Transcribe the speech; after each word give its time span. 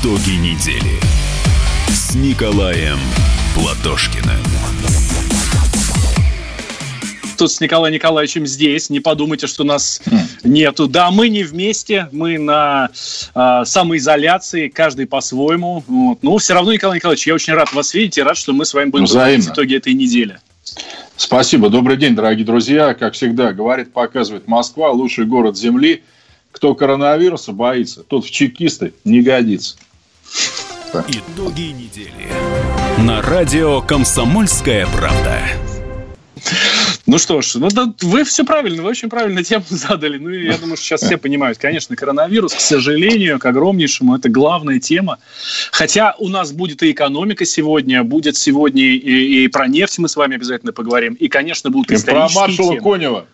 Итоги 0.00 0.32
недели 0.32 1.00
с 1.88 2.14
Николаем 2.14 2.98
Платошкиным. 3.54 4.42
Тут 7.38 7.50
с 7.50 7.60
Николаем 7.60 7.94
Николаевичем 7.94 8.46
здесь. 8.46 8.90
Не 8.90 9.00
подумайте, 9.00 9.46
что 9.46 9.64
нас 9.64 10.00
нету. 10.42 10.86
Да, 10.86 11.10
мы 11.10 11.28
не 11.28 11.44
вместе, 11.44 12.08
мы 12.12 12.38
на 12.38 12.90
э, 13.34 13.62
самоизоляции, 13.64 14.68
каждый 14.68 15.06
по-своему. 15.06 15.82
Вот. 15.86 16.22
Но 16.22 16.36
все 16.38 16.54
равно, 16.54 16.72
Николай 16.72 16.96
Николаевич, 16.96 17.26
я 17.26 17.34
очень 17.34 17.54
рад 17.54 17.72
вас 17.72 17.94
видеть 17.94 18.18
и 18.18 18.22
рад, 18.22 18.36
что 18.36 18.52
мы 18.52 18.64
с 18.64 18.74
вами 18.74 18.90
будем 18.90 19.04
Взаимно. 19.04 19.50
итоги 19.50 19.76
этой 19.76 19.94
недели. 19.94 20.38
Спасибо. 21.16 21.70
Добрый 21.70 21.96
день, 21.96 22.14
дорогие 22.14 22.44
друзья. 22.44 22.94
Как 22.94 23.14
всегда, 23.14 23.52
говорит, 23.52 23.92
показывает 23.92 24.48
Москва, 24.48 24.90
лучший 24.90 25.26
город 25.26 25.56
Земли. 25.56 26.02
Кто 26.52 26.74
коронавируса 26.74 27.52
боится, 27.52 28.02
тот 28.02 28.24
в 28.24 28.30
чекисты 28.30 28.94
не 29.04 29.20
годится. 29.20 29.76
Итоги 31.08 31.72
недели 31.72 32.26
на 32.98 33.20
радио 33.20 33.82
«Комсомольская 33.82 34.86
правда». 34.86 35.40
Ну 37.06 37.18
что 37.18 37.40
ж, 37.40 37.54
ну 37.56 37.68
да, 37.68 37.92
вы 38.02 38.24
все 38.24 38.44
правильно, 38.44 38.82
вы 38.82 38.90
очень 38.90 39.08
правильно 39.08 39.44
тему 39.44 39.64
задали. 39.70 40.18
Ну, 40.18 40.30
я 40.30 40.58
думаю, 40.58 40.76
что 40.76 40.86
сейчас 40.86 41.02
все 41.02 41.16
понимают. 41.16 41.58
Конечно, 41.58 41.94
коронавирус, 41.94 42.54
к 42.54 42.60
сожалению, 42.60 43.38
к 43.38 43.46
огромнейшему, 43.46 44.16
это 44.16 44.28
главная 44.28 44.80
тема. 44.80 45.18
Хотя 45.70 46.14
у 46.18 46.28
нас 46.28 46.52
будет 46.52 46.82
и 46.82 46.90
экономика 46.90 47.44
сегодня, 47.44 48.02
будет 48.02 48.36
сегодня 48.36 48.82
и, 48.82 49.44
и 49.44 49.48
про 49.48 49.68
нефть 49.68 49.98
мы 49.98 50.08
с 50.08 50.16
вами 50.16 50.34
обязательно 50.36 50.72
поговорим. 50.72 51.14
И, 51.14 51.28
конечно, 51.28 51.70
будут 51.70 51.90
И 51.90 51.94
про 51.94 51.98
исторические 51.98 52.40
маршала 52.40 52.74
темы. 52.74 52.82
Конева. 52.82 53.26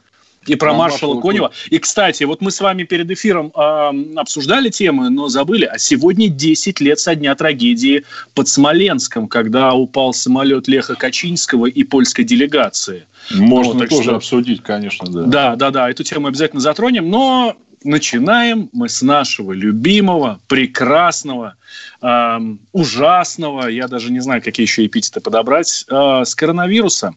И 0.47 0.57
про 0.57 0.73
маршала 0.75 1.21
Конева. 1.21 1.53
И, 1.71 1.79
кстати, 1.79 2.25
вот 2.25 2.41
мы 2.41 2.51
с 2.51 2.61
вами 2.61 2.83
перед 2.83 3.11
эфиром 3.11 3.53
э, 3.55 4.17
обсуждали 4.17 4.71
темы, 4.71 5.09
но 5.09 5.29
забыли. 5.29 5.65
А 5.65 5.79
сегодня 5.79 6.29
10 6.29 6.81
лет 6.81 6.99
со 6.99 7.15
дня 7.15 7.35
трагедии 7.35 8.05
под 8.35 8.49
Смоленском, 8.49 9.29
когда 9.29 9.75
упал 9.75 10.13
самолет 10.13 10.67
Леха 10.69 10.95
Качинского 10.97 11.67
и 11.67 11.85
польской 11.85 12.25
делегации. 12.25 13.05
Можно 13.31 13.83
Ну, 13.85 13.87
тоже 13.89 14.03
что- 14.03 14.17
обсудить, 14.17 14.63
конечно, 14.63 15.07
да. 15.09 15.23
Да, 15.23 15.57
да, 15.57 15.71
да, 15.71 15.91
эту 15.91 16.03
тему 16.03 16.27
обязательно 16.27 16.61
затронем, 16.61 17.09
но 17.09 17.57
начинаем 17.85 18.69
мы 18.73 18.89
с 18.89 19.03
нашего 19.03 19.53
любимого, 19.53 20.41
прекрасного, 20.49 21.55
эм, 22.01 22.59
ужасного, 22.73 23.69
я 23.69 23.89
даже 23.89 24.11
не 24.13 24.21
знаю, 24.21 24.43
какие 24.43 24.67
еще 24.67 24.85
эпитеты 24.87 25.21
подобрать, 25.21 25.85
э, 25.89 26.23
с 26.25 26.35
коронавируса. 26.35 27.15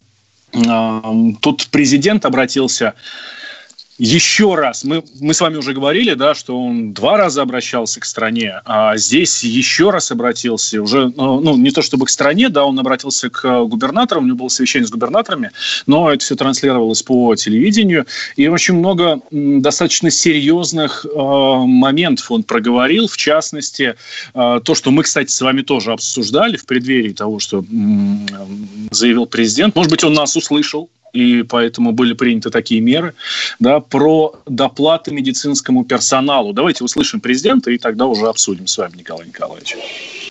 Тут 0.52 1.68
президент 1.70 2.24
обратился 2.24 2.94
еще 3.98 4.54
раз, 4.54 4.84
мы, 4.84 5.02
мы 5.20 5.32
с 5.32 5.40
вами 5.40 5.56
уже 5.56 5.72
говорили, 5.72 6.14
да, 6.14 6.34
что 6.34 6.60
он 6.62 6.92
два 6.92 7.16
раза 7.16 7.42
обращался 7.42 8.00
к 8.00 8.04
стране, 8.04 8.60
а 8.64 8.96
здесь 8.96 9.42
еще 9.42 9.90
раз 9.90 10.10
обратился, 10.10 10.82
уже, 10.82 11.12
ну, 11.16 11.40
ну, 11.40 11.56
не 11.56 11.70
то 11.70 11.80
чтобы 11.80 12.06
к 12.06 12.10
стране, 12.10 12.48
да, 12.48 12.64
он 12.64 12.78
обратился 12.78 13.30
к 13.30 13.64
губернаторам, 13.64 14.24
у 14.24 14.26
него 14.26 14.36
было 14.36 14.48
совещание 14.48 14.86
с 14.86 14.90
губернаторами, 14.90 15.50
но 15.86 16.12
это 16.12 16.24
все 16.24 16.36
транслировалось 16.36 17.02
по 17.02 17.34
телевидению, 17.36 18.06
и 18.36 18.48
очень 18.48 18.74
много 18.74 19.20
достаточно 19.30 20.10
серьезных 20.10 21.06
э, 21.06 21.18
моментов 21.18 22.30
он 22.30 22.42
проговорил, 22.42 23.08
в 23.08 23.16
частности, 23.16 23.94
э, 24.34 24.60
то, 24.62 24.74
что 24.74 24.90
мы, 24.90 25.04
кстати, 25.04 25.30
с 25.30 25.40
вами 25.40 25.62
тоже 25.62 25.92
обсуждали 25.92 26.56
в 26.56 26.66
преддверии 26.66 27.12
того, 27.12 27.38
что 27.38 27.58
м, 27.58 28.26
заявил 28.90 29.26
президент, 29.26 29.74
может 29.74 29.90
быть, 29.90 30.04
он 30.04 30.12
нас 30.12 30.36
услышал, 30.36 30.90
и 31.16 31.42
поэтому 31.42 31.92
были 31.92 32.12
приняты 32.12 32.50
такие 32.50 32.80
меры, 32.80 33.14
да, 33.58 33.80
про 33.80 34.34
доплаты 34.46 35.12
медицинскому 35.12 35.84
персоналу. 35.84 36.52
Давайте 36.52 36.84
услышим 36.84 37.20
президента, 37.20 37.70
и 37.70 37.78
тогда 37.78 38.06
уже 38.06 38.26
обсудим 38.26 38.66
с 38.66 38.76
вами, 38.76 38.98
Николай 38.98 39.26
Николаевич. 39.26 39.76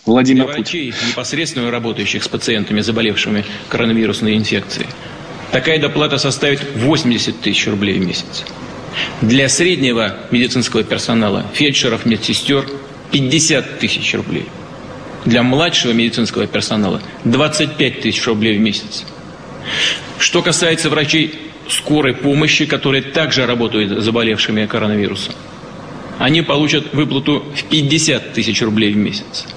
Владимир 0.06 0.46
Для 0.46 0.54
Путин. 0.54 0.64
врачей, 0.64 0.94
непосредственно 1.10 1.72
работающих 1.72 2.24
с 2.24 2.28
пациентами, 2.28 2.82
заболевшими 2.82 3.44
коронавирусной 3.70 4.36
инфекцией, 4.36 4.88
такая 5.52 5.80
доплата 5.80 6.20
составит 6.20 6.62
80 6.76 7.42
тысяч 7.42 7.68
рублей 7.68 7.98
в 7.98 8.06
месяц. 8.06 8.46
Для 9.22 9.50
среднего 9.50 10.18
медицинского 10.30 10.84
персонала, 10.84 11.46
фельдшеров, 11.54 12.06
медсестер, 12.06 12.66
50 13.12 13.80
тысяч 13.80 14.14
рублей. 14.14 14.46
Для 15.26 15.42
младшего 15.42 15.92
медицинского 15.92 16.46
персонала 16.46 17.02
25 17.24 18.02
тысяч 18.02 18.26
рублей 18.28 18.58
в 18.58 18.62
месяц. 18.62 19.06
Что 20.20 20.42
касается 20.42 20.90
врачей 20.90 21.36
скорой 21.70 22.14
помощи, 22.14 22.66
которые 22.66 23.02
также 23.02 23.46
работают 23.46 24.02
с 24.02 24.04
заболевшими 24.04 24.66
коронавирусом, 24.66 25.36
они 26.20 26.42
получат 26.42 26.94
выплату 26.94 27.44
в 27.56 27.64
50 27.64 28.34
тысяч 28.34 28.62
рублей 28.62 28.94
в 28.94 28.98
месяц. 28.98 29.48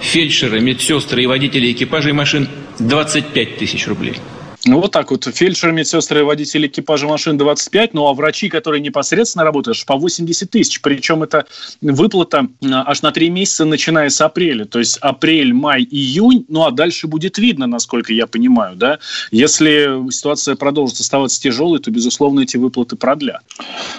Фельдшеры, 0.00 0.60
медсестры 0.60 1.22
и 1.22 1.26
водители 1.26 1.70
экипажей 1.72 2.12
машин 2.12 2.48
25 2.78 3.58
тысяч 3.58 3.86
рублей. 3.86 4.16
Ну, 4.64 4.80
вот 4.80 4.92
так 4.92 5.10
вот. 5.10 5.24
Фельдшеры, 5.24 5.72
медсестры 5.72 6.24
водители 6.24 6.68
экипажа 6.68 7.08
машин 7.08 7.36
25, 7.36 7.94
ну, 7.94 8.06
а 8.06 8.14
врачи, 8.14 8.48
которые 8.48 8.80
непосредственно 8.80 9.44
работают, 9.44 9.76
аж 9.76 9.84
по 9.84 9.96
80 9.96 10.48
тысяч. 10.50 10.80
Причем 10.80 11.22
это 11.24 11.46
выплата 11.80 12.46
а, 12.64 12.84
аж 12.86 13.02
на 13.02 13.10
три 13.10 13.28
месяца, 13.28 13.64
начиная 13.64 14.08
с 14.08 14.20
апреля. 14.20 14.64
То 14.64 14.78
есть 14.78 14.98
апрель, 14.98 15.52
май, 15.52 15.82
июнь. 15.82 16.44
Ну, 16.48 16.64
а 16.64 16.70
дальше 16.70 17.08
будет 17.08 17.38
видно, 17.38 17.66
насколько 17.66 18.12
я 18.12 18.28
понимаю, 18.28 18.76
да. 18.76 19.00
Если 19.32 20.10
ситуация 20.10 20.54
продолжит 20.54 21.00
оставаться 21.00 21.40
тяжелой, 21.40 21.80
то, 21.80 21.90
безусловно, 21.90 22.40
эти 22.40 22.56
выплаты 22.56 22.94
продлят. 22.94 23.42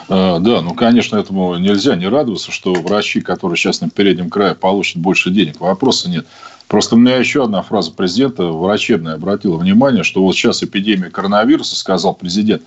А, 0.07 0.39
Да, 0.39 0.61
ну, 0.61 0.73
конечно, 0.73 1.17
этому 1.17 1.57
нельзя 1.57 1.95
не 1.95 2.07
радоваться, 2.07 2.51
что 2.51 2.73
врачи, 2.73 3.19
которые 3.19 3.57
сейчас 3.57 3.81
на 3.81 3.89
переднем 3.89 4.29
крае 4.29 4.55
получат 4.55 4.97
больше 4.97 5.29
денег. 5.29 5.59
Вопроса 5.59 6.09
нет. 6.09 6.25
Просто 6.67 6.95
у 6.95 6.97
меня 6.97 7.17
еще 7.17 7.43
одна 7.43 7.61
фраза 7.61 7.91
президента 7.91 8.45
врачебная 8.45 9.15
обратила 9.15 9.57
внимание, 9.57 10.03
что 10.03 10.23
вот 10.23 10.33
сейчас 10.33 10.63
эпидемия 10.63 11.09
коронавируса, 11.09 11.75
сказал 11.75 12.15
президент, 12.15 12.63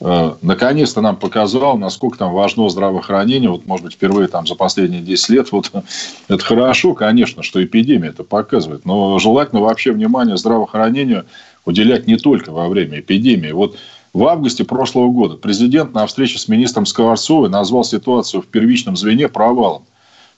э, 0.00 0.32
наконец-то 0.42 1.00
нам 1.00 1.16
показал, 1.16 1.78
насколько 1.78 2.18
там 2.18 2.32
важно 2.32 2.68
здравоохранение. 2.68 3.50
Вот, 3.50 3.66
может 3.66 3.84
быть, 3.84 3.94
впервые 3.94 4.28
там 4.28 4.46
за 4.46 4.54
последние 4.56 5.02
10 5.02 5.28
лет. 5.28 5.52
Вот 5.52 5.70
это 6.28 6.44
хорошо, 6.44 6.94
конечно, 6.94 7.42
что 7.42 7.62
эпидемия 7.62 8.08
это 8.08 8.24
показывает. 8.24 8.84
Но 8.84 9.18
желательно 9.18 9.60
вообще 9.60 9.92
внимание 9.92 10.36
здравоохранению 10.36 11.26
уделять 11.64 12.06
не 12.06 12.16
только 12.16 12.50
во 12.50 12.68
время 12.68 13.00
эпидемии. 13.00 13.52
Вот 13.52 13.76
в 14.16 14.24
августе 14.24 14.64
прошлого 14.64 15.10
года 15.10 15.36
президент 15.36 15.92
на 15.92 16.06
встрече 16.06 16.38
с 16.38 16.48
министром 16.48 16.86
Скворцовой 16.86 17.50
назвал 17.50 17.84
ситуацию 17.84 18.40
в 18.40 18.46
первичном 18.46 18.96
звене 18.96 19.28
провалом. 19.28 19.84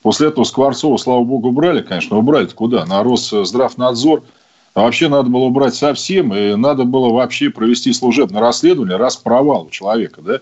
После 0.03 0.29
этого 0.29 0.45
Скворцова, 0.45 0.97
слава 0.97 1.25
богу, 1.25 1.49
убрали, 1.49 1.83
конечно. 1.83 2.17
Убрали 2.17 2.47
куда? 2.47 2.87
На 2.87 3.03
Росздравнадзор. 3.03 4.23
А 4.75 4.83
вообще 4.83 5.09
надо 5.09 5.29
было 5.29 5.45
убрать 5.45 5.75
совсем. 5.75 6.33
И 6.35 6.55
надо 6.55 6.85
было 6.85 7.09
вообще 7.13 7.51
провести 7.51 7.93
служебное 7.93 8.41
расследование, 8.41 8.97
раз 8.97 9.17
провал 9.17 9.65
у 9.65 9.71
человека. 9.71 10.23
Да? 10.23 10.41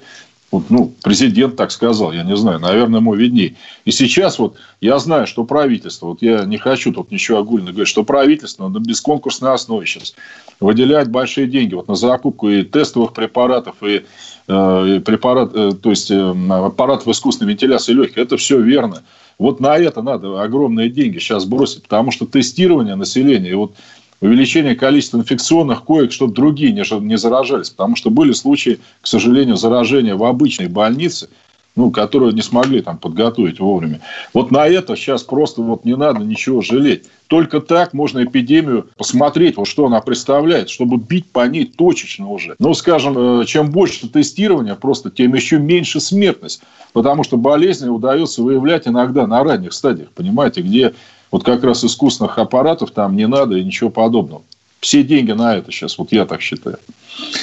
Вот, 0.53 0.71
ну, 0.71 0.93
президент 1.03 1.57
так 1.57 1.73
сказал, 1.73 2.13
я 2.13 2.23
не 2.23 2.37
знаю, 2.37 2.61
наверное, 2.61 3.01
ему 3.01 3.15
видней. 3.15 3.57
И 3.85 3.91
сейчас 3.91 4.39
вот 4.39 4.57
я 4.81 4.99
знаю, 4.99 5.27
что 5.27 5.45
правительство, 5.45 6.07
вот 6.07 6.23
я 6.23 6.45
не 6.45 6.57
хочу 6.57 6.93
тут 6.93 7.11
ничего 7.11 7.39
огульно 7.39 7.73
говорить, 7.73 7.89
что 7.89 8.05
правительство 8.05 8.69
на 8.69 8.79
бесконкурсной 8.79 9.53
основе 9.53 9.87
сейчас 9.87 10.15
выделяет 10.61 11.11
большие 11.11 11.49
деньги 11.49 11.75
вот 11.75 11.89
на 11.89 11.97
закупку 11.97 12.49
и 12.49 12.63
тестовых 12.63 13.13
препаратов, 13.13 13.75
и, 13.83 14.05
э, 14.47 14.97
и 14.97 14.99
препарат, 15.01 15.51
э, 15.53 15.73
то 15.83 15.91
есть 15.91 16.13
э, 16.13 16.35
аппаратов 16.49 17.09
искусственной 17.09 17.51
вентиляции 17.51 17.93
легких. 17.93 18.19
Это 18.19 18.37
все 18.37 18.61
верно. 18.61 19.03
Вот 19.39 19.61
на 19.61 19.77
это 19.77 20.03
надо 20.03 20.43
огромные 20.43 20.89
деньги 20.89 21.19
сейчас 21.19 21.45
бросить, 21.45 21.83
потому 21.83 22.11
что 22.11 22.27
тестирование 22.27 22.95
населения 22.95 23.51
и 23.51 23.55
вот 23.55 23.75
увеличение 24.21 24.75
количества 24.75 25.19
инфекционных 25.19 25.85
коек, 25.85 26.13
чтобы 26.13 26.35
другие 26.35 26.73
не, 26.73 27.01
не 27.05 27.19
заражались. 27.19 27.71
Потому 27.71 27.97
что 27.97 28.11
были 28.11 28.33
случаи, 28.33 28.81
к 29.01 29.07
сожалению, 29.07 29.57
заражения 29.57 30.15
в 30.17 30.25
обычной 30.25 30.69
больнице, 30.69 31.29
ну, 31.77 31.91
которую 31.91 32.33
не 32.33 32.43
смогли 32.43 32.81
там 32.81 32.99
подготовить 32.99 33.61
вовремя. 33.61 34.01
Вот 34.33 34.51
на 34.51 34.67
это 34.67 34.97
сейчас 34.97 35.23
просто 35.23 35.61
вот 35.61 35.85
не 35.85 35.95
надо 35.95 36.25
ничего 36.25 36.63
жалеть. 36.63 37.05
Только 37.29 37.61
так 37.61 37.93
можно 37.93 38.25
эпидемию 38.25 38.89
посмотреть, 38.97 39.57
вот 39.57 39.67
что 39.67 39.87
она 39.87 40.01
представляет, 40.01 40.71
чтобы 40.71 40.97
бить 40.97 41.31
по 41.31 41.47
ней 41.47 41.67
точечно 41.67 42.31
уже. 42.31 42.57
Ну, 42.59 42.73
скажем, 42.73 43.41
э, 43.41 43.45
чем 43.45 43.71
больше 43.71 44.09
тестирования, 44.09 44.75
просто 44.75 45.11
тем 45.11 45.35
еще 45.35 45.59
меньше 45.59 46.01
смертность. 46.01 46.63
Потому 46.93 47.25
что 47.25 47.37
болезни 47.37 47.89
удается 47.89 48.43
выявлять 48.43 48.89
иногда 48.89 49.27
на 49.27 49.45
ранних 49.45 49.75
стадиях, 49.75 50.11
понимаете, 50.13 50.63
где 50.63 50.95
вот 51.31 51.45
как 51.45 51.63
раз 51.63 51.85
искусственных 51.85 52.39
аппаратов 52.39 52.91
там 52.93 53.17
не 53.17 53.27
надо 53.27 53.57
и 53.57 53.65
ничего 53.65 53.91
подобного. 53.91 54.43
Все 54.81 55.03
деньги 55.03 55.33
на 55.33 55.57
это 55.57 55.73
сейчас, 55.73 55.99
вот 55.99 56.13
я 56.13 56.25
так 56.25 56.41
считаю. 56.41 56.79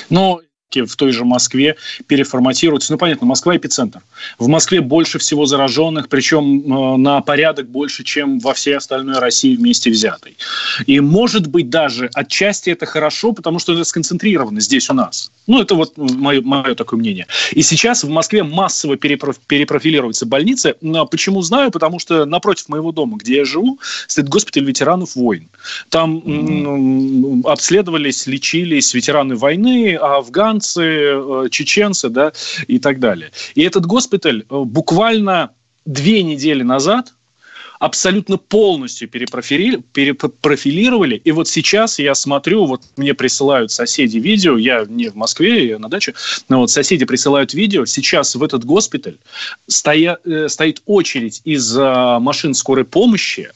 Ну, 0.10 0.40
в 0.82 0.96
той 0.96 1.12
же 1.12 1.26
Москве 1.26 1.76
переформатируются. 2.08 2.92
Ну, 2.92 2.98
понятно, 2.98 3.28
Москва 3.28 3.56
эпицентр. 3.56 4.02
В 4.40 4.48
Москве 4.48 4.82
больше 4.82 5.20
всего 5.20 5.46
зараженных, 5.46 6.10
причем 6.10 6.62
э, 6.62 6.98
на 6.98 7.22
порядок 7.22 7.68
больше, 7.70 8.04
чем 8.04 8.40
во 8.40 8.54
всей 8.54 8.76
остальной 8.76 9.20
России 9.20 9.56
вместе 9.56 9.90
взятой. 9.90 10.38
И, 10.86 11.00
может 11.00 11.48
быть, 11.48 11.70
даже 11.70 12.10
отчасти 12.14 12.70
это 12.70 12.86
хорошо, 12.86 13.34
потому 13.34 13.60
что 13.60 13.74
это 13.74 13.84
сконцентрировано 13.84 14.62
здесь 14.62 14.90
у 14.90 14.94
нас. 14.94 15.32
Ну, 15.48 15.62
это 15.62 15.76
вот 15.76 15.98
мое, 15.98 16.42
мое 16.42 16.76
такое 16.76 17.00
мнение. 17.00 17.28
И 17.52 17.62
сейчас 17.62 18.04
в 18.04 18.10
Москве 18.10 18.44
массово 18.44 18.96
перепроф, 18.96 19.40
перепрофилируются 19.40 20.26
больницы. 20.26 20.76
Почему 21.12 21.42
знаю? 21.42 21.72
Потому 21.72 22.00
что 22.00 22.26
напротив 22.26 22.70
моего 22.70 22.92
дома, 22.92 23.18
где 23.18 23.38
я 23.38 23.46
живу, 23.46 23.80
стоит 24.08 24.30
госпиталь 24.30 24.64
ветеранов 24.64 25.16
войн. 25.16 25.50
Там 25.90 26.18
mm-hmm. 26.20 27.50
обследовались, 27.50 28.26
лечились 28.28 28.94
ветераны 28.94 29.36
войны, 29.36 29.96
афганцы, 29.96 30.63
э, 30.78 31.48
чеченцы, 31.52 32.10
да, 32.10 32.32
и 32.68 32.80
так 32.80 33.00
далее. 33.00 33.32
И 33.56 33.62
этот 33.62 33.86
госпиталь 33.86 34.46
э, 34.50 34.50
буквально 34.50 35.52
две 35.86 36.24
недели 36.24 36.64
назад 36.64 37.14
абсолютно 37.80 38.38
полностью 38.38 39.10
перепрофилировали. 39.10 41.18
И 41.18 41.32
вот 41.32 41.50
сейчас 41.50 42.00
я 42.00 42.16
смотрю, 42.16 42.66
вот 42.66 42.82
мне 42.96 43.14
присылают 43.14 43.72
соседи 43.72 44.20
видео, 44.20 44.58
я 44.58 44.86
не 44.88 45.10
в 45.10 45.16
Москве, 45.16 45.68
я 45.68 45.80
на 45.80 45.90
даче, 45.90 46.14
но 46.48 46.60
вот 46.60 46.72
соседи 46.72 47.04
присылают 47.04 47.54
видео. 47.54 47.86
Сейчас 47.86 48.36
в 48.36 48.44
этот 48.44 48.64
госпиталь 48.64 49.18
стоя, 49.68 50.18
э, 50.24 50.48
стоит 50.48 50.82
очередь 50.86 51.42
из 51.44 51.76
машин 51.76 52.54
скорой 52.54 52.86
помощи, 52.86 53.50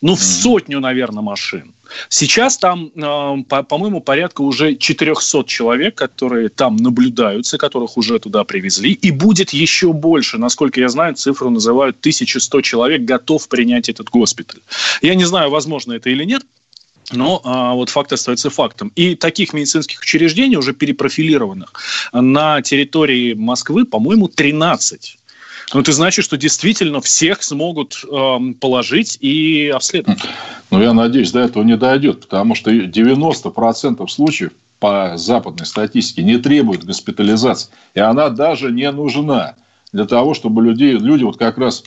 ну, 0.00 0.14
в 0.14 0.22
сотню, 0.22 0.80
наверное, 0.80 1.22
машин. 1.22 1.74
Сейчас 2.08 2.56
там, 2.58 2.90
э, 2.94 3.62
по-моему, 3.68 4.00
порядка 4.00 4.42
уже 4.42 4.76
400 4.76 5.44
человек, 5.44 5.96
которые 5.96 6.50
там 6.50 6.76
наблюдаются, 6.76 7.58
которых 7.58 7.96
уже 7.96 8.18
туда 8.20 8.44
привезли. 8.44 8.92
И 8.92 9.10
будет 9.10 9.50
еще 9.50 9.92
больше. 9.92 10.38
Насколько 10.38 10.80
я 10.80 10.88
знаю, 10.88 11.14
цифру 11.14 11.50
называют 11.50 11.96
1100 11.98 12.60
человек 12.60 13.02
готов 13.02 13.48
принять 13.48 13.88
этот 13.88 14.08
госпиталь. 14.10 14.60
Я 15.02 15.14
не 15.16 15.24
знаю, 15.24 15.50
возможно 15.50 15.94
это 15.94 16.10
или 16.10 16.24
нет. 16.24 16.42
Но 17.12 17.40
а, 17.44 17.72
вот 17.74 17.88
факт 17.88 18.12
остается 18.12 18.50
фактом. 18.50 18.92
И 18.94 19.14
таких 19.14 19.52
медицинских 19.52 20.00
учреждений, 20.00 20.56
уже 20.56 20.74
перепрофилированных 20.74 21.72
на 22.12 22.62
территории 22.62 23.34
Москвы, 23.34 23.84
по-моему, 23.84 24.28
13. 24.28 25.17
Ну, 25.74 25.80
это 25.80 25.92
значит, 25.92 26.24
что 26.24 26.36
действительно 26.36 27.00
всех 27.00 27.42
смогут 27.42 28.02
э, 28.10 28.38
положить 28.60 29.18
и 29.20 29.70
обследовать. 29.74 30.20
Ну, 30.70 30.80
я 30.80 30.92
надеюсь, 30.92 31.32
до 31.32 31.40
этого 31.40 31.62
не 31.62 31.76
дойдет, 31.76 32.22
потому 32.22 32.54
что 32.54 32.70
90% 32.70 34.06
случаев 34.08 34.52
по 34.80 35.12
западной 35.16 35.66
статистике 35.66 36.22
не 36.22 36.38
требуют 36.38 36.84
госпитализации. 36.84 37.70
И 37.94 38.00
она 38.00 38.28
даже 38.30 38.70
не 38.70 38.90
нужна 38.90 39.56
для 39.92 40.06
того, 40.06 40.34
чтобы 40.34 40.62
людей, 40.62 40.92
люди 40.92 41.24
вот 41.24 41.36
как 41.36 41.58
раз, 41.58 41.84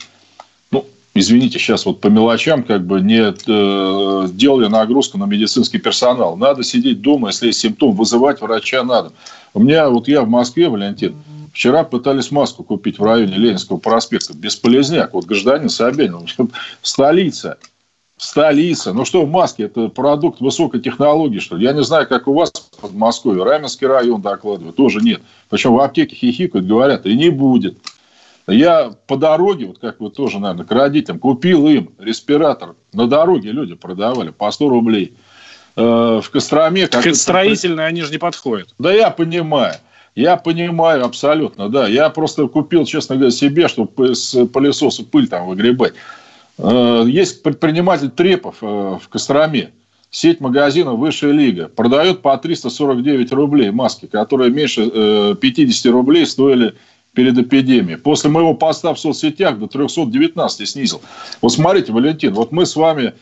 ну, 0.70 0.86
извините, 1.14 1.58
сейчас 1.58 1.86
вот 1.86 2.00
по 2.00 2.08
мелочам 2.08 2.62
как 2.62 2.86
бы 2.86 3.00
не 3.00 3.22
э, 3.22 4.28
делали 4.32 4.68
нагрузку 4.68 5.18
на 5.18 5.24
медицинский 5.24 5.78
персонал. 5.78 6.36
Надо 6.36 6.62
сидеть 6.62 7.00
дома, 7.00 7.28
если 7.28 7.46
есть 7.46 7.60
симптом, 7.60 7.92
вызывать 7.92 8.40
врача 8.40 8.84
надо. 8.84 9.12
У 9.54 9.62
меня, 9.62 9.88
вот 9.88 10.06
я 10.06 10.22
в 10.22 10.28
Москве, 10.28 10.68
Валентин, 10.68 11.16
Вчера 11.52 11.84
пытались 11.84 12.30
маску 12.30 12.64
купить 12.64 12.98
в 12.98 13.04
районе 13.04 13.36
Ленинского 13.36 13.76
проспекта. 13.76 14.34
Бесполезняк. 14.34 15.12
Вот 15.12 15.26
гражданин 15.26 15.68
Собянин. 15.68 16.26
Столица. 16.82 17.58
Столица. 18.16 18.92
Ну 18.92 19.04
что 19.04 19.24
в 19.24 19.30
маске? 19.30 19.64
Это 19.64 19.88
продукт 19.88 20.40
высокой 20.40 20.80
технологии, 20.80 21.40
что 21.40 21.56
ли? 21.56 21.64
Я 21.64 21.72
не 21.72 21.82
знаю, 21.82 22.08
как 22.08 22.26
у 22.26 22.34
вас 22.34 22.52
в 22.80 22.96
Москве. 22.96 23.42
Раменский 23.42 23.86
район 23.86 24.22
докладывает. 24.22 24.76
Тоже 24.76 25.00
нет. 25.00 25.20
Причем 25.50 25.74
в 25.74 25.80
аптеке 25.80 26.16
хихикают, 26.16 26.66
говорят, 26.66 27.04
и 27.04 27.14
не 27.14 27.28
будет. 27.28 27.76
Я 28.46 28.92
по 29.06 29.16
дороге, 29.16 29.66
вот 29.66 29.78
как 29.78 30.00
вы 30.00 30.10
тоже, 30.10 30.38
наверное, 30.38 30.64
к 30.64 30.70
родителям, 30.70 31.18
купил 31.18 31.68
им 31.68 31.90
респиратор. 31.98 32.76
На 32.92 33.06
дороге 33.06 33.52
люди 33.52 33.74
продавали 33.74 34.30
по 34.30 34.50
100 34.50 34.68
рублей. 34.68 35.16
Э, 35.76 36.20
в 36.22 36.30
Костроме... 36.30 36.86
Так 36.86 37.06
это 37.06 37.16
строительные, 37.16 37.86
они 37.86 38.02
же 38.02 38.10
не 38.10 38.18
подходят. 38.18 38.74
Да 38.78 38.92
я 38.92 39.10
понимаю. 39.10 39.76
Я 40.14 40.36
понимаю 40.36 41.04
абсолютно, 41.04 41.68
да. 41.68 41.88
Я 41.88 42.10
просто 42.10 42.46
купил, 42.46 42.84
честно 42.84 43.16
говоря, 43.16 43.30
себе, 43.30 43.68
чтобы 43.68 44.14
с 44.14 44.46
пылесоса 44.46 45.04
пыль 45.04 45.28
там 45.28 45.46
выгребать. 45.46 45.94
Э, 46.58 47.04
есть 47.06 47.42
предприниматель 47.42 48.10
Трепов 48.10 48.56
э, 48.60 48.66
в 48.66 49.08
Костроме. 49.08 49.72
Сеть 50.10 50.40
магазинов 50.40 50.98
«Высшая 50.98 51.32
лига» 51.32 51.68
продает 51.68 52.20
по 52.20 52.36
349 52.36 53.32
рублей 53.32 53.70
маски, 53.70 54.04
которые 54.04 54.50
меньше 54.50 54.84
50 55.40 55.86
э, 55.86 55.88
рублей 55.88 56.26
стоили 56.26 56.74
перед 57.14 57.38
эпидемией. 57.38 57.96
После 57.96 58.28
моего 58.28 58.52
поста 58.52 58.92
в 58.92 59.00
соцсетях 59.00 59.58
до 59.58 59.68
319 59.68 60.68
снизил. 60.68 61.00
Вот 61.40 61.54
смотрите, 61.54 61.92
Валентин, 61.92 62.34
вот 62.34 62.52
мы 62.52 62.66
с 62.66 62.76
вами 62.76 63.14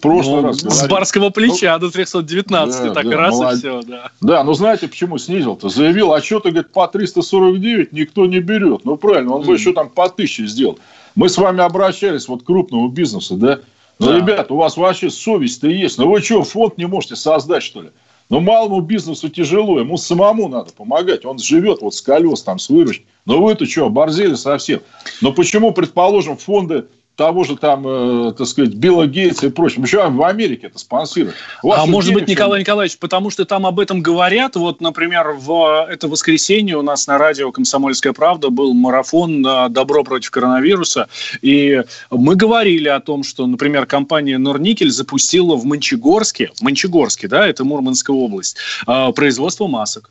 прошлый 0.00 0.42
ну, 0.42 0.48
раз 0.48 0.62
говорили. 0.62 0.86
С 0.86 0.88
барского 0.88 1.30
плеча 1.30 1.74
ну, 1.74 1.86
до 1.86 1.92
319, 1.92 2.82
да, 2.82 2.94
так 2.94 3.08
да, 3.08 3.16
раз 3.16 3.34
молод... 3.34 3.54
и 3.54 3.58
все, 3.58 3.82
да. 3.82 4.10
Да, 4.20 4.44
ну 4.44 4.54
знаете, 4.54 4.88
почему 4.88 5.18
снизил-то? 5.18 5.68
Заявил, 5.68 6.12
а 6.12 6.22
что 6.22 6.40
ты, 6.40 6.50
говорит, 6.50 6.72
по 6.72 6.86
349 6.86 7.92
никто 7.92 8.26
не 8.26 8.40
берет. 8.40 8.84
Ну, 8.84 8.96
правильно, 8.96 9.34
он 9.34 9.42
mm. 9.42 9.46
бы 9.46 9.54
еще 9.54 9.72
там 9.72 9.88
по 9.88 10.04
1000 10.04 10.46
сделал. 10.46 10.78
Мы 11.14 11.28
с 11.28 11.36
вами 11.36 11.62
обращались 11.62 12.28
вот 12.28 12.42
к 12.42 12.46
крупному 12.46 12.88
бизнесу, 12.88 13.36
да? 13.36 13.60
Ну, 13.98 14.06
да. 14.06 14.16
ребят, 14.16 14.50
у 14.50 14.56
вас 14.56 14.76
вообще 14.76 15.10
совесть-то 15.10 15.68
есть. 15.68 15.98
Ну, 15.98 16.10
вы 16.10 16.22
что, 16.22 16.42
фонд 16.42 16.78
не 16.78 16.86
можете 16.86 17.16
создать, 17.16 17.62
что 17.62 17.82
ли? 17.82 17.90
Ну, 18.30 18.38
малому 18.38 18.80
бизнесу 18.80 19.28
тяжело, 19.28 19.80
ему 19.80 19.96
самому 19.96 20.48
надо 20.48 20.72
помогать. 20.72 21.26
Он 21.26 21.38
живет 21.38 21.82
вот 21.82 21.94
с 21.94 22.00
колес, 22.00 22.42
там, 22.42 22.60
с 22.60 22.68
выручки. 22.68 23.04
Ну, 23.26 23.42
вы-то 23.42 23.66
что, 23.66 23.86
оборзели 23.86 24.34
совсем? 24.34 24.80
Но 25.20 25.32
почему, 25.32 25.72
предположим, 25.72 26.36
фонды 26.36 26.86
того 27.20 27.44
же 27.44 27.54
там, 27.54 27.86
э, 27.86 28.32
так 28.32 28.46
сказать, 28.46 28.72
Билла 28.72 29.06
Гейтса 29.06 29.48
и 29.48 29.50
прочим. 29.50 29.82
Еще 29.82 30.08
в 30.08 30.24
Америке 30.24 30.68
это 30.68 30.78
спонсируют. 30.78 31.36
А 31.62 31.84
может 31.84 32.14
быть, 32.14 32.26
Николай 32.26 32.60
Николаевич, 32.60 32.96
потому 32.96 33.28
что 33.28 33.44
там 33.44 33.66
об 33.66 33.78
этом 33.78 34.00
говорят. 34.00 34.56
Вот, 34.56 34.80
например, 34.80 35.32
в 35.38 35.86
это 35.90 36.08
воскресенье 36.08 36.78
у 36.78 36.82
нас 36.82 37.06
на 37.06 37.18
радио 37.18 37.52
«Комсомольская 37.52 38.14
правда» 38.14 38.48
был 38.48 38.72
марафон 38.72 39.42
«Добро 39.42 40.02
против 40.02 40.30
коронавируса». 40.30 41.08
И 41.42 41.82
мы 42.10 42.36
говорили 42.36 42.88
о 42.88 43.00
том, 43.00 43.22
что, 43.22 43.46
например, 43.46 43.84
компания 43.84 44.38
«Норникель» 44.38 44.90
запустила 44.90 45.56
в 45.56 45.66
Мончегорске, 45.66 46.52
в 46.54 46.62
Мончегорске, 46.62 47.28
да, 47.28 47.46
это 47.46 47.64
Мурманская 47.64 48.16
область, 48.16 48.56
э, 48.86 49.12
производство 49.12 49.66
масок. 49.66 50.10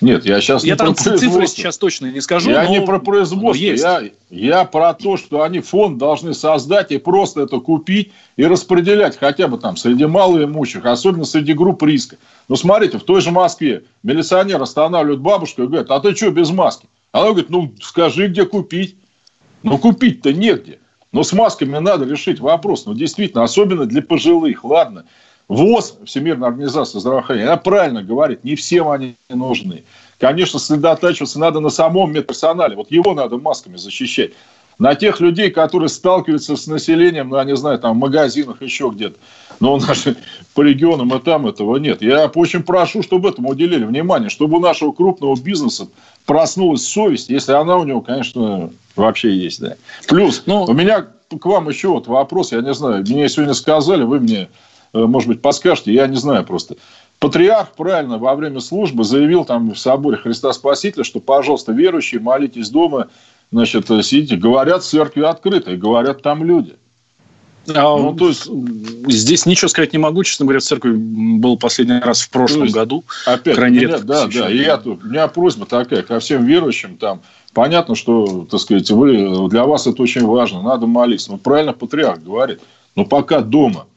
Нет, 0.00 0.24
я 0.26 0.40
сейчас 0.40 0.64
я 0.64 0.72
не 0.72 0.76
там 0.76 0.94
про 0.94 1.18
цифры 1.18 1.46
сейчас 1.46 1.78
точно 1.78 2.06
не 2.06 2.20
скажу. 2.20 2.50
Я 2.50 2.66
не 2.66 2.80
про 2.80 2.98
производство. 2.98 3.62
Я, 3.62 4.02
я 4.30 4.64
про 4.64 4.94
то, 4.94 5.16
что 5.16 5.42
они 5.42 5.60
фонд 5.60 5.98
должны 5.98 6.34
создать 6.34 6.92
и 6.92 6.98
просто 6.98 7.42
это 7.42 7.58
купить 7.60 8.12
и 8.36 8.44
распределять 8.44 9.18
хотя 9.18 9.48
бы 9.48 9.58
там 9.58 9.76
среди 9.76 10.06
малоимущих, 10.06 10.84
особенно 10.84 11.24
среди 11.24 11.52
групп 11.52 11.82
риска. 11.82 12.16
Ну, 12.48 12.56
смотрите, 12.56 12.98
в 12.98 13.02
той 13.02 13.20
же 13.20 13.30
Москве 13.30 13.84
милиционер 14.02 14.60
останавливает 14.60 15.20
бабушку 15.20 15.62
и 15.62 15.66
говорит, 15.66 15.90
а 15.90 16.00
ты 16.00 16.14
что 16.14 16.30
без 16.30 16.50
маски? 16.50 16.88
Она 17.12 17.30
говорит, 17.30 17.50
ну, 17.50 17.72
скажи, 17.80 18.28
где 18.28 18.44
купить. 18.44 18.96
Ну, 19.62 19.78
купить-то 19.78 20.32
негде. 20.32 20.78
Но 21.12 21.22
с 21.22 21.32
масками 21.32 21.78
надо 21.78 22.04
решить 22.04 22.40
вопрос. 22.40 22.86
Ну, 22.86 22.94
действительно, 22.94 23.42
особенно 23.42 23.86
для 23.86 24.02
пожилых. 24.02 24.64
Ладно, 24.64 25.06
ВОЗ, 25.48 25.98
Всемирная 26.04 26.48
организация 26.48 27.00
здравоохранения, 27.00 27.46
она 27.46 27.56
правильно 27.56 28.02
говорит, 28.02 28.44
не 28.44 28.56
всем 28.56 28.88
они 28.88 29.14
нужны. 29.28 29.84
Конечно, 30.18 30.58
сосредотачиваться 30.58 31.38
надо 31.38 31.60
на 31.60 31.70
самом 31.70 32.12
медперсонале. 32.12 32.74
Вот 32.74 32.90
его 32.90 33.14
надо 33.14 33.36
масками 33.36 33.76
защищать. 33.76 34.32
На 34.78 34.94
тех 34.94 35.20
людей, 35.20 35.50
которые 35.50 35.88
сталкиваются 35.88 36.54
с 36.56 36.66
населением, 36.66 37.30
ну, 37.30 37.36
я 37.36 37.44
не 37.44 37.56
знаю, 37.56 37.78
там, 37.78 37.96
в 37.96 38.00
магазинах, 38.00 38.60
еще 38.60 38.90
где-то. 38.94 39.16
Но 39.58 39.74
у 39.74 39.78
нас 39.78 40.04
по 40.54 40.60
регионам 40.60 41.14
и 41.14 41.18
там 41.18 41.46
этого 41.46 41.76
нет. 41.78 42.02
Я 42.02 42.26
очень 42.26 42.62
прошу, 42.62 43.02
чтобы 43.02 43.30
этому 43.30 43.50
уделили 43.50 43.84
внимание, 43.84 44.28
чтобы 44.28 44.58
у 44.58 44.60
нашего 44.60 44.92
крупного 44.92 45.34
бизнеса 45.40 45.88
проснулась 46.26 46.86
совесть, 46.86 47.30
если 47.30 47.52
она 47.52 47.78
у 47.78 47.84
него, 47.84 48.02
конечно, 48.02 48.70
вообще 48.96 49.34
есть. 49.34 49.60
Да. 49.60 49.76
Плюс, 50.08 50.42
ну, 50.44 50.64
у 50.64 50.72
меня 50.74 51.06
к 51.30 51.46
вам 51.46 51.70
еще 51.70 51.88
вот 51.88 52.06
вопрос, 52.06 52.52
я 52.52 52.60
не 52.60 52.74
знаю, 52.74 53.02
мне 53.08 53.28
сегодня 53.30 53.54
сказали, 53.54 54.02
вы 54.02 54.20
мне 54.20 54.48
может 54.96 55.28
быть, 55.28 55.42
подскажете, 55.42 55.92
я 55.92 56.06
не 56.06 56.16
знаю 56.16 56.44
просто. 56.44 56.76
Патриарх 57.18 57.72
правильно 57.72 58.18
во 58.18 58.34
время 58.34 58.60
службы 58.60 59.04
заявил 59.04 59.44
там 59.44 59.72
в 59.72 59.78
соборе 59.78 60.18
Христа 60.18 60.52
Спасителя, 60.52 61.02
что, 61.02 61.20
пожалуйста, 61.20 61.72
верующие, 61.72 62.20
молитесь 62.20 62.68
дома, 62.68 63.08
значит, 63.50 63.86
сидите. 64.04 64.36
Говорят, 64.36 64.84
церкви 64.84 65.22
открыты, 65.22 65.72
и 65.72 65.76
говорят 65.76 66.22
там 66.22 66.44
люди. 66.44 66.74
А, 67.74 67.96
ну, 67.96 68.14
то 68.14 68.28
есть, 68.28 68.48
здесь 69.08 69.44
ничего 69.46 69.68
сказать 69.68 69.92
не 69.92 69.98
могу. 69.98 70.22
Честно 70.22 70.44
говоря, 70.44 70.60
в 70.60 70.62
церкви 70.62 70.92
был 70.92 71.56
последний 71.56 71.98
раз 71.98 72.20
в 72.20 72.30
прошлом 72.30 72.64
есть, 72.64 72.74
году. 72.74 73.02
Опять, 73.24 73.56
крайне 73.56 73.78
меня, 73.78 73.88
редко. 73.88 74.06
Да, 74.06 74.26
да. 74.26 74.50
И 74.50 74.58
я, 74.58 74.80
у 74.84 74.96
меня 75.04 75.26
просьба 75.26 75.66
такая 75.66 76.02
ко 76.02 76.20
всем 76.20 76.44
верующим. 76.44 76.96
Там, 76.96 77.22
понятно, 77.54 77.94
что, 77.96 78.46
так 78.48 78.60
сказать, 78.60 78.88
вы, 78.90 79.48
для 79.48 79.64
вас 79.64 79.86
это 79.86 80.00
очень 80.02 80.24
важно. 80.24 80.62
Надо 80.62 80.86
молиться. 80.86 81.32
Но 81.32 81.38
правильно 81.38 81.72
патриарх 81.72 82.22
говорит. 82.22 82.60
Но 82.94 83.04
пока 83.04 83.40
дома– 83.40 83.86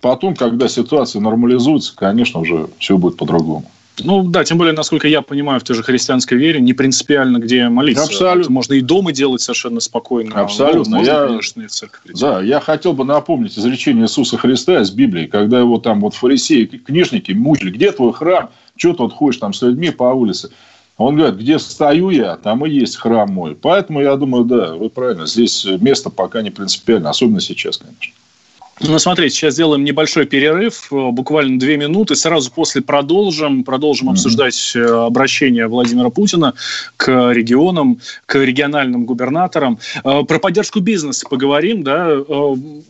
Потом, 0.00 0.34
когда 0.34 0.68
ситуация 0.68 1.20
нормализуется, 1.20 1.94
конечно, 1.96 2.40
уже 2.40 2.68
все 2.78 2.96
будет 2.96 3.16
по-другому. 3.16 3.70
Ну 4.04 4.24
да, 4.24 4.44
тем 4.44 4.58
более, 4.58 4.74
насколько 4.74 5.08
я 5.08 5.22
понимаю, 5.22 5.58
в 5.60 5.64
той 5.64 5.74
же 5.74 5.82
христианской 5.82 6.36
вере 6.36 6.60
не 6.60 6.74
принципиально, 6.74 7.38
где 7.38 7.68
молиться. 7.68 8.04
Абсолютно. 8.04 8.40
Это 8.42 8.52
можно 8.52 8.74
и 8.74 8.80
дома 8.82 9.12
делать 9.12 9.40
совершенно 9.40 9.80
спокойно. 9.80 10.34
Абсолютно. 10.34 10.98
Можно, 10.98 11.10
я, 11.10 11.26
конечно, 11.26 11.62
и 11.62 11.66
в 11.66 11.70
церковь 11.70 12.02
прийти. 12.02 12.20
Да, 12.20 12.42
я 12.42 12.60
хотел 12.60 12.92
бы 12.92 13.04
напомнить 13.04 13.58
изречение 13.58 14.04
Иисуса 14.04 14.36
Христа 14.36 14.82
из 14.82 14.90
Библии, 14.90 15.26
когда 15.26 15.58
его 15.58 15.78
там 15.78 16.00
вот 16.00 16.14
фарисеи, 16.14 16.66
книжники 16.66 17.32
мучили, 17.32 17.70
где 17.70 17.90
твой 17.90 18.12
храм, 18.12 18.50
что 18.76 18.92
ты 18.92 19.02
вот 19.02 19.14
ходишь 19.14 19.38
там 19.38 19.54
с 19.54 19.62
людьми 19.62 19.90
по 19.90 20.04
улице. 20.04 20.50
Он 20.98 21.16
говорит, 21.16 21.38
где 21.38 21.58
стою 21.58 22.10
я, 22.10 22.36
там 22.36 22.64
и 22.64 22.70
есть 22.70 22.96
храм 22.96 23.30
мой. 23.30 23.54
Поэтому 23.54 24.00
я 24.00 24.16
думаю, 24.16 24.44
да, 24.44 24.74
вы 24.74 24.88
правильно, 24.88 25.26
здесь 25.26 25.66
место 25.80 26.10
пока 26.10 26.42
не 26.42 26.50
принципиально, 26.50 27.10
особенно 27.10 27.40
сейчас, 27.40 27.78
конечно. 27.78 28.12
Ну, 28.80 28.98
смотрите, 28.98 29.34
сейчас 29.34 29.54
сделаем 29.54 29.84
небольшой 29.84 30.26
перерыв, 30.26 30.92
э, 30.92 31.10
буквально 31.10 31.58
две 31.58 31.78
минуты. 31.78 32.14
Сразу 32.14 32.52
после 32.52 32.82
продолжим. 32.82 33.64
Продолжим 33.64 34.08
mm-hmm. 34.08 34.12
обсуждать 34.12 34.72
э, 34.74 34.84
обращение 34.84 35.66
Владимира 35.66 36.10
Путина 36.10 36.52
к 36.98 37.32
регионам, 37.32 38.00
к 38.26 38.34
региональным 38.36 39.06
губернаторам. 39.06 39.78
Э, 40.04 40.24
про 40.24 40.38
поддержку 40.38 40.80
бизнеса 40.80 41.26
поговорим, 41.28 41.84
да. 41.84 42.18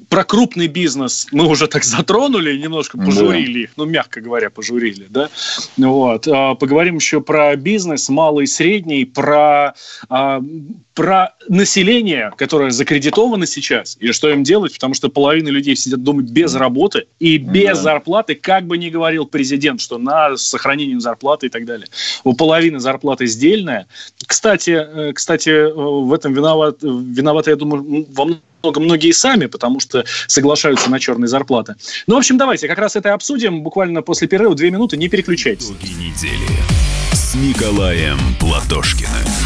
Про 0.08 0.24
крупный 0.24 0.66
бизнес 0.66 1.28
мы 1.30 1.46
уже 1.46 1.68
так 1.68 1.84
затронули, 1.84 2.56
немножко 2.56 2.98
пожурили 2.98 3.60
их, 3.60 3.70
ну, 3.76 3.84
мягко 3.84 4.20
говоря, 4.20 4.50
пожурили, 4.50 5.06
да. 5.08 5.28
Вот. 5.76 6.24
Поговорим 6.24 6.96
еще 6.96 7.20
про 7.20 7.54
бизнес, 7.54 8.08
малый 8.08 8.44
и 8.44 8.46
средний, 8.48 9.04
про 9.04 9.74
про 10.96 11.34
население, 11.48 12.32
которое 12.36 12.70
закредитовано 12.70 13.46
сейчас, 13.46 13.98
и 14.00 14.12
что 14.12 14.30
им 14.30 14.42
делать, 14.42 14.72
потому 14.72 14.94
что 14.94 15.10
половина 15.10 15.50
людей 15.50 15.76
сидят 15.76 16.02
дома 16.02 16.22
без 16.22 16.54
работы 16.54 17.06
и 17.20 17.36
без 17.36 17.76
да. 17.76 17.82
зарплаты, 17.82 18.34
как 18.34 18.66
бы 18.66 18.78
ни 18.78 18.88
говорил 18.88 19.26
президент, 19.26 19.82
что 19.82 19.98
на 19.98 20.38
сохранение 20.38 20.98
зарплаты 20.98 21.46
и 21.46 21.48
так 21.50 21.66
далее. 21.66 21.86
У 22.24 22.32
половины 22.32 22.80
зарплаты 22.80 23.26
сдельная. 23.26 23.86
Кстати, 24.26 24.70
э, 24.70 25.12
кстати, 25.12 25.50
э, 25.50 25.72
в 25.72 26.12
этом 26.14 26.32
виноват, 26.32 26.78
виноваты, 26.82 27.50
я 27.50 27.56
думаю, 27.56 28.06
во 28.10 28.26
много 28.62 28.80
многие 28.80 29.12
сами, 29.12 29.46
потому 29.46 29.78
что 29.78 30.04
соглашаются 30.26 30.90
на 30.90 30.98
черные 30.98 31.28
зарплаты. 31.28 31.76
Ну, 32.08 32.16
в 32.16 32.18
общем, 32.18 32.36
давайте 32.36 32.66
как 32.66 32.78
раз 32.78 32.96
это 32.96 33.12
обсудим 33.12 33.62
буквально 33.62 34.02
после 34.02 34.26
перерыва. 34.26 34.56
Две 34.56 34.70
минуты, 34.70 34.96
не 34.96 35.08
переключайтесь. 35.08 35.70
Недели 35.82 36.48
с 37.12 37.34
Николаем 37.34 38.18
Платошкиным. 38.40 39.45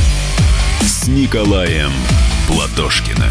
с 1.01 1.07
Николаем 1.07 1.91
Платошкиным. 2.47 3.30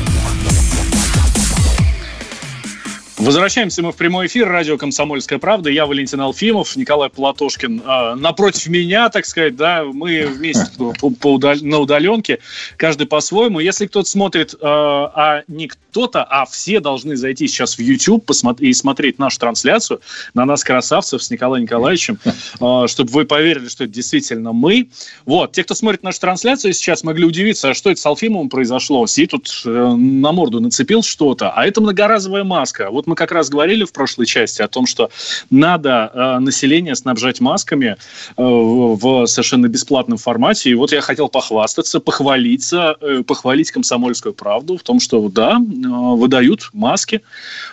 Возвращаемся 3.21 3.83
мы 3.83 3.93
в 3.93 3.97
прямой 3.97 4.29
эфир. 4.29 4.49
Радио 4.49 4.79
«Комсомольская 4.79 5.39
правда». 5.39 5.69
Я 5.69 5.85
Валентин 5.85 6.23
Алфимов, 6.23 6.75
Николай 6.75 7.11
Платошкин. 7.11 7.83
А, 7.85 8.15
напротив 8.15 8.69
меня, 8.69 9.11
так 9.11 9.27
сказать, 9.27 9.57
да, 9.57 9.85
мы 9.85 10.25
вместе 10.27 10.65
по, 10.79 11.11
по 11.11 11.35
удал... 11.35 11.55
на 11.61 11.81
удаленке, 11.81 12.39
каждый 12.79 13.07
по-своему. 13.07 13.61
Если 13.61 13.87
кто-то 13.87 14.09
смотрит, 14.09 14.55
а, 14.62 15.12
а 15.15 15.43
не 15.49 15.69
кто-то, 15.69 16.25
а 16.25 16.47
все 16.47 16.81
должны 16.81 17.15
зайти 17.15 17.47
сейчас 17.47 17.77
в 17.77 17.81
YouTube 17.81 18.25
посмотри, 18.25 18.71
и 18.71 18.73
смотреть 18.73 19.19
нашу 19.19 19.39
трансляцию 19.39 20.00
на 20.33 20.47
нас, 20.47 20.65
красавцев, 20.65 21.23
с 21.23 21.31
Николаем 21.31 21.65
Николаевичем, 21.65 22.19
а, 22.59 22.89
чтобы 22.89 23.11
вы 23.11 23.27
поверили, 23.27 23.69
что 23.69 23.85
это 23.85 23.93
действительно 23.93 24.53
мы. 24.53 24.89
Вот, 25.27 25.53
те, 25.53 25.62
кто 25.62 25.75
смотрит 25.75 26.03
нашу 26.03 26.21
трансляцию 26.21 26.73
сейчас, 26.73 27.05
могли 27.05 27.27
удивиться, 27.27 27.71
а 27.71 27.75
что 27.75 27.91
это 27.91 28.00
с 28.00 28.07
Алфимовым 28.07 28.49
произошло. 28.49 29.07
Сидит 29.07 29.33
тут 29.33 29.62
э, 29.67 29.69
на 29.69 30.33
морду 30.33 30.61
нацепил 30.61 31.03
что-то, 31.03 31.50
а 31.50 31.67
это 31.67 31.83
многоразовая 31.83 32.45
маска. 32.45 32.89
Вот 32.91 33.10
мы 33.11 33.17
как 33.17 33.33
раз 33.33 33.49
говорили 33.49 33.85
в 33.85 33.93
прошлой 33.93 34.26
части 34.26 34.62
о 34.62 34.69
том, 34.69 34.87
что 34.87 35.11
надо 35.50 36.11
э, 36.14 36.38
население 36.38 36.95
снабжать 36.95 37.40
масками 37.40 37.97
э, 37.97 37.97
в 38.37 39.26
совершенно 39.26 39.67
бесплатном 39.67 40.17
формате. 40.17 40.71
И 40.71 40.75
вот 40.75 40.93
я 40.93 41.00
хотел 41.00 41.29
похвастаться, 41.29 41.99
похвалиться, 41.99 42.97
э, 43.00 43.23
похвалить 43.25 43.73
комсомольскую 43.73 44.33
правду 44.33 44.76
в 44.76 44.83
том, 44.83 45.00
что 45.00 45.29
да, 45.29 45.59
э, 45.59 45.88
выдают 45.88 46.71
маски 46.73 47.23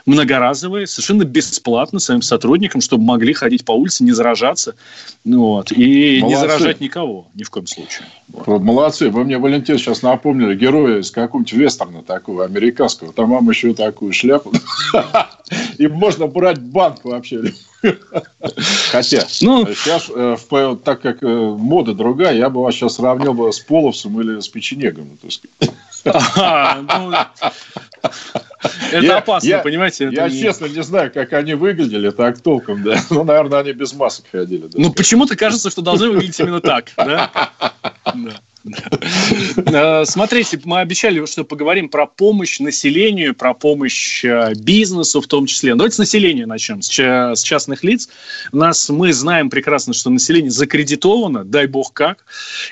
многоразовые, 0.08 0.88
совершенно 0.88 1.24
бесплатно 1.24 2.00
своим 2.00 2.24
сотрудникам, 2.24 2.82
чтобы 2.82 3.04
могли 3.04 3.34
ходить 3.34 3.64
по 3.64 3.74
улице, 3.74 4.04
не 4.04 4.14
заражаться. 4.14 4.76
Ну 5.24 5.40
вот, 5.40 5.72
и 5.72 6.20
Молодцы. 6.22 6.36
не 6.36 6.48
заражать 6.48 6.82
никого 6.82 7.28
ни 7.36 7.44
в 7.44 7.52
коем 7.52 7.68
случае. 7.68 8.08
Вот. 8.30 8.62
Молодцы. 8.62 9.10
Вы 9.10 9.24
мне, 9.24 9.38
Валентин, 9.38 9.78
сейчас 9.78 10.02
напомнили 10.02 10.56
героя 10.56 11.00
из 11.00 11.12
какого-нибудь 11.12 11.54
вестерна 11.54 12.02
такого 12.02 12.44
американского. 12.44 13.14
Там 13.14 13.30
вам 13.30 13.50
еще 13.50 13.74
такую 13.74 14.14
шляпу. 14.14 14.52
И 15.78 15.88
можно 15.88 16.28
брать 16.28 16.60
банк 16.60 17.04
вообще. 17.04 17.44
Хотя, 18.92 19.26
ну, 19.42 19.66
сейчас, 19.68 20.10
э, 20.14 20.36
так 20.84 21.02
как 21.02 21.22
э, 21.22 21.28
мода 21.28 21.94
другая, 21.94 22.36
я 22.36 22.50
бы 22.50 22.62
вас 22.62 22.76
сейчас 22.76 22.96
сравнил 22.96 23.34
бы 23.34 23.54
с 23.54 23.60
Половцем 23.60 24.20
или 24.20 24.40
с 24.40 24.48
Печенегом. 24.48 25.18
Ну, 25.24 25.30
это 28.92 29.06
я, 29.06 29.18
опасно, 29.18 29.48
я, 29.48 29.60
понимаете? 29.60 30.06
Это 30.06 30.16
я 30.16 30.30
не... 30.30 30.40
честно 30.40 30.66
не 30.66 30.82
знаю, 30.82 31.12
как 31.14 31.34
они 31.34 31.54
выглядели 31.54 32.10
так 32.10 32.42
толком, 32.42 32.84
да. 32.84 33.00
Ну, 33.10 33.24
наверное, 33.24 33.60
они 33.60 33.74
без 33.74 33.94
масок 33.94 34.26
ходили. 34.32 34.68
Да, 34.68 34.80
ну, 34.80 34.92
почему-то 34.92 35.36
кажется, 35.36 35.70
что 35.70 35.82
должны 35.82 36.10
выглядеть 36.10 36.40
именно 36.40 36.62
так, 36.62 36.92
да? 36.98 37.32
да. 38.06 38.42
Э, 39.58 40.06
смотрите, 40.06 40.60
мы 40.64 40.80
обещали, 40.80 41.26
что 41.26 41.44
поговорим 41.44 41.90
про 41.90 42.06
помощь 42.06 42.60
населению, 42.60 43.36
про 43.36 43.54
помощь 43.54 44.24
э, 44.24 44.54
бизнесу 44.56 45.22
в 45.22 45.28
том 45.28 45.46
числе. 45.46 45.76
Давайте 45.76 45.96
с 45.96 46.00
населения 46.00 46.46
начнем, 46.46 46.82
с 46.82 47.42
частных 47.42 47.84
лиц. 47.84 48.10
Нас, 48.52 48.90
мы 48.90 49.14
знаем 49.14 49.50
прекрасно, 49.50 49.94
что 49.94 50.10
население 50.10 50.52
закредитовано, 50.52 51.44
дай 51.44 51.68
бог 51.68 51.94
как. 51.94 52.26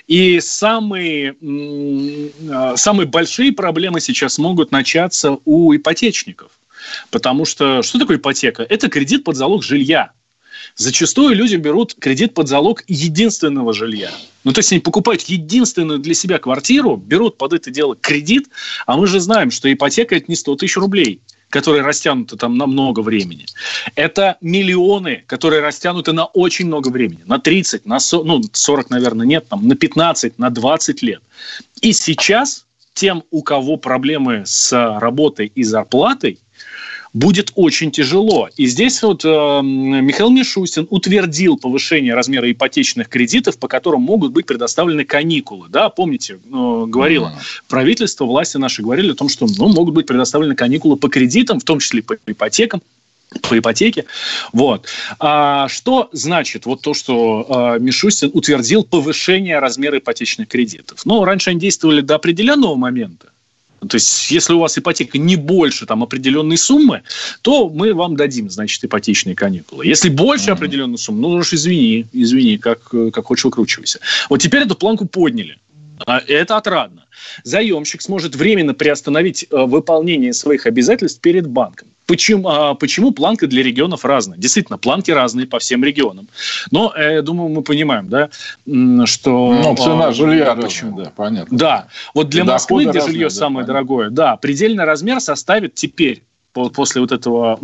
И 0.07 0.39
самые, 0.39 1.35
э, 1.41 2.73
самые 2.77 3.07
большие 3.07 3.51
проблемы 3.51 3.99
сейчас 3.99 4.37
могут 4.37 4.71
начаться 4.71 5.37
у 5.45 5.75
ипотечников. 5.75 6.51
Потому 7.09 7.45
что 7.45 7.81
что 7.81 7.99
такое 7.99 8.17
ипотека? 8.17 8.63
Это 8.63 8.89
кредит 8.89 9.23
под 9.23 9.35
залог 9.35 9.63
жилья. 9.63 10.11
Зачастую 10.75 11.35
люди 11.35 11.55
берут 11.55 11.95
кредит 11.95 12.33
под 12.33 12.49
залог 12.49 12.83
единственного 12.87 13.73
жилья. 13.73 14.11
Ну, 14.43 14.51
то 14.51 14.59
есть 14.59 14.71
они 14.71 14.81
покупают 14.81 15.21
единственную 15.23 15.99
для 15.99 16.13
себя 16.13 16.37
квартиру, 16.37 16.97
берут 16.97 17.37
под 17.37 17.53
это 17.53 17.71
дело 17.71 17.95
кредит, 17.95 18.49
а 18.85 18.97
мы 18.97 19.07
же 19.07 19.19
знаем, 19.21 19.51
что 19.51 19.71
ипотека– 19.71 20.15
это 20.17 20.25
не 20.27 20.35
100 20.35 20.55
тысяч 20.55 20.77
рублей 20.77 21.21
которые 21.49 21.83
растянуты 21.83 22.35
там 22.35 22.57
на 22.57 22.67
много 22.67 22.99
времени. 22.99 23.45
Это 23.95 24.35
миллионы, 24.41 25.23
которые 25.25 25.61
растянуты 25.61 26.11
на 26.11 26.25
очень 26.25 26.65
много 26.65 26.89
времени. 26.89 27.21
На 27.25 27.39
30, 27.39 27.85
на 27.85 27.99
40, 27.99 28.25
ну, 28.25 28.41
40, 28.51 28.89
наверное, 28.89 29.25
нет, 29.25 29.47
там, 29.47 29.65
на 29.65 29.75
15, 29.75 30.37
на 30.37 30.49
20 30.49 31.01
лет. 31.01 31.21
И 31.79 31.93
сейчас 31.93 32.65
тем, 32.93 33.23
у 33.31 33.41
кого 33.41 33.77
проблемы 33.77 34.43
с 34.45 34.71
работой 34.99 35.51
и 35.53 35.63
зарплатой, 35.63 36.39
будет 37.15 37.53
очень 37.55 37.91
тяжело. 37.91 38.49
И 38.57 38.67
здесь 38.67 39.01
вот 39.01 39.23
э, 39.23 39.27
Михаил 39.63 40.29
Мишустин 40.29 40.85
утвердил 40.89 41.57
повышение 41.57 42.13
размера 42.13 42.51
ипотечных 42.51 43.07
кредитов, 43.07 43.57
по 43.57 43.69
которым 43.69 44.01
могут 44.01 44.33
быть 44.33 44.45
предоставлены 44.45 45.05
каникулы. 45.05 45.67
Да, 45.69 45.89
помните, 45.89 46.33
э, 46.33 46.37
говорила 46.49 47.27
mm-hmm. 47.27 47.63
правительство, 47.69 48.25
власти 48.25 48.57
наши 48.57 48.81
говорили 48.81 49.13
о 49.13 49.15
том, 49.15 49.29
что 49.29 49.47
ну, 49.57 49.69
могут 49.69 49.95
быть 49.95 50.07
предоставлены 50.07 50.55
каникулы 50.55 50.97
по 50.97 51.07
кредитам, 51.07 51.61
в 51.61 51.63
том 51.63 51.79
числе 51.79 52.03
по 52.03 52.17
ипотекам. 52.27 52.81
по 53.49 53.57
ипотеке. 53.57 54.05
Вот. 54.51 54.85
А 55.17 55.69
что 55.69 56.09
значит 56.11 56.65
вот 56.65 56.81
то, 56.81 56.93
что 56.93 57.45
а, 57.49 57.79
Мишустин 57.79 58.29
утвердил 58.33 58.83
повышение 58.83 59.59
размера 59.59 59.99
ипотечных 59.99 60.49
кредитов? 60.49 61.05
Ну, 61.05 61.23
раньше 61.23 61.51
они 61.51 61.59
действовали 61.61 62.01
до 62.01 62.15
определенного 62.15 62.75
момента. 62.75 63.29
То 63.87 63.95
есть, 63.95 64.31
если 64.31 64.53
у 64.53 64.59
вас 64.59 64.77
ипотека 64.77 65.17
не 65.17 65.35
больше 65.35 65.85
там, 65.85 66.03
определенной 66.03 66.57
суммы, 66.57 67.03
то 67.41 67.69
мы 67.69 67.93
вам 67.93 68.15
дадим, 68.15 68.49
значит, 68.49 68.83
ипотечные 68.83 69.35
каникулы. 69.35 69.85
Если 69.85 70.09
больше 70.09 70.49
mm-hmm. 70.49 70.53
определенной 70.53 70.97
суммы, 70.97 71.21
ну 71.21 71.29
уж 71.29 71.53
извини, 71.53 72.05
извини, 72.11 72.57
как, 72.57 72.79
как 72.89 73.25
хочешь 73.25 73.45
выкручивайся. 73.45 73.99
Вот 74.29 74.41
теперь 74.41 74.63
эту 74.63 74.75
планку 74.75 75.05
подняли. 75.05 75.57
А 76.05 76.19
это 76.19 76.57
отрадно. 76.57 77.05
Заемщик 77.43 78.01
сможет 78.01 78.35
временно 78.35 78.73
приостановить 78.73 79.45
э, 79.49 79.55
выполнение 79.55 80.33
своих 80.33 80.65
обязательств 80.65 81.21
перед 81.21 81.47
банком. 81.47 81.87
Почему, 82.05 82.47
а, 82.49 82.75
почему 82.75 83.11
планка 83.11 83.47
для 83.47 83.63
регионов 83.63 84.05
разная? 84.05 84.37
Действительно, 84.37 84.77
планки 84.77 85.09
разные 85.09 85.47
по 85.47 85.57
всем 85.59 85.83
регионам. 85.83 86.27
Но, 86.69 86.93
э, 86.95 87.15
я 87.15 87.21
думаю, 87.21 87.49
мы 87.49 87.63
понимаем, 87.63 88.09
да, 88.09 88.29
что... 89.05 89.53
Ну, 89.53 89.75
цена 89.75 90.07
а, 90.07 90.13
жилья 90.13 90.55
почему? 90.55 91.01
да, 91.01 91.11
понятно. 91.15 91.57
Да, 91.57 91.87
вот 92.13 92.29
для 92.29 92.43
Москвы, 92.43 92.83
где 92.83 92.99
разные, 92.99 93.13
жилье 93.13 93.27
да, 93.29 93.33
самое 93.33 93.65
понятно. 93.65 93.73
дорогое, 93.73 94.09
да, 94.11 94.35
предельный 94.35 94.83
размер 94.83 95.19
составит 95.19 95.73
теперь 95.73 96.21
после 96.73 97.01
вот 97.01 97.11
этого, 97.11 97.59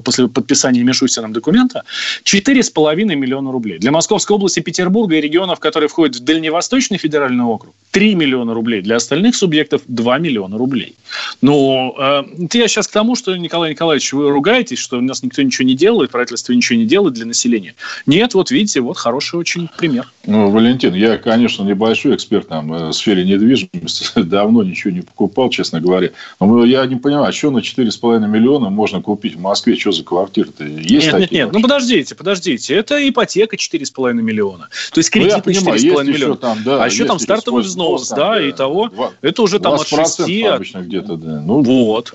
после 0.00 0.28
подписания 0.28 0.82
Мишустином 0.82 1.32
документа, 1.32 1.84
4,5 2.24 2.94
миллиона 3.14 3.52
рублей. 3.52 3.78
Для 3.78 3.90
Московской 3.90 4.36
области, 4.36 4.60
Петербурга 4.60 5.16
и 5.16 5.20
регионов, 5.20 5.60
которые 5.60 5.88
входят 5.88 6.16
в 6.16 6.24
Дальневосточный 6.24 6.98
федеральный 6.98 7.44
округ, 7.44 7.74
3 7.90 8.14
миллиона 8.14 8.54
рублей. 8.54 8.80
Для 8.82 8.96
остальных 8.96 9.36
субъектов 9.36 9.82
2 9.86 10.18
миллиона 10.18 10.58
рублей. 10.58 10.96
Ну, 11.42 11.94
э, 11.98 12.22
я 12.52 12.68
сейчас 12.68 12.88
к 12.88 12.92
тому, 12.92 13.14
что, 13.14 13.36
Николай 13.36 13.70
Николаевич, 13.70 14.12
вы 14.12 14.30
ругаетесь, 14.30 14.78
что 14.78 14.98
у 14.98 15.00
нас 15.00 15.22
никто 15.22 15.42
ничего 15.42 15.66
не 15.66 15.74
делает, 15.74 16.10
правительство 16.10 16.52
ничего 16.52 16.78
не 16.78 16.86
делает 16.86 17.14
для 17.14 17.26
населения. 17.26 17.74
Нет, 18.06 18.34
вот 18.34 18.50
видите, 18.50 18.80
вот 18.80 18.96
хороший 18.96 19.38
очень 19.38 19.68
пример. 19.76 20.10
Ну, 20.26 20.50
Валентин, 20.50 20.94
я, 20.94 21.18
конечно, 21.18 21.62
небольшой 21.62 22.16
эксперт 22.16 22.48
там, 22.48 22.72
э, 22.72 22.88
в 22.88 22.92
сфере 22.92 23.24
недвижимости, 23.24 24.06
давно 24.22 24.62
ничего 24.62 24.92
не 24.92 25.02
покупал, 25.02 25.50
честно 25.50 25.80
говоря. 25.80 26.10
Но 26.40 26.64
я 26.64 26.86
не 26.86 26.96
понимаю, 26.96 27.28
а 27.28 27.32
что 27.32 27.50
на 27.50 27.62
4,5 27.76 28.26
миллиона 28.26 28.70
можно 28.70 29.00
купить 29.00 29.36
в 29.36 29.40
Москве? 29.40 29.76
Что 29.76 29.92
за 29.92 30.04
квартиры-то? 30.04 30.64
Есть 30.64 31.06
нет, 31.06 31.10
такие 31.10 31.20
нет, 31.20 31.30
нет. 31.32 31.52
Ну, 31.52 31.62
подождите, 31.62 32.14
подождите. 32.14 32.74
Это 32.74 33.08
ипотека 33.08 33.56
4,5 33.56 34.12
миллиона. 34.14 34.68
То 34.92 35.00
есть, 35.00 35.10
кредит 35.10 35.42
ну, 35.44 35.52
на 35.52 35.76
4,5 35.76 36.04
миллиона. 36.04 36.36
Там, 36.36 36.58
да, 36.64 36.82
а 36.82 36.86
еще 36.86 37.04
там 37.04 37.18
стартовый 37.18 37.62
взнос, 37.62 38.08
да, 38.10 38.34
да, 38.34 38.42
и 38.42 38.52
того. 38.52 38.90
Это 39.22 39.42
уже 39.42 39.58
там 39.58 39.74
от 39.74 39.86
6... 39.86 40.20
обычно 40.20 40.78
где-то, 40.78 41.16
да. 41.16 41.40
Ну, 41.40 41.62
вот. 41.62 42.14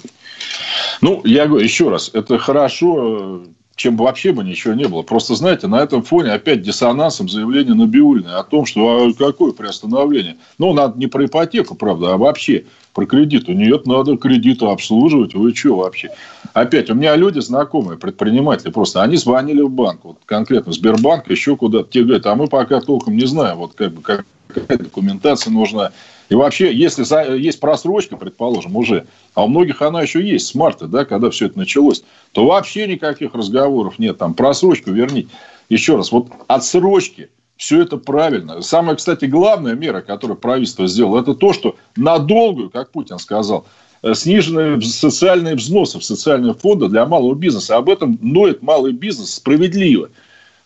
Ну, 1.02 1.22
я 1.26 1.48
говорю, 1.48 1.64
еще 1.64 1.90
раз, 1.90 2.12
это 2.14 2.38
хорошо, 2.38 3.44
чем 3.76 3.96
бы 3.96 4.04
вообще 4.04 4.32
бы 4.32 4.44
ничего 4.44 4.74
не 4.74 4.88
было. 4.88 5.04
Просто, 5.04 5.36
знаете, 5.36 5.68
на 5.68 5.82
этом 5.82 6.04
фоне 6.04 6.32
опять 6.32 6.62
диссонансом 6.62 7.30
заявление 7.30 7.76
Набиулиной 7.76 8.36
о 8.36 8.44
том, 8.44 8.66
что 8.66 9.08
а 9.08 9.14
какое 9.14 9.54
приостановление. 9.54 10.38
Ну, 10.58 10.74
надо 10.74 11.00
не 11.00 11.08
про 11.08 11.26
ипотеку, 11.26 11.76
правда, 11.76 12.14
а 12.14 12.18
вообще 12.18 12.66
про 12.94 13.06
кредит. 13.06 13.48
У 13.50 13.54
нее 13.54 13.82
надо 13.86 14.18
кредиты 14.18 14.66
обслуживать. 14.66 15.34
Вы 15.34 15.56
что 15.56 15.76
вообще? 15.76 16.10
Опять, 16.54 16.90
у 16.90 16.96
меня 16.96 17.16
люди 17.16 17.40
знакомые, 17.40 17.98
предприниматели, 17.98 18.72
просто 18.72 19.02
они 19.04 19.18
звонили 19.18 19.62
в 19.62 19.70
банк, 19.70 20.02
вот 20.04 20.18
конкретно 20.26 20.74
Сбербанк, 20.74 21.30
еще 21.30 21.56
куда-то. 21.56 21.92
Те 21.92 22.04
говорят, 22.04 22.26
а 22.26 22.36
мы 22.36 22.48
пока 22.48 22.82
толком 22.82 23.16
не 23.16 23.26
знаем, 23.26 23.58
вот 23.58 23.74
как 23.76 23.94
бы 23.94 24.02
какая 24.02 24.78
документация 24.78 25.52
нужна. 25.52 25.92
И 26.30 26.36
вообще, 26.36 26.74
если 26.74 27.04
есть 27.40 27.60
просрочка, 27.60 28.16
предположим, 28.16 28.76
уже, 28.76 29.08
а 29.34 29.46
у 29.46 29.48
многих 29.48 29.82
она 29.82 30.02
еще 30.02 30.24
есть 30.24 30.48
с 30.48 30.56
марта, 30.56 30.88
да, 30.88 31.04
когда 31.06 31.30
все 31.32 31.48
это 31.48 31.58
началось, 31.58 32.04
то 32.34 32.46
вообще 32.46 32.88
никаких 32.88 33.34
разговоров 33.34 33.98
нет. 33.98 34.18
Там 34.20 34.36
просрочку 34.36 34.92
вернить. 34.92 35.28
Еще 35.70 35.96
раз, 35.96 36.12
вот 36.12 36.28
отсрочки, 36.48 37.30
все 37.60 37.82
это 37.82 37.98
правильно. 37.98 38.62
Самая, 38.62 38.96
кстати, 38.96 39.26
главная 39.26 39.76
мера, 39.76 40.00
которую 40.00 40.38
правительство 40.38 40.88
сделало, 40.88 41.20
это 41.20 41.36
то, 41.36 41.52
что 41.52 41.76
надолго, 41.98 42.70
как 42.70 42.90
Путин 42.92 43.20
сказал, 43.20 43.68
э, 44.02 44.14
снижены 44.14 44.82
социальные 44.82 45.56
взносы 45.56 46.00
в 46.00 46.04
социальные 46.06 46.54
фонды 46.54 46.88
для 46.88 47.06
малого 47.06 47.36
бизнеса. 47.36 47.76
Об 47.76 47.90
этом 47.90 48.18
ноет 48.22 48.64
малый 48.64 48.94
бизнес 48.94 49.34
справедливо. 49.34 50.10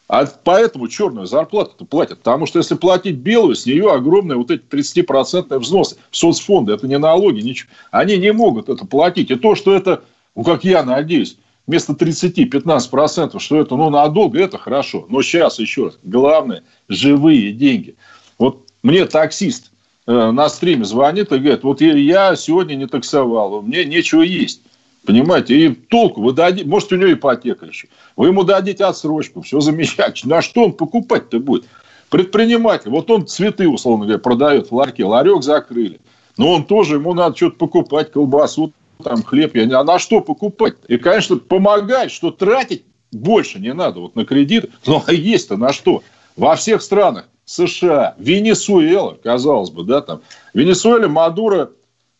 А 0.08 0.28
поэтому 0.44 0.88
черную 0.88 1.26
зарплату 1.26 1.84
платят. 1.84 2.20
Потому 2.20 2.46
что 2.46 2.60
если 2.60 2.76
платить 2.76 3.16
белую, 3.16 3.56
с 3.56 3.66
нее 3.66 3.92
огромные 3.92 4.38
вот 4.38 4.52
эти 4.52 4.62
30% 4.62 5.58
взносы 5.58 5.96
соцфонды. 6.12 6.74
Это 6.74 6.88
не 6.88 7.00
налоги, 7.00 7.42
ничего. 7.42 7.70
Они 7.90 8.18
не 8.18 8.32
могут 8.32 8.70
это 8.70 8.86
платить. 8.86 9.32
И 9.32 9.36
то, 9.36 9.56
что 9.56 9.74
это, 9.74 10.03
ну, 10.36 10.44
как 10.44 10.64
я 10.64 10.84
надеюсь, 10.84 11.38
вместо 11.68 11.94
30-15%, 11.94 13.40
что 13.40 13.60
это 13.60 13.76
ну, 13.76 13.90
надолго, 13.90 14.40
это 14.40 14.58
хорошо. 14.58 15.06
Но 15.10 15.22
сейчас 15.22 15.60
еще 15.60 15.86
раз, 15.86 15.98
главное, 16.04 16.64
живые 16.90 17.54
деньги. 17.54 17.96
Вот 18.38 18.68
мне 18.82 19.06
таксист 19.06 19.72
э, 20.08 20.32
на 20.32 20.50
стриме 20.50 20.84
звонит 20.84 21.32
и 21.32 21.38
говорит, 21.38 21.64
вот 21.64 21.82
я 21.82 22.36
сегодня 22.36 22.76
не 22.76 22.88
таксовал, 22.88 23.62
мне 23.62 23.86
нечего 23.86 24.22
есть. 24.22 24.62
Понимаете? 25.06 25.58
И 25.58 25.70
толку 25.70 26.22
вы 26.22 26.32
дадите, 26.32 26.68
может, 26.68 26.92
у 26.94 26.96
него 26.96 27.12
ипотека 27.12 27.66
еще. 27.66 27.88
Вы 28.16 28.28
ему 28.28 28.44
дадите 28.44 28.86
отсрочку, 28.86 29.42
все 29.42 29.60
замечательно. 29.60 30.36
На 30.36 30.42
что 30.42 30.64
он 30.64 30.74
покупать-то 30.74 31.40
будет? 31.40 31.66
Предприниматель, 32.10 32.90
вот 32.90 33.10
он 33.12 33.28
цветы, 33.28 33.68
условно 33.68 34.06
говоря, 34.06 34.20
продает 34.20 34.72
в 34.72 34.76
ларьке, 34.76 35.04
ларек 35.04 35.44
закрыли. 35.44 36.00
Но 36.38 36.52
он 36.52 36.66
тоже, 36.66 36.96
ему 36.96 37.14
надо 37.14 37.36
что-то 37.36 37.58
покупать, 37.58 38.12
колбасу, 38.12 38.72
там 39.03 39.24
хлеб. 39.24 39.56
Я 39.56 39.66
не... 39.66 39.74
А 39.74 39.84
на 39.84 40.00
что 40.00 40.22
покупать? 40.22 40.75
И, 40.88 40.98
конечно, 40.98 41.38
помогает, 41.38 42.12
что 42.12 42.32
тратить 42.32 42.84
больше 43.12 43.60
не 43.60 43.74
надо 43.74 44.00
вот 44.01 44.16
на 44.16 44.25
кредит. 44.25 44.70
Ну, 44.86 45.01
а 45.06 45.14
есть-то 45.14 45.58
на 45.58 45.72
что? 45.72 46.03
Во 46.36 46.56
всех 46.56 46.82
странах 46.82 47.29
США, 47.46 48.16
Венесуэла, 48.18 49.18
казалось 49.22 49.70
бы, 49.70 49.84
да, 49.84 50.01
там. 50.01 50.22
В 50.53 50.58
Венесуэле 50.58 51.08
Мадуро 51.08 51.72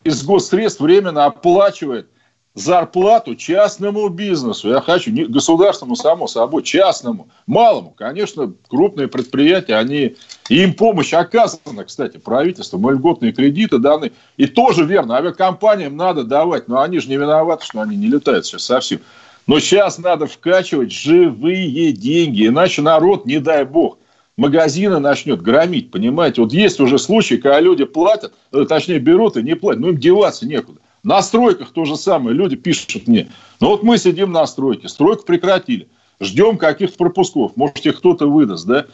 из 0.04 0.22
госсредств 0.22 0.80
временно 0.80 1.24
оплачивает 1.24 2.08
зарплату 2.54 3.34
частному 3.34 4.08
бизнесу. 4.08 4.68
Я 4.68 4.80
хочу, 4.80 5.10
не 5.10 5.24
государственному, 5.24 5.96
само 5.96 6.28
собой, 6.28 6.62
частному, 6.62 7.28
малому. 7.46 7.90
Конечно, 7.90 8.52
крупные 8.68 9.08
предприятия, 9.08 9.74
они, 9.74 10.16
им 10.48 10.74
помощь 10.74 11.12
оказана, 11.12 11.84
кстати, 11.84 12.16
правительством, 12.18 12.88
льготные 12.88 13.32
кредиты 13.32 13.78
даны. 13.78 14.12
И 14.36 14.46
тоже 14.46 14.84
верно, 14.84 15.16
авиакомпаниям 15.16 15.96
надо 15.96 16.22
давать, 16.22 16.68
но 16.68 16.80
они 16.80 17.00
же 17.00 17.08
не 17.08 17.16
виноваты, 17.16 17.64
что 17.64 17.80
они 17.80 17.96
не 17.96 18.06
летают 18.06 18.46
сейчас 18.46 18.64
совсем. 18.64 19.00
Но 19.46 19.58
сейчас 19.58 19.98
надо 19.98 20.26
вкачивать 20.26 20.92
живые 20.92 21.92
деньги, 21.92 22.46
иначе 22.46 22.82
народ, 22.82 23.26
не 23.26 23.40
дай 23.40 23.64
бог, 23.64 23.98
магазины 24.36 25.00
начнет 25.00 25.42
громить, 25.42 25.90
понимаете? 25.90 26.40
Вот 26.40 26.52
есть 26.52 26.80
уже 26.80 26.98
случаи, 26.98 27.34
когда 27.34 27.60
люди 27.60 27.84
платят, 27.84 28.32
э, 28.52 28.64
точнее 28.66 29.00
берут 29.00 29.36
и 29.36 29.42
не 29.42 29.54
платят, 29.54 29.80
но 29.82 29.88
им 29.90 29.98
деваться 29.98 30.46
некуда. 30.46 30.80
На 31.04 31.20
стройках 31.22 31.70
то 31.70 31.84
же 31.84 31.96
самое. 31.96 32.34
Люди 32.34 32.56
пишут 32.56 33.06
мне. 33.06 33.30
Ну 33.60 33.68
вот 33.68 33.82
мы 33.82 33.98
сидим 33.98 34.32
на 34.32 34.46
стройке. 34.46 34.88
Стройку 34.88 35.24
прекратили. 35.24 35.86
Ждем 36.18 36.56
каких-то 36.56 36.96
пропусков. 36.96 37.52
Может, 37.56 37.84
их 37.86 37.98
кто-то 37.98 38.26
выдаст, 38.26 38.66
да? 38.66 38.86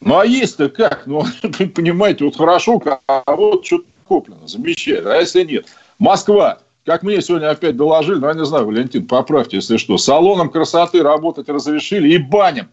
Ну, 0.00 0.18
а 0.18 0.26
есть-то 0.26 0.68
как? 0.68 1.06
Ну, 1.06 1.24
понимаете, 1.74 2.26
вот 2.26 2.36
хорошо, 2.36 2.82
а 3.06 3.22
вот 3.34 3.64
что-то 3.64 3.84
куплено. 4.06 4.46
Замечательно. 4.46 5.14
А 5.14 5.20
если 5.20 5.42
нет? 5.42 5.66
Москва. 5.98 6.58
Как 6.84 7.02
мне 7.02 7.22
сегодня 7.22 7.48
опять 7.48 7.78
доложили, 7.78 8.18
ну, 8.18 8.28
я 8.28 8.34
не 8.34 8.44
знаю, 8.44 8.66
Валентин, 8.66 9.06
поправьте, 9.06 9.56
если 9.56 9.78
что. 9.78 9.96
Салоном 9.96 10.50
красоты 10.50 11.02
работать 11.02 11.48
разрешили 11.48 12.10
и 12.10 12.18
баням 12.18 12.68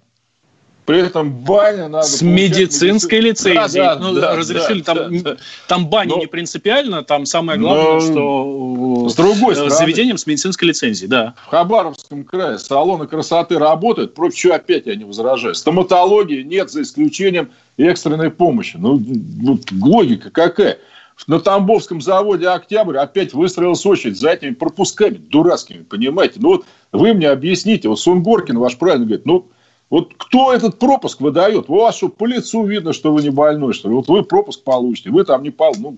при 0.92 1.00
этом 1.00 1.32
баня 1.32 1.88
надо... 1.88 2.06
С 2.06 2.22
медицинской 2.22 3.22
медици... 3.22 3.48
лицензией. 3.48 3.86
Да, 3.86 3.96
да, 3.96 4.02
ну, 4.02 4.14
да, 4.14 4.36
разрешили, 4.36 4.82
да, 4.82 4.94
там, 4.94 5.24
да, 5.24 5.38
там 5.70 5.88
баня 5.88 6.16
но... 6.16 6.18
не 6.18 6.28
принципиально, 6.28 7.02
там 7.02 7.26
самое 7.26 7.58
главное, 7.58 7.94
но... 7.94 8.00
что 8.02 9.08
с 9.08 9.16
другой 9.16 9.56
стороны, 9.56 9.74
заведением 9.74 10.18
с 10.18 10.28
медицинской 10.28 10.68
лицензией, 10.68 11.08
да. 11.08 11.34
В 11.46 11.50
Хабаровском 11.50 12.26
крае 12.26 12.60
салоны 12.60 13.08
красоты 13.08 13.58
работают, 13.58 14.14
против 14.16 14.38
чего 14.38 14.56
опять 14.56 14.86
я 14.86 14.98
не 14.98 15.06
возражаю. 15.06 15.56
Стоматологии 15.56 16.42
нет, 16.42 16.70
за 16.70 16.82
исключением 16.82 17.52
экстренной 17.78 18.30
помощи. 18.30 18.76
Ну, 18.76 19.02
вот 19.44 19.72
логика 19.72 20.30
какая? 20.30 20.78
На 21.28 21.40
Тамбовском 21.40 22.02
заводе 22.02 22.50
«Октябрь» 22.50 22.98
опять 22.98 23.34
выстроилась 23.34 23.86
очередь 23.86 24.20
за 24.20 24.32
этими 24.32 24.56
пропусками 24.56 25.16
дурацкими, 25.16 25.84
понимаете? 25.84 26.42
Ну, 26.42 26.50
вот 26.50 26.66
вы 26.92 27.14
мне 27.14 27.30
объясните, 27.30 27.88
вот 27.88 28.02
Сунгоркин 28.02 28.58
ваш 28.58 28.78
правильно 28.78 29.06
говорит, 29.06 29.26
ну, 29.26 29.48
вот 29.92 30.14
кто 30.18 30.54
этот 30.54 30.80
пропуск 30.80 31.20
выдает? 31.20 31.66
У 31.68 31.76
вас 31.76 31.98
что, 31.98 32.08
по 32.08 32.26
лицу 32.26 32.66
видно, 32.66 32.94
что 32.94 33.14
вы 33.14 33.22
не 33.22 33.30
больной, 33.30 33.74
что 33.74 33.90
ли? 33.90 33.96
Вот 33.96 34.08
вы 34.08 34.24
пропуск 34.24 34.64
получите, 34.64 35.12
вы 35.12 35.26
там 35.26 35.44
не 35.44 35.52
пол... 35.52 35.76
Ну, 35.78 35.98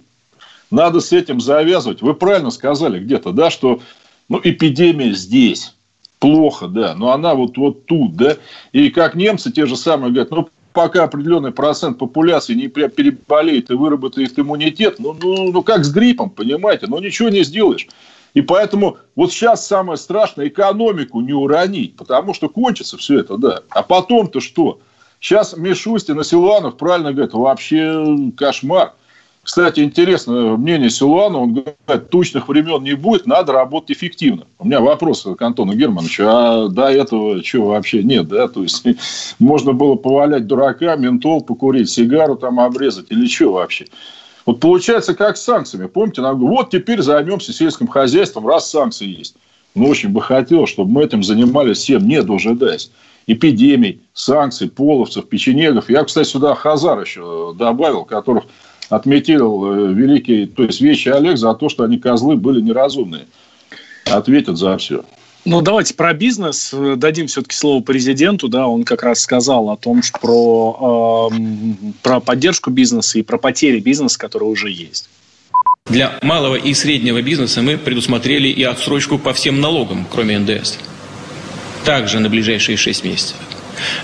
надо 0.72 1.00
с 1.00 1.14
этим 1.14 1.40
завязывать. 1.40 2.02
Вы 2.02 2.16
правильно 2.16 2.50
сказали 2.50 3.00
где-то, 3.00 3.32
да, 3.32 3.52
что 3.52 3.80
ну, 4.28 4.42
эпидемия 4.44 5.14
здесь. 5.14 5.76
Плохо, 6.18 6.68
да, 6.68 6.96
но 6.96 7.12
она 7.12 7.36
вот, 7.36 7.58
вот 7.58 7.86
тут, 7.86 8.16
да. 8.16 8.38
И 8.72 8.90
как 8.90 9.14
немцы 9.14 9.52
те 9.52 9.68
же 9.68 9.76
самые 9.76 10.12
говорят, 10.12 10.32
ну, 10.32 10.50
пока 10.72 11.04
определенный 11.04 11.52
процент 11.52 12.00
популяции 12.00 12.56
не 12.56 12.70
переболеет 12.70 13.70
и 13.70 13.76
выработает 13.76 14.40
иммунитет, 14.40 14.96
ну, 14.98 15.16
ну, 15.22 15.52
ну 15.52 15.62
как 15.62 15.86
с 15.86 15.92
гриппом, 15.92 16.32
понимаете, 16.32 16.88
ну 16.88 17.00
ничего 17.00 17.30
не 17.30 17.44
сделаешь. 17.44 17.88
И 18.34 18.42
поэтому 18.42 18.98
вот 19.16 19.32
сейчас 19.32 19.68
самое 19.68 19.98
страшное 19.98 20.48
экономику 20.48 21.22
не 21.22 21.34
уронить, 21.34 21.96
потому 21.96 22.34
что 22.34 22.50
кончится 22.50 22.98
все 22.98 23.20
это, 23.20 23.38
да. 23.38 23.60
А 23.70 23.84
потом-то 23.84 24.40
что? 24.40 24.80
Сейчас 25.20 25.56
Мишустин 25.56 26.20
и 26.20 26.24
Силуанов 26.24 26.78
правильно 26.78 27.14
говорят, 27.14 27.34
вообще 27.34 28.32
кошмар. 28.36 28.94
Кстати, 29.44 29.82
интересно 29.82 30.56
мнение 30.56 30.90
Силуана. 30.90 31.38
Он 31.40 31.54
говорит, 31.54 32.10
тучных 32.10 32.48
времен 32.48 32.82
не 32.82 32.94
будет, 32.94 33.28
надо 33.28 33.52
работать 33.52 33.98
эффективно. 33.98 34.46
У 34.58 34.66
меня 34.66 34.80
вопрос 34.80 35.28
к 35.38 35.42
Антону 35.42 35.74
Германовичу. 35.74 36.24
А 36.26 36.68
до 36.70 36.88
этого 36.88 37.44
что 37.44 37.66
вообще 37.66 38.04
нет, 38.04 38.30
да? 38.30 38.48
То 38.48 38.64
есть, 38.64 38.86
можно 39.40 39.74
было 39.74 39.96
повалять 39.96 40.48
дурака, 40.48 40.96
ментол 40.96 41.42
покурить, 41.42 41.90
сигару 41.90 42.38
там 42.38 42.60
обрезать 42.60 43.08
или 43.10 43.28
что 43.28 43.52
вообще? 43.52 43.88
Вот 44.46 44.60
получается, 44.60 45.14
как 45.14 45.38
с 45.38 45.44
санкциями. 45.44 45.88
Помните, 45.88 46.22
нам 46.22 46.38
говорят, 46.38 46.58
вот 46.58 46.70
теперь 46.72 47.02
займемся 47.02 47.54
сельским 47.54 47.88
хозяйством, 47.88 48.48
раз 48.48 48.70
санкции 48.70 49.08
есть. 49.08 49.36
Ну, 49.76 49.88
очень 49.88 50.10
бы 50.10 50.22
хотел, 50.22 50.68
чтобы 50.68 50.92
мы 50.92 51.04
этим 51.04 51.24
занимались 51.24 51.78
всем, 51.80 52.08
не 52.08 52.22
дожидаясь 52.22 52.92
эпидемий, 53.28 54.02
санкций, 54.14 54.70
половцев, 54.70 55.28
печенегов. 55.28 55.90
Я, 55.90 56.04
кстати, 56.04 56.28
сюда 56.28 56.56
Хазар 56.56 57.02
еще 57.02 57.56
добавил, 57.58 58.06
которых 58.06 58.46
отметил 58.90 59.66
э, 59.66 59.94
великий, 59.94 60.46
то 60.46 60.64
есть 60.64 60.82
вещи 60.82 61.10
Олег 61.10 61.38
за 61.38 61.54
то, 61.54 61.70
что 61.70 61.84
они 61.84 61.98
козлы 61.98 62.36
были 62.36 62.62
неразумные. 62.62 63.26
Ответят 64.06 64.58
за 64.58 64.78
все. 64.78 65.04
Ну, 65.46 65.62
давайте 65.62 65.94
про 65.94 66.14
бизнес. 66.14 66.74
Дадим 66.74 67.28
все-таки 67.28 67.56
слово 67.56 67.82
президенту. 67.82 68.48
Да, 68.48 68.68
он 68.68 68.84
как 68.84 69.04
раз 69.04 69.20
сказал 69.20 69.70
о 69.70 69.78
том, 69.78 70.02
что 70.02 70.18
про, 70.20 71.30
э, 71.32 71.36
про 72.02 72.20
поддержку 72.22 72.70
бизнеса 72.70 73.20
и 73.20 73.24
про 73.24 73.38
потери 73.38 73.80
бизнеса, 73.80 74.18
которые 74.18 74.50
уже 74.50 74.70
есть. 74.70 75.10
Для 75.86 76.18
малого 76.22 76.56
и 76.56 76.74
среднего 76.74 77.22
бизнеса 77.22 77.62
мы 77.62 77.78
предусмотрели 77.78 78.48
и 78.48 78.64
отсрочку 78.64 79.20
по 79.20 79.34
всем 79.34 79.60
налогам, 79.60 80.08
кроме 80.10 80.40
НДС. 80.40 80.78
Также 81.84 82.20
на 82.20 82.30
ближайшие 82.30 82.78
шесть 82.78 83.04
месяцев. 83.04 83.36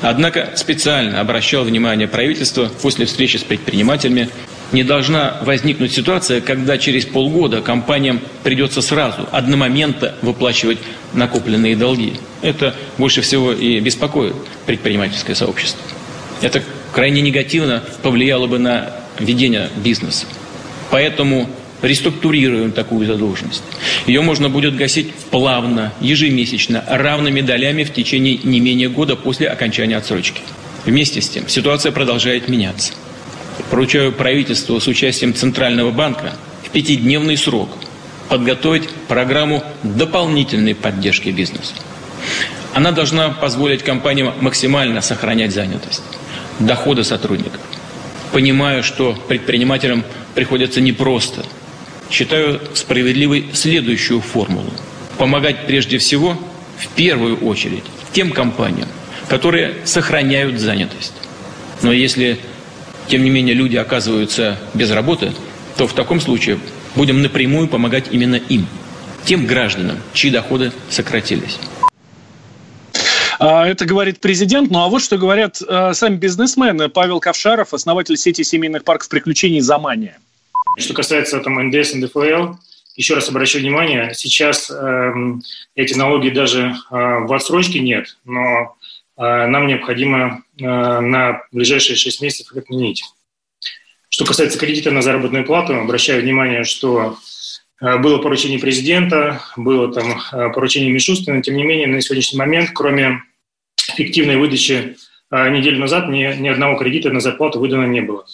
Однако 0.01 0.51
специально 0.55 1.21
обращал 1.21 1.63
внимание 1.63 2.07
правительства 2.07 2.69
после 2.81 3.05
встречи 3.05 3.37
с 3.37 3.43
предпринимателями 3.43 4.29
не 4.71 4.83
должна 4.83 5.37
возникнуть 5.41 5.91
ситуация, 5.91 6.41
когда 6.41 6.77
через 6.77 7.05
полгода 7.05 7.61
компаниям 7.61 8.21
придется 8.43 8.81
сразу, 8.81 9.27
одномоментно 9.31 10.13
выплачивать 10.21 10.77
накопленные 11.13 11.75
долги. 11.75 12.13
Это 12.41 12.75
больше 12.97 13.21
всего 13.21 13.51
и 13.51 13.79
беспокоит 13.79 14.35
предпринимательское 14.65 15.35
сообщество. 15.35 15.81
Это 16.41 16.63
крайне 16.93 17.21
негативно 17.21 17.83
повлияло 18.03 18.47
бы 18.47 18.59
на 18.59 18.91
ведение 19.19 19.69
бизнеса. 19.77 20.25
Поэтому 20.91 21.49
реструктурируем 21.81 22.71
такую 22.71 23.07
задолженность. 23.07 23.63
Ее 24.05 24.21
можно 24.21 24.49
будет 24.49 24.75
гасить 24.75 25.13
плавно, 25.31 25.93
ежемесячно, 26.01 26.83
равными 26.87 27.41
долями 27.41 27.83
в 27.83 27.93
течение 27.93 28.39
не 28.43 28.59
менее 28.59 28.89
года 28.89 29.15
после 29.15 29.47
окончания 29.47 29.97
отсрочки. 29.97 30.41
Вместе 30.85 31.21
с 31.21 31.29
тем 31.29 31.47
ситуация 31.47 31.91
продолжает 31.91 32.47
меняться 32.47 32.93
поручаю 33.63 34.11
правительству 34.11 34.79
с 34.79 34.87
участием 34.87 35.33
Центрального 35.33 35.91
банка 35.91 36.33
в 36.63 36.69
пятидневный 36.69 37.37
срок 37.37 37.69
подготовить 38.29 38.89
программу 39.07 39.63
дополнительной 39.83 40.75
поддержки 40.75 41.29
бизнеса. 41.29 41.73
Она 42.73 42.91
должна 42.91 43.29
позволить 43.29 43.83
компаниям 43.83 44.33
максимально 44.41 45.01
сохранять 45.01 45.51
занятость, 45.51 46.03
доходы 46.59 47.03
сотрудников. 47.03 47.59
Понимаю, 48.31 48.83
что 48.83 49.13
предпринимателям 49.27 50.03
приходится 50.35 50.79
непросто. 50.79 51.43
Считаю 52.11 52.61
справедливой 52.75 53.49
следующую 53.53 54.21
формулу. 54.21 54.71
Помогать 55.17 55.65
прежде 55.65 55.97
всего, 55.97 56.37
в 56.77 56.87
первую 56.89 57.37
очередь, 57.37 57.83
тем 58.13 58.31
компаниям, 58.31 58.87
которые 59.27 59.75
сохраняют 59.85 60.59
занятость. 60.59 61.13
Но 61.81 61.91
если 61.91 62.39
тем 63.09 63.23
не 63.23 63.29
менее 63.29 63.55
люди 63.55 63.75
оказываются 63.75 64.57
без 64.73 64.91
работы, 64.91 65.33
то 65.77 65.87
в 65.87 65.93
таком 65.93 66.21
случае 66.21 66.59
будем 66.95 67.21
напрямую 67.21 67.67
помогать 67.67 68.05
именно 68.11 68.35
им, 68.35 68.67
тем 69.25 69.45
гражданам, 69.45 69.97
чьи 70.13 70.31
доходы 70.31 70.71
сократились. 70.89 71.59
А, 73.39 73.65
это 73.65 73.85
говорит 73.85 74.19
президент. 74.19 74.69
Ну 74.69 74.79
а 74.79 74.89
вот 74.89 75.01
что 75.01 75.17
говорят 75.17 75.61
э, 75.61 75.93
сами 75.93 76.17
бизнесмены. 76.17 76.89
Павел 76.89 77.19
Ковшаров, 77.19 77.73
основатель 77.73 78.17
сети 78.17 78.43
семейных 78.43 78.83
парков 78.83 79.09
приключений 79.09 79.61
«Замания». 79.61 80.17
Что 80.77 80.93
касается 80.93 81.39
там, 81.39 81.55
НДС, 81.67 81.93
НДФЛ, 81.93 82.55
еще 82.95 83.13
раз 83.15 83.29
обращу 83.29 83.59
внимание, 83.59 84.11
сейчас 84.13 84.69
э, 84.69 85.13
эти 85.75 85.93
налоги 85.93 86.29
даже 86.29 86.75
э, 86.91 86.95
в 86.95 87.33
отсрочке 87.33 87.79
нет, 87.79 88.17
но 88.25 88.41
а, 88.41 88.73
нам 89.19 89.67
необходимо 89.67 90.43
а, 90.61 91.01
на 91.01 91.43
ближайшие 91.51 91.97
6 91.97 92.21
месяцев 92.21 92.51
их 92.51 92.57
отменить. 92.63 93.03
Что 94.07 94.23
касается 94.23 94.57
кредита 94.57 94.91
на 94.91 95.01
заработную 95.01 95.45
плату, 95.45 95.75
обращаю 95.75 96.21
внимание, 96.21 96.63
что 96.63 97.17
а, 97.81 97.97
было 97.97 98.19
поручение 98.19 98.59
президента, 98.59 99.41
было 99.57 99.93
там 99.93 100.21
поручение 100.53 100.89
Мишустина, 100.89 101.41
тем 101.41 101.57
не 101.57 101.63
менее 101.63 101.87
на 101.87 102.01
сегодняшний 102.01 102.39
момент, 102.39 102.71
кроме 102.73 103.21
фиктивной 103.95 104.37
выдачи 104.37 104.95
неделю 105.31 105.79
назад, 105.79 106.07
ни, 106.07 106.23
ни 106.39 106.47
одного 106.47 106.77
кредита 106.77 107.11
на 107.11 107.19
зарплату 107.19 107.59
выдано 107.59 107.85
не 107.85 108.01
было. 108.01 108.25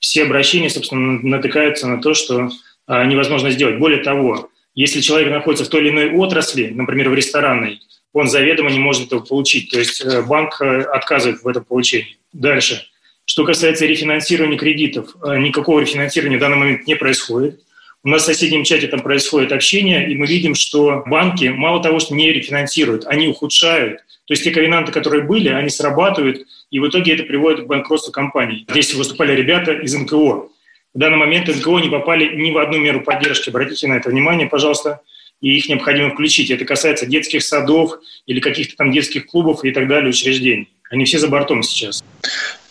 Все 0.00 0.24
обращения, 0.24 0.68
собственно, 0.68 1.20
натыкаются 1.22 1.86
на 1.86 2.02
то, 2.02 2.12
что 2.12 2.50
невозможно 2.88 3.50
сделать. 3.50 3.78
Более 3.78 4.02
того, 4.02 4.50
если 4.74 5.00
человек 5.00 5.30
находится 5.30 5.64
в 5.64 5.68
той 5.68 5.82
или 5.82 5.90
иной 5.90 6.12
отрасли, 6.12 6.68
например, 6.68 7.10
в 7.10 7.14
ресторанной, 7.14 7.80
он 8.12 8.28
заведомо 8.28 8.70
не 8.70 8.78
может 8.78 9.06
этого 9.06 9.20
получить. 9.20 9.70
То 9.70 9.78
есть 9.78 10.00
э, 10.02 10.22
банк 10.22 10.60
э, 10.60 10.82
отказывает 10.82 11.42
в 11.42 11.48
этом 11.48 11.64
получении. 11.64 12.18
Дальше. 12.32 12.86
Что 13.24 13.44
касается 13.44 13.86
рефинансирования 13.86 14.58
кредитов, 14.58 15.14
э, 15.22 15.38
никакого 15.38 15.80
рефинансирования 15.80 16.38
в 16.38 16.40
данный 16.40 16.56
момент 16.56 16.86
не 16.86 16.94
происходит. 16.94 17.60
У 18.04 18.08
нас 18.08 18.22
в 18.22 18.26
соседнем 18.26 18.64
чате 18.64 18.88
там 18.88 19.00
происходит 19.00 19.52
общение, 19.52 20.10
и 20.10 20.16
мы 20.16 20.26
видим, 20.26 20.54
что 20.54 21.04
банки 21.06 21.44
мало 21.46 21.82
того, 21.82 22.00
что 22.00 22.14
не 22.14 22.32
рефинансируют, 22.32 23.06
они 23.06 23.28
ухудшают. 23.28 24.00
То 24.26 24.34
есть 24.34 24.44
те 24.44 24.50
ковенанты, 24.50 24.92
которые 24.92 25.22
были, 25.22 25.48
они 25.48 25.68
срабатывают, 25.68 26.46
и 26.70 26.80
в 26.80 26.88
итоге 26.88 27.14
это 27.14 27.22
приводит 27.22 27.64
к 27.64 27.66
банкротству 27.66 28.12
компаний. 28.12 28.66
Здесь 28.68 28.94
выступали 28.94 29.34
ребята 29.34 29.72
из 29.72 29.94
НКО. 29.94 30.48
В 30.94 30.98
данный 30.98 31.16
момент 31.16 31.48
НКО 31.48 31.78
не 31.78 31.88
попали 31.88 32.36
ни 32.36 32.50
в 32.50 32.58
одну 32.58 32.78
меру 32.78 33.00
поддержки. 33.00 33.48
Обратите 33.48 33.88
на 33.88 33.94
это 33.94 34.10
внимание, 34.10 34.46
пожалуйста 34.46 35.00
и 35.42 35.58
их 35.58 35.68
необходимо 35.68 36.10
включить. 36.10 36.50
Это 36.50 36.64
касается 36.64 37.04
детских 37.04 37.42
садов 37.42 37.98
или 38.26 38.40
каких-то 38.40 38.76
там 38.76 38.92
детских 38.92 39.26
клубов 39.26 39.64
и 39.64 39.72
так 39.72 39.88
далее, 39.88 40.08
учреждений. 40.08 40.70
Они 40.88 41.04
все 41.04 41.18
за 41.18 41.28
бортом 41.28 41.62
сейчас. 41.62 42.02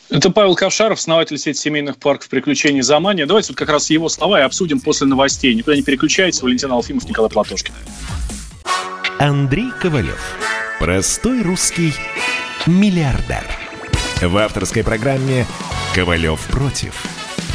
Это 0.09 0.29
Павел 0.29 0.55
Ковшаров, 0.55 0.97
основатель 0.97 1.37
сети 1.37 1.57
семейных 1.57 1.97
парков 1.97 2.29
приключений 2.29 2.81
«Замания». 2.81 3.25
Давайте 3.25 3.49
вот 3.49 3.57
как 3.57 3.69
раз 3.69 3.89
его 3.89 4.09
слова 4.09 4.41
и 4.41 4.43
обсудим 4.43 4.79
после 4.79 5.07
новостей. 5.07 5.53
Никуда 5.53 5.75
не 5.75 5.83
переключайтесь. 5.83 6.41
Валентин 6.41 6.71
Алфимов, 6.71 7.07
Николай 7.07 7.29
Платошкин. 7.29 7.73
Андрей 9.19 9.69
Ковалев. 9.81 10.19
Простой 10.79 11.43
русский 11.43 11.93
миллиардер. 12.65 13.45
В 14.21 14.37
авторской 14.37 14.83
программе 14.83 15.45
«Ковалев 15.93 16.45
против». 16.47 17.20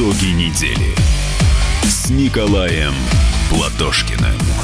Итоги 0.00 0.28
недели 0.28 0.94
с 1.82 2.08
Николаем 2.08 2.94
Платошкиным. 3.50 4.59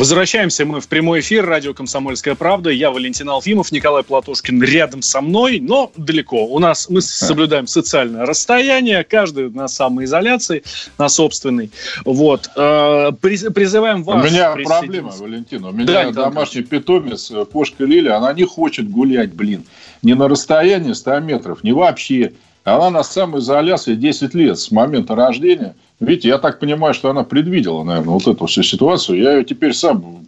Возвращаемся 0.00 0.64
мы 0.64 0.80
в 0.80 0.88
прямой 0.88 1.20
эфир. 1.20 1.44
Радио 1.44 1.74
«Комсомольская 1.74 2.34
правда». 2.34 2.70
Я 2.70 2.90
Валентин 2.90 3.28
Алфимов, 3.28 3.70
Николай 3.70 4.02
Платошкин 4.02 4.62
рядом 4.62 5.02
со 5.02 5.20
мной, 5.20 5.60
но 5.60 5.92
далеко. 5.94 6.46
У 6.46 6.58
нас 6.58 6.88
мы 6.88 7.02
соблюдаем 7.02 7.66
социальное 7.66 8.24
расстояние, 8.24 9.04
каждый 9.04 9.50
на 9.50 9.68
самоизоляции, 9.68 10.62
на 10.96 11.10
собственной. 11.10 11.70
Вот. 12.06 12.48
Э, 12.56 13.12
призываем 13.20 14.02
вас... 14.02 14.24
У 14.24 14.26
меня 14.26 14.52
проблема, 14.52 15.10
Валентин. 15.10 15.66
У 15.66 15.70
меня 15.70 15.84
да, 15.84 16.10
домашний 16.12 16.62
питомец, 16.62 17.30
э, 17.30 17.44
кошка 17.44 17.84
Лиля, 17.84 18.16
она 18.16 18.32
не 18.32 18.44
хочет 18.44 18.88
гулять, 18.88 19.34
блин. 19.34 19.66
Ни 20.00 20.14
на 20.14 20.28
расстоянии 20.28 20.94
100 20.94 21.20
метров, 21.20 21.62
ни 21.62 21.72
вообще. 21.72 22.32
Она 22.64 22.90
на 22.90 23.02
самоизоляции 23.02 23.94
10 23.94 24.34
лет 24.34 24.58
с 24.58 24.70
момента 24.70 25.14
рождения– 25.14 25.74
Видите, 26.00 26.28
я 26.28 26.38
так 26.38 26.58
понимаю, 26.58 26.94
что 26.94 27.10
она 27.10 27.24
предвидела, 27.24 27.84
наверное, 27.84 28.14
вот 28.14 28.26
эту 28.26 28.46
всю 28.46 28.62
ситуацию. 28.62 29.18
Я 29.18 29.36
ее 29.36 29.44
теперь 29.44 29.74
сам 29.74 30.24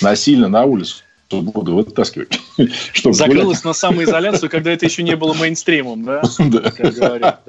насильно 0.00 0.48
на 0.48 0.64
улицу 0.64 1.02
буду 1.30 1.74
вытаскивать. 1.74 2.40
Чтобы 2.94 3.14
Закрылась 3.14 3.60
гулять. 3.60 3.64
на 3.64 3.72
самоизоляцию, 3.74 4.48
когда 4.48 4.72
это 4.72 4.86
еще 4.86 5.02
не 5.02 5.14
было 5.14 5.34
мейнстримом, 5.34 6.04
да? 6.04 6.22
Да. 6.38 7.40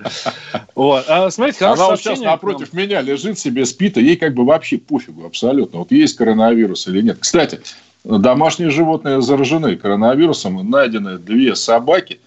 Вот. 0.75 1.05
А 1.07 1.31
смотрите, 1.31 1.63
Она 1.63 1.87
вот 1.87 1.99
сейчас 1.99 2.19
напротив 2.19 2.73
меня 2.73 2.99
лежит 2.99 3.39
себе, 3.39 3.65
спит, 3.65 3.97
и 3.97 4.01
ей 4.01 4.17
как 4.17 4.33
бы 4.33 4.43
вообще 4.43 4.77
пофигу 4.77 5.25
абсолютно. 5.25 5.79
Вот 5.79 5.93
есть 5.93 6.17
коронавирус 6.17 6.87
или 6.87 7.01
нет. 7.01 7.19
Кстати, 7.21 7.61
домашние 8.03 8.69
животные 8.69 9.21
заражены 9.21 9.77
коронавирусом. 9.77 10.69
Найдены 10.69 11.17
две 11.17 11.55
собаки 11.55 12.19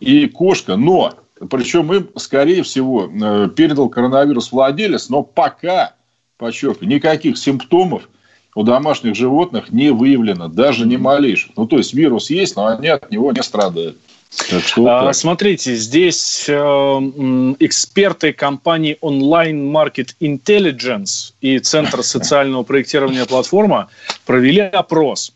и 0.00 0.26
кошка. 0.26 0.76
Но 0.76 1.14
причем 1.50 1.92
им, 1.92 2.08
скорее 2.16 2.62
всего, 2.62 3.08
э, 3.08 3.48
передал 3.54 3.88
коронавирус 3.88 4.52
владелец, 4.52 5.08
но 5.08 5.22
пока, 5.22 5.94
подчеркиваю, 6.36 6.88
никаких 6.88 7.38
симптомов 7.38 8.08
у 8.54 8.64
домашних 8.64 9.14
животных 9.14 9.70
не 9.70 9.90
выявлено, 9.90 10.48
даже 10.48 10.86
не 10.86 10.96
малейших. 10.96 11.52
Ну, 11.56 11.66
то 11.66 11.78
есть 11.78 11.94
вирус 11.94 12.30
есть, 12.30 12.56
но 12.56 12.66
они 12.66 12.88
от 12.88 13.10
него 13.10 13.30
не 13.32 13.42
страдают. 13.42 13.96
а, 14.76 15.12
смотрите, 15.12 15.74
здесь 15.76 16.46
э, 16.48 16.52
эксперты 16.52 18.32
компании 18.32 18.98
Online 19.00 19.70
Market 19.72 20.14
Intelligence 20.20 21.32
и 21.40 21.58
Центр 21.60 22.02
социального 22.02 22.62
проектирования 22.62 23.24
платформа 23.24 23.88
провели 24.26 24.60
опрос, 24.60 25.32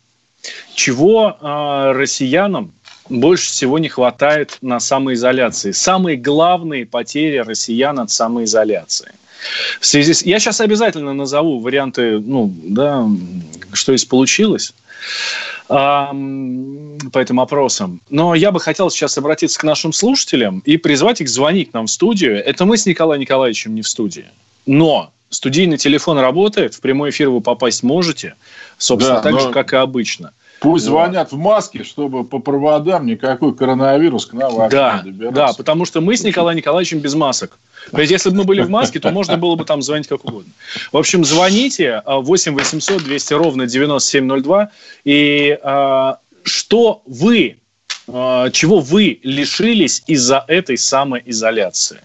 чего 0.75 1.37
э, 1.41 1.93
россиянам 1.93 2.73
больше 3.09 3.51
всего 3.51 3.79
не 3.79 3.89
хватает 3.89 4.59
на 4.61 4.81
самоизоляции. 4.81 5.73
Самые 5.73 6.17
главные 6.17 6.87
потери 6.87 7.39
россиян 7.39 7.99
от 7.99 8.11
самоизоляции. 8.11 9.13
В 9.81 9.87
связи 9.87 10.15
с... 10.15 10.23
Я 10.23 10.39
сейчас 10.39 10.61
обязательно 10.61 11.13
назову 11.13 11.59
варианты, 11.59 12.21
ну, 12.21 12.53
да, 12.63 13.09
что 13.73 13.97
здесь 13.97 14.07
получилось 14.07 14.73
по 15.67 16.13
этим 17.15 17.41
опросам. 17.41 18.01
Но 18.09 18.35
я 18.35 18.53
бы 18.53 18.61
хотел 18.61 18.91
сейчас 18.91 19.19
обратиться 19.19 19.59
к 19.59 19.65
нашим 19.65 19.93
слушателям 19.93 20.63
и 20.65 20.77
призвать 20.77 21.21
их 21.21 21.29
звонить 21.29 21.73
нам 21.73 21.87
в 21.87 21.91
студию. 21.91 22.45
Это 22.45 22.65
мы 22.65 22.77
с 22.77 22.87
Николаем 22.87 23.21
Николаевичем 23.21 23.75
не 23.75 23.83
в 23.83 23.89
студии. 23.89 24.27
Но 24.67 25.13
студийный 25.31 25.79
телефон 25.79 26.19
работает, 26.19 26.75
в 26.75 26.81
прямой 26.81 27.11
эфир 27.11 27.31
вы 27.31 27.41
попасть 27.41 27.83
можете, 27.83 28.35
собственно, 28.79 29.17
да, 29.17 29.23
так 29.23 29.33
но... 29.33 29.41
же, 29.41 29.51
как 29.51 29.73
и 29.73 29.77
обычно. 29.77 30.33
Пусть 30.63 30.85
звонят 30.85 31.33
в 31.33 31.37
маске, 31.37 31.83
чтобы 31.83 32.23
по 32.23 32.39
проводам 32.39 33.05
никакой 33.07 33.53
коронавирус 33.53 34.27
к 34.27 34.33
нам 34.33 34.55
вообще 34.55 34.77
да, 34.77 35.03
не 35.05 35.11
добирался. 35.11 35.35
Да, 35.35 35.53
потому 35.55 35.85
что 35.85 36.01
мы 36.01 36.17
с 36.17 36.23
Николаем 36.23 36.57
Николаевичем 36.57 37.01
без 37.01 37.15
масок. 37.15 37.59
Ведь 37.93 38.11
если 38.11 38.31
бы 38.31 38.37
мы 38.37 38.45
были 38.45 38.63
в 38.63 38.71
маске, 38.71 39.01
то 39.01 39.11
можно 39.11 39.37
было 39.37 39.57
бы 39.57 39.65
там 39.65 39.83
звонить 39.83 40.07
как 40.07 40.25
угодно. 40.25 40.53
В 40.93 40.97
общем, 40.97 41.25
звоните 41.25 42.03
8 42.07 42.55
800 42.55 43.03
200 43.03 43.35
ровно 43.35 43.67
9702. 43.67 44.71
И 45.05 45.59
а, 45.63 46.19
что 46.45 47.03
вы, 47.07 47.59
а, 48.07 48.51
чего 48.51 48.79
вы 48.79 49.19
лишились 49.25 50.05
из-за 50.07 50.45
этой 50.47 50.79
самоизоляции? 50.79 51.99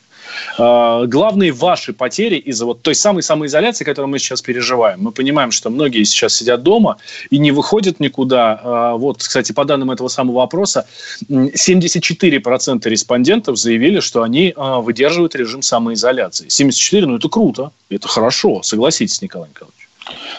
Э, 0.57 1.05
главные 1.07 1.51
ваши 1.51 1.93
потери 1.93 2.37
из-за 2.37 2.65
вот 2.65 2.81
той 2.81 2.95
самой 2.95 3.23
самоизоляции, 3.23 3.83
которую 3.85 4.09
мы 4.09 4.19
сейчас 4.19 4.41
переживаем. 4.41 5.01
Мы 5.01 5.11
понимаем, 5.11 5.51
что 5.51 5.69
многие 5.69 6.03
сейчас 6.03 6.35
сидят 6.35 6.63
дома 6.63 6.97
и 7.29 7.37
не 7.37 7.51
выходят 7.51 7.99
никуда. 7.99 8.59
Э, 8.63 8.97
вот, 8.97 9.19
кстати, 9.19 9.51
по 9.51 9.65
данным 9.65 9.91
этого 9.91 10.07
самого 10.07 10.43
опроса, 10.43 10.87
74% 11.29 12.89
респондентов 12.89 13.57
заявили, 13.57 13.99
что 13.99 14.23
они 14.23 14.53
э, 14.55 14.79
выдерживают 14.79 15.35
режим 15.35 15.61
самоизоляции. 15.61 16.49
74, 16.49 17.05
ну 17.07 17.17
это 17.17 17.29
круто, 17.29 17.71
это 17.89 18.07
хорошо, 18.07 18.61
согласитесь, 18.63 19.21
Николай 19.21 19.49
Николаевич. 19.49 19.87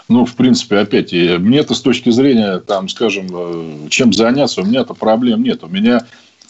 Ну, 0.09 0.25
в 0.25 0.35
принципе, 0.35 0.79
опять, 0.79 1.13
мне-то 1.13 1.75
с 1.75 1.83
точки 1.83 2.09
зрения, 2.09 2.59
там, 2.59 2.89
скажем, 2.89 3.91
чем 3.91 4.15
заняться, 4.15 4.63
у 4.63 4.65
меня-то 4.65 4.95
проблем 4.95 5.43
нет. 5.43 5.63
У 5.63 5.69
меня 5.69 6.07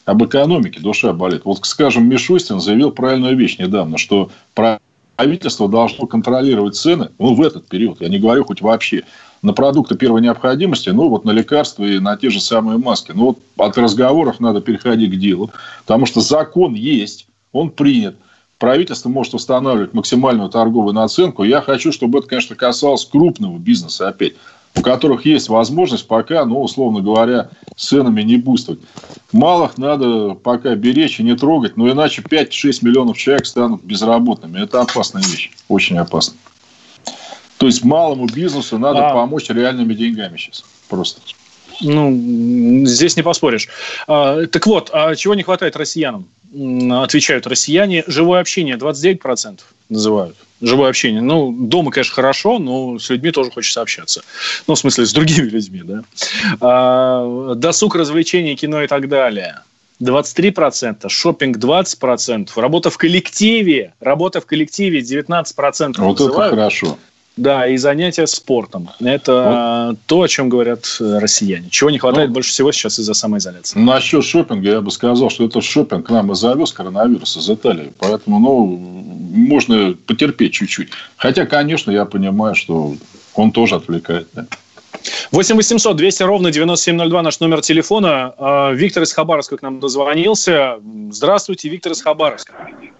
об 0.09 0.25
экономике 0.25 0.81
душа 0.81 1.13
болит. 1.13 1.43
Вот, 1.45 1.59
скажем, 1.65 2.09
Мишустин 2.09 2.61
заявил 2.61 2.93
правильную 2.93 3.37
вещь 3.37 3.59
недавно, 3.59 3.99
что 3.99 4.31
правительство 4.55 5.69
должно 5.69 6.07
контролировать 6.07 6.77
цены, 6.77 7.11
ну, 7.19 7.35
в 7.35 7.43
этот 7.43 7.69
период, 7.69 8.01
я 8.01 8.09
не 8.09 8.19
говорю 8.19 8.45
хоть 8.45 8.63
вообще, 8.63 9.03
на 9.43 9.53
продукты 9.53 9.97
первой 9.97 10.23
необходимости, 10.23 10.89
ну, 10.89 11.11
вот 11.11 11.27
на 11.27 11.31
лекарства 11.31 11.85
и 11.85 11.99
на 11.99 12.17
те 12.17 12.31
же 12.31 12.41
самые 12.41 12.79
маски. 12.79 13.13
Ну, 13.15 13.27
вот 13.27 13.39
от 13.59 13.77
разговоров 13.77 14.41
надо 14.41 14.63
переходить 14.63 15.13
к 15.13 15.17
делу, 15.17 15.51
потому 15.85 16.07
что 16.07 16.23
закон 16.23 16.73
есть, 16.73 17.29
он 17.53 17.71
принят. 17.71 18.17
Правительство 18.57 19.11
может 19.11 19.35
устанавливать 19.35 19.93
максимальную 19.93 20.49
торговую 20.49 20.95
наценку. 20.95 21.45
Я 21.45 21.61
хочу, 21.61 21.93
чтобы 21.93 22.21
это, 22.21 22.29
конечно, 22.29 22.57
касалось 22.57 23.05
крупного 23.05 23.59
бизнеса 23.59 24.09
опять 24.09 24.33
у 24.77 24.83
которых 24.83 25.27
есть 25.27 25.49
возможность 25.49 26.07
пока, 26.07 26.45
ну, 26.45 26.63
условно 26.63 27.01
говоря, 27.01 27.51
с 27.77 27.89
ценами 27.89 28.23
не 28.23 28.37
буствовать. 28.37 28.81
Малых 29.33 29.79
надо 29.79 30.35
пока 30.35 30.75
беречь 30.75 31.21
и 31.21 31.23
не 31.23 31.37
трогать, 31.37 31.77
но 31.77 31.91
иначе 31.91 32.23
5-6 32.23 32.79
миллионов 32.83 33.17
человек 33.19 33.47
станут 33.47 33.85
безработными. 33.85 34.63
Это 34.63 34.81
опасная 34.81 35.23
вещь, 35.23 35.51
очень 35.69 35.99
опасно. 35.99 36.37
То 37.59 37.67
есть 37.67 37.85
малому 37.85 38.27
бизнесу 38.27 38.79
надо 38.79 39.09
а... 39.09 39.15
помочь 39.15 39.51
реальными 39.51 39.95
деньгами 39.95 40.37
сейчас. 40.37 40.65
Просто. 40.89 41.21
Ну, 41.81 42.85
здесь 42.87 43.17
не 43.17 43.23
поспоришь. 43.23 43.69
А, 44.07 44.47
так 44.47 44.67
вот, 44.67 44.91
а 44.93 45.15
чего 45.15 45.35
не 45.35 45.43
хватает 45.43 45.77
россиянам? 45.77 46.27
Отвечают 47.03 47.47
россияне. 47.47 48.05
Живое 48.07 48.41
общение 48.41 48.77
29% 48.77 49.61
называют 49.89 50.37
живое 50.61 50.91
общение. 50.91 51.21
Ну, 51.21 51.53
дома, 51.53 51.91
конечно, 51.91 52.15
хорошо, 52.15 52.59
но 52.59 52.99
с 52.99 53.11
людьми 53.11 53.31
тоже 53.31 53.51
хочется 53.51 53.81
общаться. 53.81 54.23
Ну, 54.67 54.75
в 54.75 54.79
смысле, 54.79 55.07
с 55.07 55.13
другими 55.13 55.47
людьми, 55.47 55.83
да. 55.85 56.03
А, 56.61 57.55
досуг, 57.55 57.95
развлечения, 57.97 58.55
кино 58.57 58.83
и 58.83 58.87
так 58.87 59.09
далее. 59.09 59.61
23%, 60.01 61.09
шопинг 61.09 61.57
20%, 61.59 62.51
работа 62.57 62.91
в 62.91 62.99
коллективе, 62.99 63.95
работа 64.01 64.41
в 64.41 64.47
коллективе 64.47 65.01
19% 65.01 65.95
Вот 65.99 66.21
называют. 66.21 66.53
это 66.53 66.57
хорошо. 66.57 66.99
Да, 67.39 67.69
и 67.69 67.77
занятия 67.77 68.27
спортом. 68.27 68.91
Это 69.01 69.91
вот. 69.91 69.99
то, 70.07 70.23
о 70.23 70.29
чем 70.29 70.49
говорят 70.49 70.97
э, 71.01 71.19
россияне. 71.19 71.69
Чего 71.71 71.91
не 71.91 71.99
хватает 71.99 72.29
ну, 72.29 72.35
больше 72.35 72.51
всего 72.51 72.73
сейчас 72.73 72.99
из-за 72.99 73.15
самоизоляции. 73.15 73.79
Насчет 73.79 74.25
шопинга 74.25 74.69
я 74.69 74.81
бы 74.81 74.91
сказал, 74.91 75.31
что 75.31 75.45
этот 75.45 75.63
шопинг 75.63 76.07
к 76.07 76.11
нам 76.11 76.33
и 76.33 76.35
завез 76.35 76.73
коронавирус 76.73 77.37
из 77.37 77.49
Италии. 77.49 77.93
Поэтому, 77.99 78.41
ну, 78.41 78.65
можно 78.67 79.95
потерпеть 80.07 80.55
чуть-чуть. 80.55 80.89
Хотя, 81.17 81.47
конечно, 81.47 81.93
я 81.93 82.05
понимаю, 82.05 82.57
что 82.57 82.97
он 83.35 83.53
тоже 83.53 83.77
отвлекает. 83.77 84.27
Да. 84.33 84.47
8 85.31 85.57
800 85.57 85.97
200 85.97 86.23
ровно 86.25 86.51
9702 86.51 87.23
наш 87.23 87.39
номер 87.39 87.61
телефона. 87.61 88.35
А, 88.37 88.73
Виктор 88.73 89.05
из 89.05 89.13
Хабаровска 89.13 89.57
к 89.57 89.63
нам 89.63 89.79
дозвонился. 89.79 90.79
Здравствуйте, 91.11 91.69
Виктор 91.69 91.93
из 91.93 92.03
Хабаровска. 92.03 92.53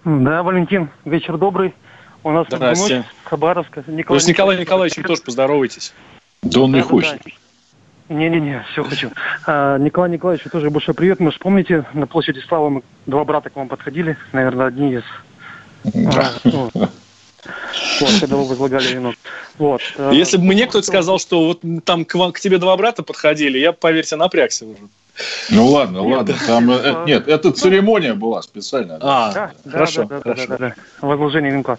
Да, 0.05 0.43
Валентин, 0.43 0.89
вечер 1.03 1.37
добрый. 1.37 1.73
У 2.23 2.31
нас 2.31 2.47
Здрасте. 2.49 2.97
ночь 2.97 3.05
Хабаровска. 3.23 3.83
Николай 3.87 4.19
Вы 4.19 4.23
с 4.23 4.27
Николаем 4.27 4.59
Николаевичем 4.59 5.03
тоже 5.03 5.21
поздоровайтесь. 5.21 5.93
Да 6.41 6.61
он 6.61 6.71
да, 6.71 6.77
не 6.77 6.83
хочет. 6.83 7.19
Да. 7.23 8.15
Не-не-не, 8.15 8.65
все 8.71 8.83
хочу. 8.83 9.11
А, 9.45 9.77
Николай 9.77 10.09
Николаевич, 10.09 10.45
тоже 10.51 10.69
большой 10.71 10.95
привет. 10.95 11.19
Мы 11.19 11.31
вспомните, 11.31 11.85
на 11.93 12.07
площади 12.07 12.39
Славы 12.39 12.69
мы 12.71 12.81
два 13.05 13.23
брата 13.23 13.49
к 13.49 13.55
вам 13.55 13.67
подходили. 13.67 14.17
Наверное, 14.33 14.67
одни 14.67 14.95
из 14.95 15.03
а, 15.85 16.31
ну, 16.43 16.69
вот, 16.73 18.11
когда 18.19 18.35
вы 18.35 18.45
возлагали 18.45 18.87
вину. 18.87 19.13
Вот. 19.57 19.81
Э, 19.97 20.11
Если 20.13 20.37
бы 20.37 20.43
мне 20.43 20.67
кто-то 20.67 20.85
сказал, 20.85 21.19
что 21.19 21.45
вот 21.45 21.61
там 21.85 22.03
к, 22.03 22.15
вам, 22.15 22.31
к 22.31 22.39
тебе 22.39 22.57
два 22.57 22.75
брата 22.75 23.03
подходили, 23.03 23.57
я, 23.59 23.71
поверьте, 23.71 24.15
напрягся 24.15 24.65
уже. 24.65 24.79
Ну 25.49 25.67
ладно, 25.67 26.01
ладно. 26.01 26.35
Там, 26.45 26.69
э, 26.71 27.03
нет, 27.05 27.27
это 27.27 27.51
церемония 27.51 28.13
была 28.13 28.41
специальная. 28.41 28.99
А, 29.01 29.33
да, 29.33 29.51
хорошо, 29.69 30.03
да, 30.03 30.17
да, 30.17 30.21
хорошо. 30.21 30.47
Да, 30.47 30.57
да, 30.57 30.69
да. 30.69 31.07
Возложение 31.07 31.51
венка. 31.51 31.77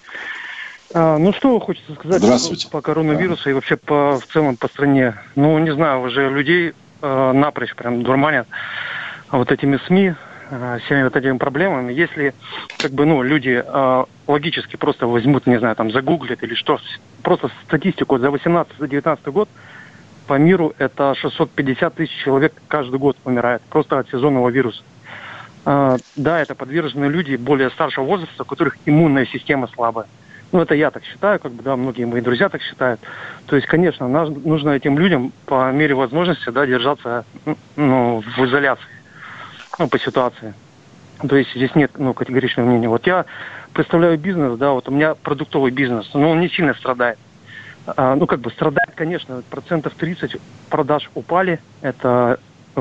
А, 0.93 1.19
ну, 1.19 1.33
что 1.33 1.59
хочется 1.61 1.95
сказать 1.95 2.21
Здравствуйте. 2.21 2.69
по 2.69 2.81
коронавирусу 2.81 3.45
да. 3.45 3.51
и 3.51 3.55
вообще 3.55 3.77
по, 3.77 4.19
в 4.19 4.27
целом 4.33 4.57
по 4.57 4.69
стране. 4.69 5.15
Ну, 5.37 5.59
не 5.59 5.73
знаю, 5.73 6.03
уже 6.03 6.29
людей 6.29 6.75
э, 7.01 7.33
напрочь 7.33 7.75
прям 7.75 8.03
дурманят 8.03 8.49
вот 9.31 9.53
этими 9.53 9.79
СМИ, 9.87 10.15
э, 10.51 10.79
всеми 10.85 11.05
вот 11.05 11.17
этими 11.17 11.39
проблемами, 11.39 11.93
если 11.93 12.35
как 12.79 12.91
бы, 12.91 13.07
ну, 13.07 13.23
люди 13.23 13.63
э, 13.65 14.05
логически 14.27 14.77
просто 14.77 15.07
возьмут, 15.07 15.47
не 15.47 15.59
знаю, 15.59 15.77
там, 15.77 15.93
загуглят 15.93 16.43
или 16.43 16.55
что, 16.55 16.81
просто 17.23 17.51
статистику 17.67 18.19
за 18.19 18.29
18-19 18.29 19.31
год 19.31 19.49
по 20.31 20.39
миру 20.39 20.73
это 20.79 21.17
650 21.17 21.93
тысяч 21.93 22.15
человек 22.23 22.53
каждый 22.69 23.01
год 23.01 23.17
умирает 23.25 23.63
просто 23.63 23.99
от 23.99 24.09
сезонного 24.11 24.49
вируса. 24.49 24.85
Э, 25.67 25.99
да, 26.15 26.41
это 26.41 26.55
подвержены 26.55 27.07
люди 27.07 27.35
более 27.35 27.69
старшего 27.71 28.05
возраста, 28.05 28.45
у 28.45 28.47
которых 28.47 28.77
иммунная 28.87 29.27
система 29.27 29.67
слабая. 29.67 30.07
Ну, 30.53 30.61
это 30.61 30.77
я 30.77 30.93
так 30.93 31.03
считаю, 31.03 31.41
как 31.41 31.51
бы, 31.51 31.65
да, 31.65 31.75
многие 31.75 32.05
мои 32.05 32.21
друзья 32.21 32.49
так 32.49 32.63
считают. 32.63 33.01
То 33.47 33.57
есть, 33.57 33.67
конечно, 33.67 34.07
нужно 34.07 34.71
этим 34.71 35.01
людям 35.01 35.33
по 35.47 35.73
мере 35.73 35.97
возможности, 35.97 36.49
да, 36.51 36.65
держаться, 36.65 37.25
ну, 37.75 38.21
в 38.21 38.45
изоляции, 38.47 38.87
ну, 39.81 39.89
по 39.89 39.99
ситуации. 39.99 40.55
То 41.29 41.35
есть 41.35 41.51
здесь 41.57 41.75
нет, 41.75 41.91
ну, 41.99 42.15
категоричного 42.15 42.69
мнения. 42.69 42.89
Вот 42.89 43.05
я 43.09 43.27
представляю 43.73 44.17
бизнес, 44.17 44.57
да, 44.59 44.71
вот 44.71 44.89
у 44.89 44.93
меня 44.93 45.17
продуктовый 45.17 45.73
бизнес, 45.73 46.09
но 46.15 46.31
он 46.31 46.39
не 46.39 46.49
сильно 46.51 46.73
страдает. 46.75 47.19
А, 47.87 48.15
ну, 48.15 48.27
как 48.27 48.41
бы 48.41 48.51
страдает, 48.51 48.93
конечно, 48.95 49.43
процентов 49.51 49.95
30 49.95 50.37
продаж 50.69 51.11
упали, 51.15 51.61
это 51.81 52.39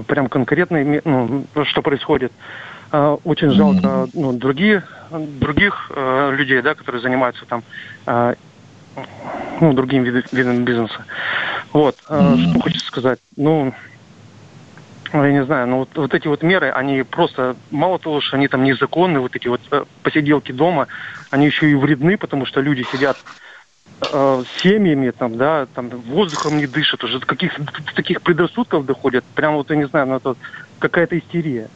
прям 0.07 0.27
конкретно, 0.27 1.01
ну, 1.03 1.45
что 1.65 1.81
происходит. 1.81 2.31
А, 2.91 3.15
очень 3.23 3.51
жалко 3.51 4.07
ну, 4.13 4.33
другие, 4.33 4.83
других 5.11 5.91
э, 5.95 6.31
людей, 6.35 6.61
да, 6.61 6.73
которые 6.73 7.01
занимаются 7.01 7.45
там 7.45 7.63
э, 8.07 8.35
ну, 9.61 9.73
другим 9.73 10.03
видом, 10.03 10.23
видом 10.31 10.65
бизнеса. 10.65 11.05
Вот, 11.71 11.95
э, 12.09 12.35
что 12.37 12.59
хочется 12.59 12.87
сказать. 12.87 13.19
Ну, 13.37 13.73
я 15.13 15.31
не 15.31 15.43
знаю, 15.43 15.67
но 15.67 15.79
вот, 15.79 15.89
вот 15.95 16.13
эти 16.13 16.27
вот 16.27 16.43
меры, 16.43 16.69
они 16.69 17.03
просто, 17.03 17.55
мало 17.71 17.99
того, 17.99 18.21
что 18.21 18.37
они 18.37 18.47
там 18.47 18.63
незаконны, 18.63 19.19
вот 19.19 19.35
эти 19.35 19.47
вот 19.47 19.61
э, 19.71 19.85
посиделки 20.03 20.51
дома, 20.51 20.87
они 21.31 21.47
еще 21.47 21.69
и 21.69 21.75
вредны, 21.75 22.17
потому 22.17 22.45
что 22.45 22.61
люди 22.61 22.85
сидят 22.91 23.17
э, 24.01 24.43
семьями, 24.61 25.11
там, 25.11 25.37
да, 25.37 25.67
там, 25.73 25.89
воздухом 25.89 26.57
не 26.57 26.67
дышат, 26.67 27.03
уже 27.03 27.19
каких 27.19 27.59
таких 27.95 28.21
предрассудков 28.21 28.85
доходят, 28.85 29.23
прям 29.35 29.55
вот, 29.55 29.69
я 29.69 29.75
не 29.75 29.87
знаю, 29.87 30.07
ну, 30.07 30.15
это 30.15 30.35
какая-то 30.79 31.17
истерия. 31.17 31.69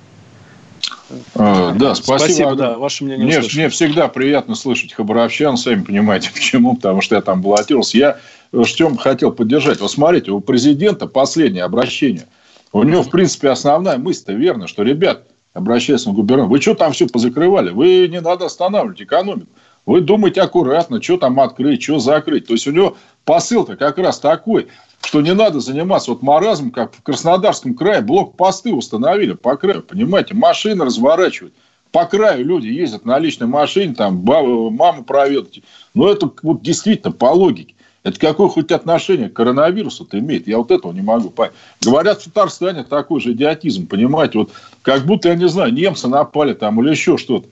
А, 1.36 1.72
да, 1.74 1.96
спасибо. 1.96 2.18
Спасибо, 2.18 2.56
да, 2.56 2.78
ваше 2.78 3.04
мнение 3.04 3.26
мне, 3.26 3.40
мне 3.54 3.70
всегда 3.70 4.08
приятно 4.08 4.56
слышать 4.56 4.94
хабаровчан, 4.94 5.58
сами 5.58 5.84
понимаете 5.84 6.32
почему, 6.34 6.76
потому 6.76 7.02
что 7.02 7.16
я 7.16 7.22
там 7.22 7.42
баллотировался. 7.42 7.98
Я 7.98 8.18
в 8.52 8.66
чем 8.66 8.98
хотел 8.98 9.32
поддержать. 9.32 9.80
Вот 9.80 9.92
смотрите, 9.92 10.32
у 10.32 10.40
президента 10.40 11.08
последнее 11.08 11.64
обращение. 11.64 12.28
У 12.72 12.84
него, 12.84 13.04
в 13.04 13.10
принципе, 13.10 13.50
основная 13.50 13.98
мысль-то 13.98 14.34
верна, 14.34 14.68
что, 14.68 14.84
ребят, 14.84 15.28
обращаясь 15.54 16.06
на 16.06 16.14
губернатора, 16.14 16.50
вы 16.50 16.62
что 16.62 16.74
там 16.74 16.92
все 16.94 17.08
позакрывали? 17.08 17.70
Вы 17.70 18.08
не 18.08 18.22
надо 18.22 18.46
останавливать 18.46 19.02
экономику. 19.02 19.48
Вы 19.86 20.02
думайте 20.02 20.42
аккуратно, 20.42 21.02
что 21.02 21.18
там 21.18 21.40
открыть, 21.40 21.84
что 21.84 22.00
закрыть. 22.00 22.48
То 22.48 22.54
есть, 22.54 22.68
у 22.68 22.72
него 22.72 22.96
посыл-то 23.26 23.76
как 23.76 23.98
раз 23.98 24.20
такой– 24.20 24.68
что 25.06 25.22
не 25.22 25.34
надо 25.34 25.60
заниматься 25.60 26.12
вот 26.12 26.22
маразмом, 26.22 26.72
как 26.72 26.94
в 26.96 27.04
Краснодарском 27.04 27.76
крае 27.76 28.02
блокпосты 28.02 28.74
установили 28.74 29.34
по 29.34 29.56
краю, 29.58 29.84
понимаете, 29.84 30.34
машины 30.34 30.86
разворачивают. 30.86 31.54
По 31.92 32.06
краю 32.06 32.46
люди 32.46 32.68
ездят 32.68 33.06
на 33.06 33.20
личной 33.20 33.48
машине, 33.48 33.94
там 33.94 34.22
бабу, 34.22 34.72
маму 34.72 35.04
проведать. 35.04 35.62
Но 35.94 36.10
это 36.10 36.32
вот 36.42 36.64
действительно 36.64 37.12
по 37.12 37.26
логике. 37.26 37.76
Это 38.02 38.20
какое 38.20 38.48
хоть 38.50 38.72
отношение 38.72 39.30
к 39.30 39.34
коронавирусу-то 39.34 40.20
имеет? 40.20 40.48
Я 40.48 40.58
вот 40.58 40.72
этого 40.72 40.92
не 40.92 41.02
могу 41.02 41.30
понять. 41.30 41.54
Говорят, 41.80 42.22
в 42.22 42.26
Татарстане 42.26 42.84
такой 42.84 43.22
же 43.22 43.32
идиотизм, 43.32 43.88
понимаете? 43.88 44.40
Вот 44.40 44.52
как 44.82 45.06
будто, 45.06 45.30
я 45.30 45.36
не 45.36 45.48
знаю, 45.48 45.72
немцы 45.72 46.08
напали 46.08 46.54
там 46.54 46.82
или 46.82 46.90
еще 46.90 47.18
что-то. 47.18 47.48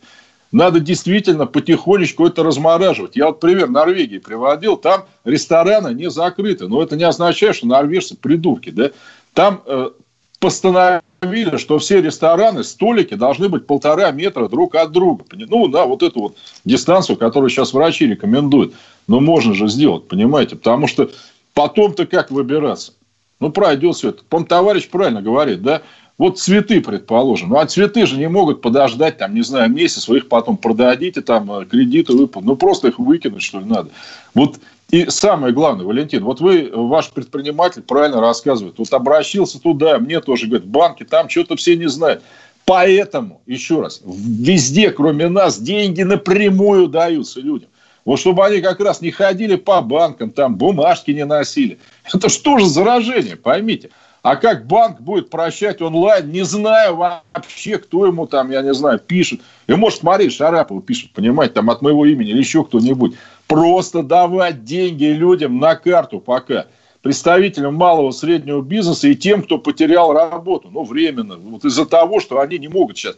Надо 0.52 0.82
действительно 0.82 1.46
потихонечку 1.46 2.26
это 2.28 2.44
размораживать. 2.44 3.16
Я 3.16 3.28
вот 3.28 3.40
пример 3.40 3.70
Норвегии 3.70 4.18
приводил. 4.18 4.76
Там 4.76 5.06
рестораны 5.24 5.94
не 5.94 6.10
закрыты. 6.10 6.68
Но 6.68 6.84
это 6.84 6.98
не 6.98 7.06
означает, 7.06 7.56
что 7.56 7.68
норвежцы 7.68 8.18
придурки. 8.18 8.70
Да? 8.70 8.92
Там 9.34 9.62
э, 9.66 9.92
постановили, 10.40 11.56
что 11.58 11.80
все 11.80 12.02
рестораны, 12.02 12.66
столики 12.66 13.14
должны 13.14 13.48
быть 13.48 13.66
полтора 13.66 14.12
метра 14.12 14.50
друг 14.50 14.76
от 14.76 14.92
друга. 14.92 15.24
Ну, 15.32 15.68
да, 15.68 15.86
вот 15.86 16.04
эту 16.04 16.20
вот 16.20 16.38
дистанцию, 16.66 17.16
которую 17.16 17.50
сейчас 17.50 17.74
врачи 17.74 18.08
рекомендуют. 18.08 18.74
Но 19.08 19.22
можно 19.22 19.54
же 19.54 19.70
сделать, 19.70 20.08
понимаете? 20.08 20.58
Потому 20.58 20.88
что 20.88 21.10
потом-то 21.54 22.06
как 22.06 22.30
выбираться? 22.30 22.94
Ну, 23.40 23.52
пройдет 23.52 23.96
все 23.96 24.10
это. 24.10 24.24
Пом 24.28 24.46
товарищ 24.46 24.90
правильно 24.90 25.22
говорит, 25.22 25.62
да? 25.62 25.82
Вот 26.18 26.40
цветы, 26.40 26.82
предположим. 26.82 27.50
Ну, 27.50 27.58
а 27.58 27.66
цветы 27.66 28.06
же 28.06 28.18
не 28.18 28.28
могут 28.28 28.62
подождать, 28.62 29.18
там, 29.18 29.34
не 29.34 29.42
знаю, 29.42 29.72
месяц, 29.72 30.08
вы 30.08 30.18
их 30.18 30.28
потом 30.28 30.58
продадите, 30.58 31.22
там, 31.22 31.52
э, 31.52 31.66
кредиты 31.66 32.14
выпадут. 32.14 32.48
Ну, 32.48 32.56
просто 32.56 32.90
их 32.90 33.00
выкинуть, 33.00 33.42
что 33.42 33.60
ли, 33.60 33.66
надо. 33.66 33.90
Вот 34.36 34.60
и 34.92 35.10
самое 35.10 35.54
главное, 35.54 35.86
Валентин, 35.86 36.24
вот 36.24 36.42
вы, 36.42 36.70
ваш 36.74 37.12
предприниматель, 37.12 37.82
правильно 37.82 38.20
рассказывает. 38.20 38.78
Вот 38.78 38.94
обращался 38.94 39.60
туда, 39.60 39.98
мне 40.00 40.20
тоже 40.20 40.48
говорят, 40.48 40.68
банки, 40.68 41.04
там 41.04 41.30
что-то 41.30 41.56
все 41.56 41.78
не 41.78 41.88
знают. 41.88 42.22
Поэтому, 42.66 43.42
еще 43.46 43.82
раз, 43.82 44.02
везде, 44.06 44.92
кроме 44.92 45.30
нас, 45.30 45.60
деньги 45.60 46.04
напрямую 46.04 46.88
даются 46.88 47.40
людям. 47.40 47.70
Вот 48.04 48.20
чтобы 48.20 48.46
они 48.46 48.62
как 48.62 48.80
раз 48.80 49.02
не 49.02 49.12
ходили 49.12 49.56
по 49.56 49.82
банкам, 49.82 50.32
там 50.32 50.56
бумажки 50.56 51.12
не 51.12 51.26
носили. 51.26 51.78
Это 52.12 52.30
что 52.30 52.58
же 52.58 52.66
заражение, 52.66 53.36
поймите. 53.36 53.92
А 54.24 54.36
как 54.36 54.68
банк 54.68 55.02
будет 55.02 55.32
прощать 55.32 55.82
онлайн, 55.82 56.30
не 56.30 56.44
знаю 56.44 56.96
вообще, 56.96 57.80
кто 57.80 58.06
ему 58.06 58.28
там, 58.28 58.52
я 58.52 58.62
не 58.62 58.74
знаю, 58.74 59.00
пишет. 59.00 59.42
И 59.66 59.74
может, 59.74 60.00
смотри, 60.00 60.30
Шарапова 60.30 60.82
пишет, 60.82 61.12
понимаете, 61.12 61.56
там 61.56 61.72
от 61.72 61.82
моего 61.82 62.06
имени 62.06 62.30
или 62.30 62.38
еще 62.38 62.64
кто-нибудь. 62.64 63.16
Просто 63.48 64.04
давать 64.04 64.64
деньги 64.64 65.06
людям 65.06 65.58
на 65.58 65.76
карту 65.76 66.20
пока. 66.20 66.68
Представителям 67.02 67.74
малого 67.74 68.12
среднего 68.12 68.62
бизнеса 68.62 69.08
и 69.08 69.16
тем, 69.16 69.42
кто 69.42 69.58
потерял 69.58 70.14
работу. 70.14 70.70
Ну, 70.72 70.84
временно. 70.84 71.36
Вот 71.36 71.66
из-за 71.66 71.88
того, 71.88 72.20
что 72.20 72.40
они 72.40 72.60
не 72.60 72.68
могут 72.68 72.98
сейчас. 72.98 73.16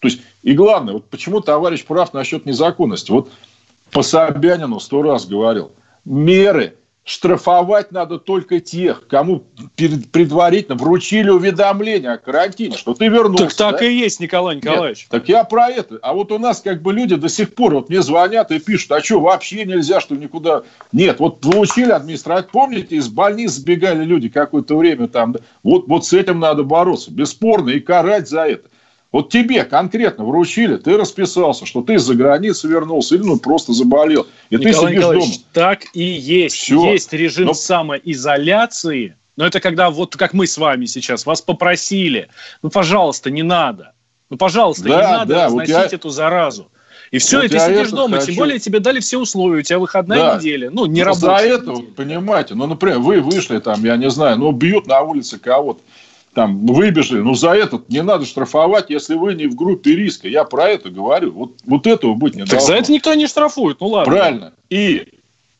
То 0.00 0.08
есть, 0.08 0.22
и 0.42 0.54
главное, 0.54 0.94
вот 0.94 1.04
почему 1.10 1.42
товарищ 1.42 1.84
прав 1.84 2.14
насчет 2.14 2.46
незаконности. 2.46 3.10
Вот 3.10 3.30
по 3.90 4.02
Собянину 4.02 4.80
сто 4.80 5.02
раз 5.02 5.26
говорил. 5.26 5.72
Меры 6.06 6.76
штрафовать 7.06 7.92
надо 7.92 8.18
только 8.18 8.58
тех, 8.58 9.06
кому 9.06 9.44
предварительно 9.76 10.74
вручили 10.74 11.30
уведомление 11.30 12.10
о 12.10 12.18
карантине, 12.18 12.76
что 12.76 12.94
ты 12.94 13.06
вернулся. 13.06 13.44
Так 13.44 13.54
так 13.54 13.78
да? 13.78 13.86
и 13.86 13.94
есть, 13.94 14.18
Николай 14.18 14.56
Николаевич. 14.56 15.02
Нет, 15.02 15.10
так 15.10 15.28
я 15.28 15.44
про 15.44 15.68
это. 15.68 16.00
А 16.02 16.14
вот 16.14 16.32
у 16.32 16.38
нас 16.38 16.60
как 16.60 16.82
бы 16.82 16.92
люди 16.92 17.14
до 17.14 17.28
сих 17.28 17.54
пор 17.54 17.74
вот 17.74 17.88
мне 17.90 18.02
звонят 18.02 18.50
и 18.50 18.58
пишут, 18.58 18.90
а 18.90 19.00
что, 19.00 19.20
вообще 19.20 19.64
нельзя, 19.64 20.00
что 20.00 20.16
никуда... 20.16 20.64
Нет, 20.90 21.20
вот 21.20 21.40
получили 21.40 21.92
администрацию. 21.92 22.50
Помните, 22.50 22.96
из 22.96 23.06
больниц 23.06 23.52
сбегали 23.52 24.04
люди 24.04 24.28
какое-то 24.28 24.76
время 24.76 25.06
там. 25.06 25.36
Вот, 25.62 25.86
вот 25.86 26.04
с 26.04 26.12
этим 26.12 26.40
надо 26.40 26.64
бороться. 26.64 27.12
Бесспорно. 27.12 27.70
И 27.70 27.78
карать 27.78 28.28
за 28.28 28.46
это. 28.46 28.68
Вот 29.16 29.30
тебе 29.30 29.64
конкретно 29.64 30.26
вручили, 30.26 30.76
ты 30.76 30.94
расписался, 30.94 31.64
что 31.64 31.80
ты 31.80 31.94
из-за 31.94 32.14
границы 32.14 32.68
вернулся 32.68 33.14
или 33.14 33.22
ну 33.22 33.38
просто 33.38 33.72
заболел. 33.72 34.26
И 34.50 34.56
Николай 34.56 34.74
ты 34.74 35.00
сидишь 35.00 35.04
дома. 35.04 35.34
Так 35.54 35.86
и 35.94 36.02
есть. 36.02 36.56
Все. 36.56 36.92
Есть 36.92 37.14
режим 37.14 37.46
Но... 37.46 37.54
самоизоляции. 37.54 39.16
Но 39.38 39.46
это 39.46 39.60
когда 39.60 39.88
вот 39.88 40.18
как 40.18 40.34
мы 40.34 40.46
с 40.46 40.58
вами 40.58 40.84
сейчас 40.84 41.24
вас 41.24 41.40
попросили, 41.40 42.28
ну 42.60 42.68
пожалуйста, 42.68 43.30
не 43.30 43.42
надо. 43.42 43.94
Ну 44.28 44.36
пожалуйста, 44.36 44.84
да, 44.84 44.96
не 44.96 45.02
надо 45.16 45.34
да, 45.34 45.44
разносить 45.46 45.74
вот 45.74 45.80
я... 45.92 45.96
эту 45.96 46.10
заразу. 46.10 46.70
И 47.10 47.16
все, 47.16 47.38
вот 47.38 47.46
и 47.46 47.48
ты 47.48 47.58
сидишь 47.58 47.92
дома, 47.92 48.16
хочу. 48.16 48.26
тем 48.26 48.36
более 48.36 48.58
тебе 48.58 48.80
дали 48.80 49.00
все 49.00 49.16
условия, 49.16 49.60
у 49.60 49.62
тебя 49.62 49.78
выходная 49.78 50.18
да. 50.18 50.36
неделя, 50.36 50.68
ну, 50.70 50.84
не 50.84 51.02
работает. 51.02 51.40
За 51.40 51.46
это, 51.54 51.70
неделя. 51.70 51.94
понимаете, 51.96 52.54
ну, 52.54 52.66
например, 52.66 52.98
вы 52.98 53.22
вышли 53.22 53.60
там, 53.60 53.82
я 53.82 53.96
не 53.96 54.10
знаю, 54.10 54.36
ну, 54.36 54.52
бьют 54.52 54.86
на 54.86 55.00
улице 55.00 55.38
кого-то 55.38 55.80
там 56.36 56.66
выбежали, 56.66 57.20
ну 57.20 57.34
за 57.34 57.52
этот 57.52 57.88
не 57.88 58.02
надо 58.02 58.26
штрафовать, 58.26 58.90
если 58.90 59.14
вы 59.14 59.32
не 59.32 59.46
в 59.46 59.54
группе 59.54 59.96
риска. 59.96 60.28
Я 60.28 60.44
про 60.44 60.68
это 60.68 60.90
говорю. 60.90 61.32
Вот, 61.32 61.52
вот 61.64 61.86
этого 61.86 62.12
быть 62.12 62.34
не 62.34 62.42
так 62.42 62.50
должно. 62.50 62.66
за 62.66 62.74
это 62.74 62.92
никто 62.92 63.14
не 63.14 63.26
штрафует, 63.26 63.80
ну 63.80 63.86
ладно. 63.86 64.12
Правильно. 64.12 64.52
И, 64.68 65.14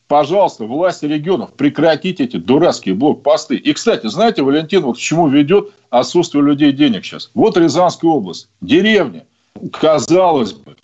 пожалуйста, 0.07 0.65
власти 0.65 1.07
регионов, 1.07 1.53
прекратите 1.53 2.25
эти 2.25 2.37
дурацкие 2.37 2.93
блокпосты. 2.93 3.55
И, 3.55 3.73
кстати, 3.73 4.05
знаете, 4.05 4.43
Валентин, 4.43 4.83
вот 4.83 4.97
к 4.97 4.99
чему 4.99 5.27
ведет 5.27 5.71
отсутствие 5.89 6.43
людей 6.43 6.71
денег 6.71 7.03
сейчас? 7.03 7.31
Вот 7.33 7.57
Рязанская 7.57 8.11
область, 8.11 8.47
деревня, 8.61 9.25
казалось 9.71 10.53
бы, 10.53 10.75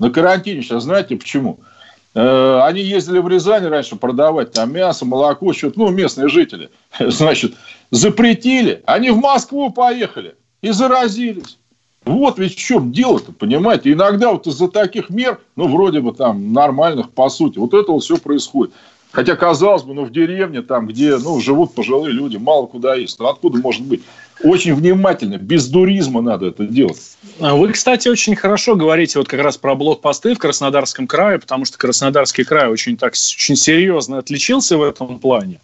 на 0.00 0.10
карантине 0.10 0.62
сейчас, 0.62 0.82
знаете 0.82 1.14
почему? 1.14 1.60
Они 2.18 2.80
ездили 2.80 3.18
в 3.18 3.28
Рязань 3.28 3.66
раньше 3.66 3.96
продавать 3.96 4.52
там 4.52 4.72
мясо, 4.72 5.04
молоко, 5.04 5.52
что-то, 5.52 5.78
ну, 5.78 5.88
местные 5.90 6.28
жители. 6.28 6.70
Значит, 6.98 7.54
запретили, 7.90 8.82
они 8.86 9.10
в 9.10 9.18
Москву 9.18 9.70
поехали 9.70 10.34
и 10.62 10.70
заразились. 10.70 11.58
Вот 12.06 12.38
ведь 12.38 12.54
в 12.54 12.58
чем 12.58 12.92
дело-то, 12.92 13.32
понимаете? 13.32 13.92
Иногда 13.92 14.30
вот 14.32 14.46
из-за 14.46 14.68
таких 14.68 15.10
мер, 15.10 15.40
ну, 15.56 15.68
вроде 15.68 16.00
бы 16.00 16.12
там 16.12 16.52
нормальных, 16.52 17.10
по 17.10 17.28
сути, 17.28 17.58
вот 17.58 17.74
это 17.74 17.90
вот 17.92 18.04
все 18.04 18.16
происходит. 18.16 18.72
Хотя, 19.10 19.34
казалось 19.34 19.82
бы, 19.82 19.92
ну, 19.92 20.04
в 20.04 20.12
деревне, 20.12 20.62
там, 20.62 20.86
где, 20.86 21.16
ну, 21.16 21.40
живут 21.40 21.74
пожилые 21.74 22.12
люди, 22.12 22.36
мало 22.36 22.66
куда 22.66 22.94
есть. 22.94 23.18
Ну, 23.18 23.26
откуда 23.26 23.58
может 23.58 23.82
быть? 23.82 24.02
Очень 24.42 24.74
внимательно, 24.74 25.36
без 25.38 25.68
дуризма 25.68 26.20
надо 26.20 26.46
это 26.46 26.64
делать. 26.64 27.16
А 27.40 27.54
вы, 27.54 27.72
кстати, 27.72 28.08
очень 28.08 28.36
хорошо 28.36 28.76
говорите 28.76 29.18
вот 29.18 29.28
как 29.28 29.40
раз 29.40 29.56
про 29.56 29.74
блокпосты 29.74 30.34
в 30.34 30.38
Краснодарском 30.38 31.06
крае, 31.06 31.38
потому 31.38 31.64
что 31.64 31.78
Краснодарский 31.78 32.44
край 32.44 32.68
очень 32.68 32.96
так 32.96 33.12
очень 33.12 33.56
серьезно 33.56 34.18
отличился 34.18 34.76
в 34.76 34.82
этом 34.82 35.18
плане. 35.18 35.60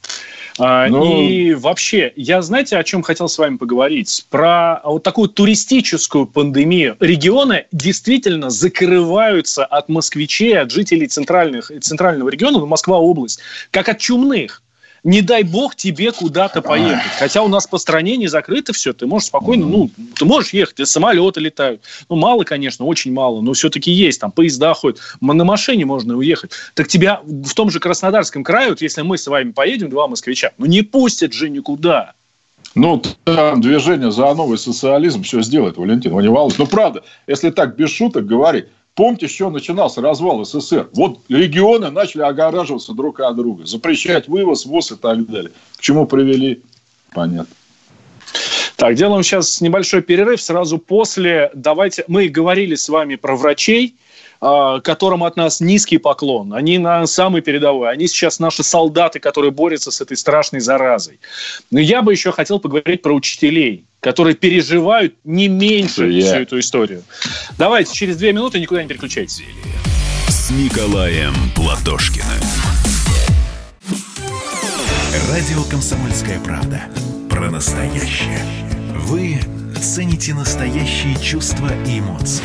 А, 0.58 0.88
ну... 0.88 1.22
И 1.22 1.54
вообще, 1.54 2.12
я, 2.16 2.42
знаете, 2.42 2.76
о 2.76 2.84
чем 2.84 3.02
хотел 3.02 3.28
с 3.28 3.38
вами 3.38 3.56
поговорить? 3.56 4.26
Про 4.28 4.80
вот 4.84 5.02
такую 5.02 5.28
туристическую 5.28 6.26
пандемию. 6.26 6.96
Регионы 7.00 7.66
действительно 7.72 8.50
закрываются 8.50 9.64
от 9.64 9.88
москвичей, 9.88 10.58
от 10.58 10.70
жителей 10.70 11.06
центральных, 11.06 11.70
центрального 11.80 12.28
региона, 12.28 12.64
Москва 12.66 12.98
область, 12.98 13.40
как 13.70 13.88
от 13.88 13.98
чумных 13.98 14.62
не 15.04 15.20
дай 15.20 15.42
бог 15.42 15.74
тебе 15.74 16.12
куда-то 16.12 16.62
поехать. 16.62 17.12
Хотя 17.18 17.42
у 17.42 17.48
нас 17.48 17.66
по 17.66 17.78
стране 17.78 18.16
не 18.16 18.28
закрыто 18.28 18.72
все, 18.72 18.92
ты 18.92 19.06
можешь 19.06 19.28
спокойно, 19.28 19.66
ну, 19.66 19.90
ты 20.16 20.24
можешь 20.24 20.52
ехать, 20.52 20.80
и 20.80 20.84
самолеты 20.84 21.40
летают. 21.40 21.82
Ну, 22.08 22.16
мало, 22.16 22.44
конечно, 22.44 22.84
очень 22.84 23.12
мало, 23.12 23.40
но 23.40 23.52
все-таки 23.52 23.90
есть, 23.90 24.20
там 24.20 24.30
поезда 24.30 24.74
ходят, 24.74 25.00
на 25.20 25.44
машине 25.44 25.84
можно 25.86 26.16
уехать. 26.16 26.52
Так 26.74 26.88
тебя 26.88 27.20
в 27.24 27.54
том 27.54 27.70
же 27.70 27.80
Краснодарском 27.80 28.44
крае, 28.44 28.70
вот 28.70 28.82
если 28.82 29.02
мы 29.02 29.18
с 29.18 29.26
вами 29.26 29.52
поедем, 29.52 29.90
два 29.90 30.06
москвича, 30.06 30.52
ну 30.58 30.66
не 30.66 30.82
пустят 30.82 31.32
же 31.32 31.50
никуда. 31.50 32.14
Ну, 32.74 33.02
там 33.24 33.60
движение 33.60 34.10
за 34.10 34.32
новый 34.34 34.56
социализм 34.56 35.22
все 35.24 35.42
сделает, 35.42 35.76
Валентин, 35.76 36.14
вы 36.14 36.22
не 36.22 36.28
волнуйтесь. 36.28 36.58
Ну, 36.58 36.66
правда, 36.66 37.02
если 37.26 37.50
так 37.50 37.76
без 37.76 37.90
шуток 37.90 38.24
говорить, 38.24 38.66
Помните, 38.94 39.26
с 39.26 39.30
чего 39.30 39.50
начинался 39.50 40.02
развал 40.02 40.44
СССР? 40.44 40.90
Вот 40.92 41.20
регионы 41.30 41.90
начали 41.90 42.22
огораживаться 42.22 42.92
друг 42.92 43.20
от 43.20 43.36
друга, 43.36 43.64
запрещать 43.64 44.28
вывоз, 44.28 44.66
ввоз 44.66 44.92
и 44.92 44.96
так 44.96 45.26
далее. 45.26 45.52
К 45.76 45.80
чему 45.80 46.06
привели? 46.06 46.62
Понятно. 47.14 47.54
Так, 48.76 48.94
делаем 48.94 49.22
сейчас 49.22 49.60
небольшой 49.60 50.02
перерыв. 50.02 50.42
Сразу 50.42 50.76
после 50.76 51.50
давайте... 51.54 52.04
Мы 52.06 52.28
говорили 52.28 52.74
с 52.74 52.88
вами 52.88 53.16
про 53.16 53.34
врачей, 53.34 53.96
которым 54.42 55.22
от 55.22 55.36
нас 55.36 55.60
низкий 55.60 55.98
поклон. 55.98 56.52
Они 56.52 56.78
на 56.78 57.06
самой 57.06 57.42
передовой. 57.42 57.90
Они 57.90 58.08
сейчас 58.08 58.40
наши 58.40 58.64
солдаты, 58.64 59.20
которые 59.20 59.52
борются 59.52 59.92
с 59.92 60.00
этой 60.00 60.16
страшной 60.16 60.60
заразой. 60.60 61.20
Но 61.70 61.78
я 61.78 62.02
бы 62.02 62.12
еще 62.12 62.32
хотел 62.32 62.58
поговорить 62.58 63.02
про 63.02 63.12
учителей, 63.12 63.84
которые 64.00 64.34
переживают 64.34 65.14
не 65.22 65.46
меньше 65.46 66.10
я. 66.10 66.26
всю 66.26 66.42
эту 66.42 66.58
историю. 66.58 67.04
Давайте, 67.56 67.94
через 67.94 68.16
две 68.16 68.32
минуты 68.32 68.58
никуда 68.58 68.82
не 68.82 68.88
переключайтесь. 68.88 69.42
С 70.26 70.50
Николаем 70.50 71.34
Платошкиным. 71.54 72.26
Радио 75.30 75.62
«Комсомольская 75.70 76.40
правда». 76.40 76.82
Про 77.30 77.48
настоящее. 77.50 78.44
Вы 78.96 79.38
цените 79.80 80.34
настоящие 80.34 81.16
чувства 81.22 81.68
и 81.86 82.00
эмоции. 82.00 82.42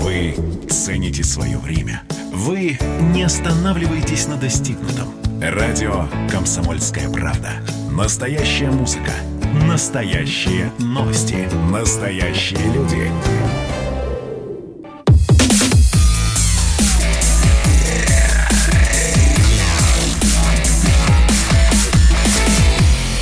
Вы 0.00 0.34
цените 0.70 1.24
свое 1.24 1.58
время. 1.58 2.02
Вы 2.32 2.78
не 3.12 3.24
останавливаетесь 3.24 4.28
на 4.28 4.36
достигнутом. 4.36 5.12
Радио 5.40 6.06
«Комсомольская 6.30 7.10
правда». 7.10 7.50
Настоящая 7.90 8.70
музыка. 8.70 9.12
Настоящие 9.66 10.70
новости. 10.78 11.48
Настоящие 11.70 12.64
люди. 12.72 13.10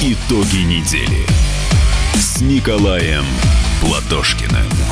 Итоги 0.03 0.59
недели 0.59 1.27
с 2.14 2.41
Николаем 2.43 3.24
Платошкиным. 3.81 4.86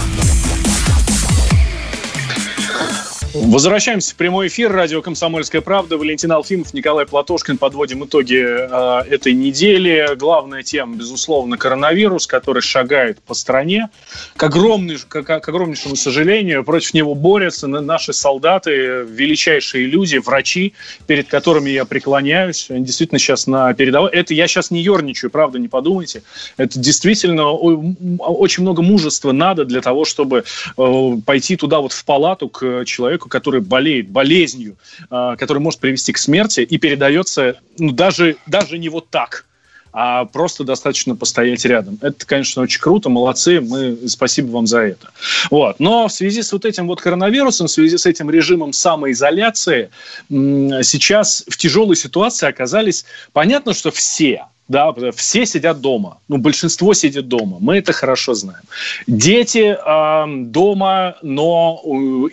Возвращаемся 3.35 4.13
в 4.13 4.15
прямой 4.15 4.47
эфир. 4.47 4.71
Радио 4.71 5.03
«Комсомольская 5.03 5.61
правда». 5.61 5.99
Валентин 5.99 6.31
Алфимов, 6.31 6.73
Николай 6.73 7.05
Платошкин. 7.05 7.59
Подводим 7.59 8.05
итоги 8.05 8.41
э, 8.41 9.09
этой 9.11 9.33
недели. 9.33 10.15
Главная 10.15 10.63
тема, 10.63 10.95
безусловно, 10.95 11.57
коронавирус, 11.57 12.29
который 12.29 12.63
шагает 12.63 13.21
по 13.23 13.35
стране. 13.35 13.89
К, 14.37 14.45
огромный, 14.45 14.99
к, 14.99 15.23
к 15.25 15.49
огромнейшему 15.49 15.97
сожалению, 15.97 16.63
против 16.63 16.95
него 16.95 17.17
борются 17.17 17.67
наши 17.67 18.13
солдаты, 18.13 18.71
величайшие 19.03 19.87
люди, 19.87 20.19
врачи, 20.19 20.73
перед 21.09 21.27
которыми 21.27 21.71
я 21.71 21.85
преклоняюсь. 21.87 22.71
Они 22.71 22.85
действительно 22.85 23.19
сейчас 23.19 23.49
на 23.49 23.75
передовой. 23.75 24.13
Это 24.13 24.33
я 24.33 24.47
сейчас 24.47 24.71
не 24.71 24.81
ерничаю, 24.81 25.33
правда, 25.33 25.59
не 25.59 25.67
подумайте. 25.67 26.23
Это 26.57 26.79
действительно 26.79 27.51
очень 27.51 28.63
много 28.63 28.81
мужества 28.83 29.33
надо 29.33 29.65
для 29.65 29.81
того, 29.81 30.05
чтобы 30.05 30.45
э, 30.79 31.17
пойти 31.27 31.57
туда 31.57 31.81
вот 31.81 31.91
в 31.91 32.05
палату 32.05 32.49
к 32.49 32.85
человеку, 32.85 33.24
человеку, 33.25 33.29
который 33.29 33.61
болеет 33.61 34.09
болезнью, 34.09 34.77
а, 35.11 35.37
которая 35.37 35.63
может 35.63 35.81
привести 35.81 36.13
к 36.13 36.19
смерти 36.19 36.61
и 36.61 36.79
передается 36.79 37.57
ну, 37.79 37.93
даже, 37.93 38.37
даже 38.47 38.79
не 38.79 38.89
вот 38.89 39.09
так, 39.11 39.47
а 39.93 40.25
просто 40.25 40.65
достаточно 40.65 41.17
постоять 41.17 41.65
рядом. 41.65 41.99
Это, 42.03 42.27
конечно, 42.27 42.63
очень 42.63 42.81
круто, 42.81 43.09
молодцы, 43.09 43.61
мы 43.61 43.97
спасибо 44.09 44.51
вам 44.51 44.67
за 44.67 44.81
это. 44.81 45.11
Вот. 45.51 45.81
Но 45.81 46.07
в 46.09 46.13
связи 46.13 46.43
с 46.43 46.53
вот 46.53 46.65
этим 46.65 46.87
вот 46.87 47.01
коронавирусом, 47.01 47.67
в 47.67 47.71
связи 47.71 47.97
с 47.97 48.07
этим 48.07 48.31
режимом 48.31 48.73
самоизоляции, 48.73 49.91
сейчас 50.29 51.45
в 51.49 51.57
тяжелой 51.57 51.97
ситуации 51.97 52.49
оказались, 52.49 53.05
понятно, 53.33 53.73
что 53.75 53.91
все, 53.91 54.47
да, 54.67 54.95
все 55.15 55.45
сидят 55.45 55.81
дома. 55.81 56.19
Ну, 56.29 56.39
большинство 56.39 56.95
сидит 56.95 57.29
дома. 57.29 57.59
Мы 57.61 57.79
это 57.79 57.93
хорошо 57.93 58.33
знаем. 58.33 58.63
Дети 59.07 59.77
э, 59.77 60.45
дома, 60.47 61.17
но 61.21 61.83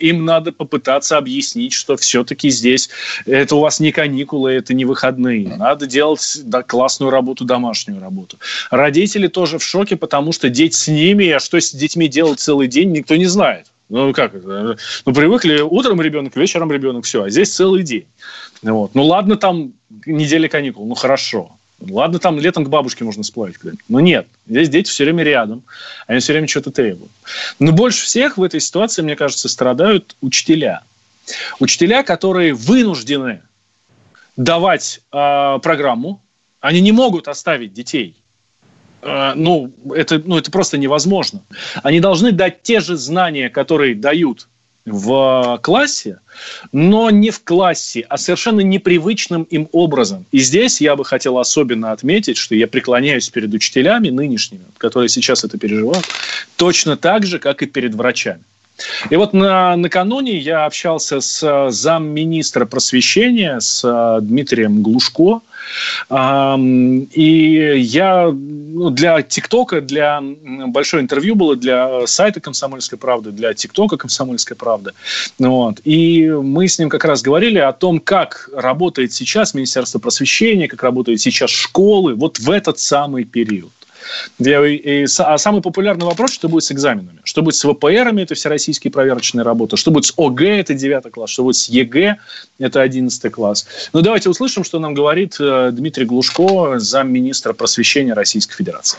им 0.00 0.24
надо 0.24 0.52
попытаться 0.52 1.18
объяснить, 1.18 1.74
что 1.74 1.96
все-таки 1.98 2.48
здесь 2.48 2.88
это 3.26 3.56
у 3.56 3.60
вас 3.60 3.80
не 3.80 3.92
каникулы, 3.92 4.52
это 4.52 4.72
не 4.72 4.86
выходные. 4.86 5.56
Надо 5.56 5.86
делать 5.86 6.40
да, 6.44 6.62
классную 6.62 7.10
работу, 7.10 7.44
домашнюю 7.44 8.00
работу. 8.00 8.38
Родители 8.70 9.28
тоже 9.28 9.58
в 9.58 9.62
шоке, 9.62 9.96
потому 9.96 10.32
что 10.32 10.48
дети 10.48 10.74
с 10.74 10.88
ними, 10.88 11.28
а 11.28 11.38
что 11.40 11.60
с 11.60 11.72
детьми 11.72 12.08
делать 12.08 12.40
целый 12.40 12.66
день, 12.66 12.92
никто 12.92 13.14
не 13.16 13.26
знает. 13.26 13.66
Ну, 13.90 14.14
как? 14.14 14.32
Ну, 14.32 15.12
привыкли 15.12 15.60
утром 15.60 16.00
ребенок, 16.00 16.34
вечером 16.34 16.72
ребенок, 16.72 17.04
все. 17.04 17.24
А 17.24 17.30
здесь 17.30 17.54
целый 17.54 17.82
день. 17.82 18.06
Вот. 18.62 18.94
Ну, 18.94 19.04
ладно, 19.04 19.36
там 19.36 19.74
неделя 20.06 20.48
каникул, 20.48 20.86
ну, 20.86 20.94
хорошо. 20.94 21.52
Ладно, 21.90 22.18
там 22.18 22.38
летом 22.38 22.64
к 22.64 22.68
бабушке 22.68 23.04
можно 23.04 23.22
сплавить 23.22 23.58
куда-нибудь. 23.58 23.84
Но 23.88 24.00
нет, 24.00 24.26
здесь 24.46 24.68
дети 24.68 24.88
все 24.88 25.04
время 25.04 25.24
рядом. 25.24 25.64
Они 26.06 26.20
все 26.20 26.32
время 26.32 26.48
что-то 26.48 26.70
требуют. 26.70 27.10
Но 27.58 27.72
больше 27.72 28.04
всех 28.04 28.38
в 28.38 28.42
этой 28.42 28.60
ситуации, 28.60 29.02
мне 29.02 29.16
кажется, 29.16 29.48
страдают 29.48 30.16
учителя. 30.20 30.82
Учителя, 31.60 32.02
которые 32.02 32.52
вынуждены 32.52 33.42
давать 34.36 35.00
э, 35.12 35.58
программу, 35.62 36.22
они 36.60 36.80
не 36.80 36.92
могут 36.92 37.28
оставить 37.28 37.72
детей. 37.72 38.16
Э, 39.02 39.32
ну, 39.34 39.72
это, 39.94 40.22
ну, 40.24 40.38
это 40.38 40.50
просто 40.50 40.78
невозможно. 40.78 41.42
Они 41.82 42.00
должны 42.00 42.32
дать 42.32 42.62
те 42.62 42.80
же 42.80 42.96
знания, 42.96 43.50
которые 43.50 43.94
дают 43.94 44.48
в 44.84 45.58
классе, 45.62 46.18
но 46.72 47.10
не 47.10 47.30
в 47.30 47.42
классе, 47.44 48.04
а 48.08 48.18
совершенно 48.18 48.60
непривычным 48.60 49.44
им 49.44 49.68
образом. 49.72 50.24
И 50.32 50.40
здесь 50.40 50.80
я 50.80 50.96
бы 50.96 51.04
хотел 51.04 51.38
особенно 51.38 51.92
отметить, 51.92 52.36
что 52.36 52.54
я 52.54 52.66
преклоняюсь 52.66 53.28
перед 53.28 53.52
учителями 53.54 54.08
нынешними, 54.08 54.64
которые 54.78 55.08
сейчас 55.08 55.44
это 55.44 55.58
переживают, 55.58 56.04
точно 56.56 56.96
так 56.96 57.26
же, 57.26 57.38
как 57.38 57.62
и 57.62 57.66
перед 57.66 57.94
врачами. 57.94 58.42
И 59.10 59.16
вот 59.16 59.32
на, 59.32 59.76
накануне 59.76 60.38
я 60.38 60.64
общался 60.64 61.20
с 61.20 61.42
э, 61.42 61.70
замминистра 61.70 62.66
просвещения, 62.66 63.60
с 63.60 63.82
э, 63.84 64.20
Дмитрием 64.22 64.82
Глушко, 64.82 65.40
и 66.10 67.72
я 67.76 68.30
ну, 68.30 68.90
для 68.90 69.22
ТикТока, 69.22 69.80
для 69.80 70.20
большое 70.20 71.02
интервью 71.02 71.34
было 71.34 71.56
для 71.56 72.06
сайта 72.06 72.40
«Комсомольской 72.40 72.98
правды», 72.98 73.30
для 73.30 73.54
ТикТока 73.54 73.96
«Комсомольская 73.96 74.56
правда». 74.56 74.92
Вот. 75.38 75.80
И 75.84 76.28
мы 76.28 76.68
с 76.68 76.78
ним 76.78 76.88
как 76.88 77.04
раз 77.04 77.22
говорили 77.22 77.58
о 77.58 77.72
том, 77.72 78.00
как 78.00 78.50
работает 78.54 79.12
сейчас 79.12 79.54
Министерство 79.54 79.98
просвещения, 79.98 80.68
как 80.68 80.82
работают 80.82 81.20
сейчас 81.20 81.50
школы 81.50 82.14
вот 82.14 82.38
в 82.38 82.50
этот 82.50 82.78
самый 82.78 83.24
период. 83.24 83.72
А 84.38 85.38
самый 85.38 85.62
популярный 85.62 86.06
вопрос, 86.06 86.32
что 86.32 86.48
будет 86.48 86.64
с 86.64 86.72
экзаменами? 86.72 87.20
Что 87.24 87.42
будет 87.42 87.56
с 87.56 87.64
ВПРами, 87.64 88.22
это 88.22 88.34
всероссийские 88.34 88.90
проверочные 88.90 89.44
работы? 89.44 89.76
Что 89.76 89.90
будет 89.90 90.06
с 90.06 90.14
ОГЭ, 90.16 90.60
это 90.60 90.74
9 90.74 91.10
класс? 91.12 91.30
Что 91.30 91.44
будет 91.44 91.56
с 91.56 91.68
ЕГЭ, 91.68 92.18
это 92.58 92.80
11 92.80 93.32
класс? 93.32 93.66
Ну, 93.92 94.02
давайте 94.02 94.28
услышим, 94.28 94.64
что 94.64 94.78
нам 94.78 94.94
говорит 94.94 95.36
э, 95.40 95.70
Дмитрий 95.72 96.04
Глушко, 96.04 96.78
замминистра 96.78 97.52
просвещения 97.52 98.14
Российской 98.14 98.54
Федерации. 98.54 98.98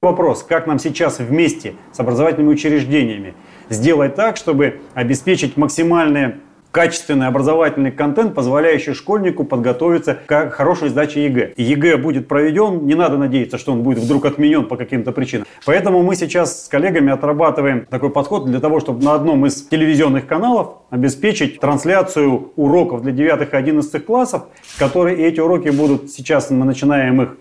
Вопрос, 0.00 0.44
как 0.44 0.68
нам 0.68 0.78
сейчас 0.78 1.18
вместе 1.18 1.74
с 1.92 1.98
образовательными 1.98 2.52
учреждениями 2.52 3.34
сделать 3.68 4.14
так, 4.14 4.36
чтобы 4.36 4.80
обеспечить 4.94 5.56
максимальное 5.56 6.38
качественный 6.78 7.26
образовательный 7.26 7.90
контент, 7.90 8.36
позволяющий 8.36 8.94
школьнику 8.94 9.42
подготовиться 9.42 10.16
к 10.26 10.50
хорошей 10.50 10.90
сдаче 10.90 11.24
ЕГЭ. 11.24 11.54
ЕГЭ 11.56 11.96
будет 11.96 12.28
проведен, 12.28 12.86
не 12.86 12.94
надо 12.94 13.18
надеяться, 13.18 13.58
что 13.58 13.72
он 13.72 13.82
будет 13.82 13.98
вдруг 13.98 14.26
отменен 14.26 14.64
по 14.64 14.76
каким-то 14.76 15.10
причинам. 15.10 15.44
Поэтому 15.66 16.04
мы 16.04 16.14
сейчас 16.14 16.66
с 16.66 16.68
коллегами 16.68 17.10
отрабатываем 17.12 17.84
такой 17.90 18.10
подход 18.10 18.46
для 18.46 18.60
того, 18.60 18.78
чтобы 18.78 19.02
на 19.02 19.14
одном 19.14 19.44
из 19.44 19.60
телевизионных 19.66 20.28
каналов 20.28 20.74
обеспечить 20.90 21.58
трансляцию 21.58 22.52
уроков 22.54 23.02
для 23.02 23.10
9 23.10 23.52
и 23.52 23.56
11 23.56 24.06
классов, 24.06 24.44
которые 24.78 25.18
эти 25.26 25.40
уроки 25.40 25.70
будут, 25.70 26.12
сейчас 26.12 26.48
мы 26.50 26.64
начинаем 26.64 27.22
их 27.22 27.36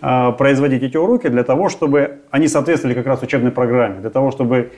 а, 0.00 0.30
производить 0.30 0.84
эти 0.84 0.96
уроки 0.96 1.26
для 1.28 1.42
того, 1.42 1.70
чтобы 1.70 2.20
они 2.30 2.46
соответствовали 2.46 2.94
как 2.94 3.06
раз 3.06 3.20
учебной 3.20 3.50
программе, 3.50 4.00
для 4.00 4.10
того, 4.10 4.30
чтобы 4.30 4.70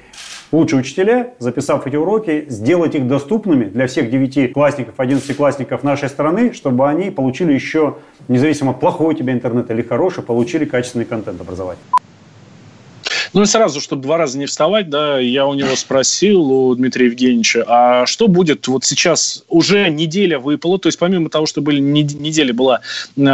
лучшие 0.53 0.80
учителя, 0.80 1.34
записав 1.38 1.86
эти 1.86 1.96
уроки, 1.96 2.46
сделать 2.49 2.94
их 2.94 3.07
доступными 3.07 3.64
для 3.64 3.86
всех 3.86 4.12
9-классников, 4.12 4.94
11-классников 4.96 5.82
нашей 5.82 6.09
страны, 6.09 6.53
чтобы 6.53 6.88
они 6.88 7.11
получили 7.11 7.53
еще, 7.53 7.96
независимо 8.28 8.70
от 8.70 8.80
плохой 8.80 9.14
у 9.14 9.16
тебя 9.16 9.32
интернет 9.32 9.70
или 9.70 9.82
хороший, 9.82 10.22
получили 10.22 10.64
качественный 10.64 11.05
контент 11.05 11.40
образовательный. 11.40 12.07
Ну 13.33 13.43
и 13.43 13.47
сразу, 13.47 13.81
чтобы 13.81 14.03
два 14.03 14.16
раза 14.16 14.39
не 14.39 14.47
вставать, 14.47 14.89
да, 14.91 15.18
я 15.18 15.47
у 15.47 15.55
него 15.55 15.76
спросил, 15.76 16.51
у 16.51 16.74
Дмитрия 16.74 17.07
Евгеньевича, 17.07 17.64
а 17.66 18.07
что 18.07 18.29
будет 18.29 18.66
вот 18.68 18.85
сейчас, 18.85 19.45
уже 19.49 19.89
неделя 19.91 20.39
выпала, 20.39 20.79
то 20.79 20.89
есть 20.89 20.99
помимо 20.99 21.31
того, 21.31 21.47
что 21.47 21.61
были 21.61 21.81
неделя 21.81 22.55
была 22.55 22.81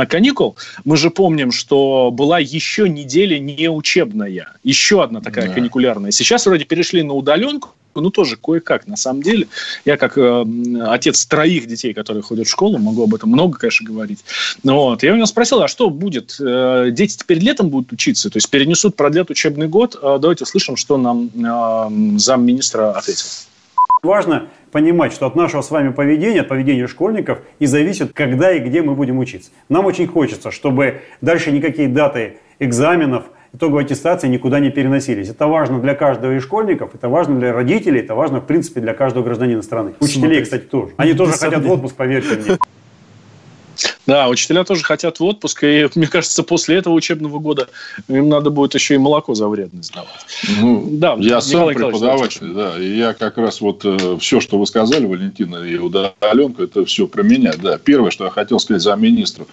каникул, 0.09 0.57
мы 0.85 0.97
же 0.97 1.11
помним, 1.11 1.53
что 1.53 2.11
была 2.11 2.39
еще 2.39 2.89
неделя 2.89 3.39
неучебная, 3.39 4.49
еще 4.63 5.03
одна 5.03 5.21
такая 5.21 5.49
да. 5.49 5.55
каникулярная. 5.55 6.11
Сейчас 6.11 6.47
вроде 6.47 6.65
перешли 6.65 7.03
на 7.03 7.15
удаленку, 7.15 7.71
ну, 8.01 8.11
тоже 8.11 8.37
кое-как, 8.37 8.87
на 8.87 8.97
самом 8.97 9.23
деле. 9.23 9.49
Я 9.85 9.97
как 9.97 10.17
э, 10.19 10.45
отец 10.87 11.27
троих 11.27 11.67
детей, 11.67 11.95
которые 11.95 12.23
ходят 12.23 12.47
в 12.47 12.51
школу, 12.51 12.79
могу 12.79 13.05
об 13.05 13.15
этом 13.15 13.31
много, 13.31 13.59
конечно, 13.59 13.87
говорить. 13.87 14.25
Вот. 14.63 15.03
Я 15.03 15.13
у 15.13 15.17
него 15.17 15.27
спросил, 15.27 15.63
а 15.63 15.69
что 15.69 15.91
будет? 15.91 16.37
Э, 16.41 16.89
дети 16.91 17.17
теперь 17.19 17.39
летом 17.39 17.69
будут 17.69 17.93
учиться? 17.93 18.31
То 18.31 18.37
есть 18.37 18.51
перенесут, 18.51 18.97
продлят 18.97 19.31
учебный 19.31 19.69
год? 19.69 19.97
Э, 20.01 20.19
давайте 20.21 20.45
услышим, 20.45 20.77
что 20.77 20.97
нам 20.97 21.31
э, 21.35 22.19
замминистра 22.19 22.93
ответил. 22.93 23.27
Важно 24.03 24.49
понимать, 24.71 25.13
что 25.13 25.27
от 25.27 25.35
нашего 25.35 25.63
с 25.63 25.71
вами 25.71 25.91
поведения, 25.93 26.43
от 26.43 26.49
поведения 26.49 26.87
школьников 26.87 27.39
и 27.59 27.67
зависит, 27.67 28.13
когда 28.13 28.53
и 28.53 28.59
где 28.59 28.83
мы 28.83 28.95
будем 28.95 29.19
учиться. 29.19 29.51
Нам 29.69 29.87
очень 29.87 30.07
хочется, 30.07 30.51
чтобы 30.51 31.03
дальше 31.21 31.53
никакие 31.53 31.89
даты 31.89 32.39
экзаменов, 32.59 33.25
итоговой 33.55 33.85
аттестации 33.85 34.29
никуда 34.29 34.61
не 34.61 34.71
переносились. 34.71 35.29
Это 35.29 35.47
важно 35.47 35.81
для 35.81 35.95
каждого 35.95 36.37
из 36.37 36.43
школьников, 36.43 36.95
это 36.95 37.09
важно 37.09 37.39
для 37.39 37.53
родителей, 37.53 38.01
это 38.01 38.15
важно, 38.15 38.41
в 38.41 38.47
принципе, 38.47 38.81
для 38.81 38.95
каждого 38.95 39.25
гражданина 39.25 39.63
страны. 39.63 39.95
Учителей, 40.01 40.43
кстати, 40.43 40.63
тоже. 40.63 40.93
Они 40.97 41.15
тоже 41.15 41.33
хотят 41.33 41.65
в 41.65 41.71
отпуск, 41.71 41.95
поверьте 41.95 42.37
мне. 42.37 42.59
Да, 44.07 44.29
учителя 44.29 44.65
тоже 44.65 44.85
хотят 44.85 45.19
в 45.19 45.25
отпуск, 45.25 45.65
и 45.65 45.89
мне 45.95 46.07
кажется, 46.07 46.43
после 46.43 46.77
этого 46.77 46.95
учебного 46.95 47.39
года 47.39 47.69
им 48.09 48.29
надо 48.29 48.51
будет 48.51 48.75
еще 48.75 48.95
и 48.95 48.99
молоко 48.99 49.35
за 49.35 49.49
вредность 49.49 49.89
сдавать. 49.89 50.11
Ну, 50.61 50.87
да, 50.91 51.17
я 51.19 51.41
сам 51.41 51.69
преподаватель, 51.69 52.53
да, 52.53 52.79
и 52.79 52.97
я 52.97 53.15
как 53.15 53.39
раз 53.39 53.61
вот 53.61 53.85
э, 53.85 54.19
все, 54.21 54.41
что 54.41 54.59
вы 54.59 54.67
сказали, 54.67 55.07
Валентина, 55.07 55.57
и 55.57 55.77
удаленка, 55.77 56.65
это 56.65 56.85
все 56.85 57.07
про 57.07 57.23
меня, 57.23 57.53
да. 57.61 57.79
Первое, 57.79 58.11
что 58.11 58.25
я 58.25 58.31
хотел 58.31 58.61
сказать 58.61 58.83
за 58.83 58.95
министру, 58.95 59.49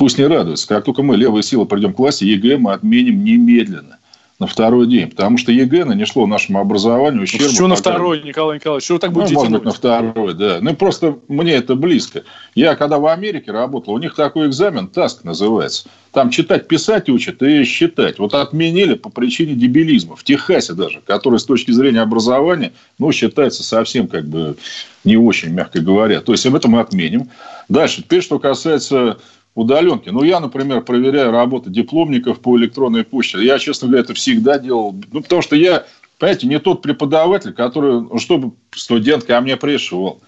Пусть 0.00 0.16
не 0.16 0.24
радуется. 0.24 0.66
Как 0.66 0.84
только 0.84 1.02
мы, 1.02 1.14
левые 1.14 1.42
силы, 1.42 1.66
придем 1.66 1.92
к 1.92 1.98
власти, 1.98 2.24
ЕГЭ 2.24 2.56
мы 2.56 2.72
отменим 2.72 3.22
немедленно 3.22 3.98
на 4.38 4.46
второй 4.46 4.86
день. 4.86 5.10
Потому 5.10 5.36
что 5.36 5.52
ЕГЭ 5.52 5.84
нанесло 5.84 6.26
нашему 6.26 6.58
образованию 6.58 7.24
ущерб. 7.24 7.42
Ну, 7.42 7.50
что 7.50 7.66
на 7.66 7.76
второй, 7.76 8.22
Николай 8.22 8.56
Николаевич? 8.56 8.84
Что 8.84 8.94
вы 8.94 9.00
так 9.00 9.12
будете 9.12 9.34
ну, 9.34 9.40
может 9.40 9.52
быть, 9.52 9.64
на 9.64 9.72
второй, 9.72 10.32
да. 10.32 10.56
Ну, 10.62 10.74
просто 10.74 11.18
мне 11.28 11.52
это 11.52 11.74
близко. 11.74 12.22
Я, 12.54 12.76
когда 12.76 12.98
в 12.98 13.04
Америке 13.08 13.52
работал, 13.52 13.92
у 13.92 13.98
них 13.98 14.14
такой 14.14 14.46
экзамен, 14.48 14.88
TASC 14.88 15.24
называется. 15.24 15.86
Там 16.12 16.30
читать, 16.30 16.66
писать 16.66 17.10
учат 17.10 17.42
и 17.42 17.62
считать. 17.64 18.18
Вот 18.18 18.32
отменили 18.32 18.94
по 18.94 19.10
причине 19.10 19.52
дебилизма. 19.52 20.16
В 20.16 20.24
Техасе 20.24 20.72
даже, 20.72 21.02
который 21.06 21.38
с 21.38 21.44
точки 21.44 21.72
зрения 21.72 22.00
образования, 22.00 22.72
ну, 22.98 23.12
считается 23.12 23.62
совсем 23.62 24.08
как 24.08 24.26
бы 24.26 24.56
не 25.04 25.18
очень, 25.18 25.50
мягко 25.50 25.80
говоря. 25.80 26.22
То 26.22 26.32
есть, 26.32 26.46
об 26.46 26.54
этом 26.54 26.70
мы 26.70 26.80
отменим. 26.80 27.28
Дальше. 27.68 28.00
Теперь, 28.02 28.22
что 28.22 28.38
касается 28.38 29.18
удаленки. 29.54 30.08
Ну, 30.08 30.22
я, 30.22 30.40
например, 30.40 30.82
проверяю 30.82 31.32
работу 31.32 31.70
дипломников 31.70 32.40
по 32.40 32.56
электронной 32.56 33.04
почте. 33.04 33.44
Я, 33.44 33.58
честно 33.58 33.88
говоря, 33.88 34.04
это 34.04 34.14
всегда 34.14 34.58
делал. 34.58 34.94
Ну, 35.12 35.22
потому 35.22 35.42
что 35.42 35.56
я, 35.56 35.84
понимаете, 36.18 36.46
не 36.46 36.58
тот 36.58 36.82
преподаватель, 36.82 37.52
который, 37.52 38.00
ну, 38.00 38.18
чтобы 38.18 38.52
студент 38.72 39.24
ко 39.24 39.40
мне 39.40 39.56
пришел, 39.56 40.20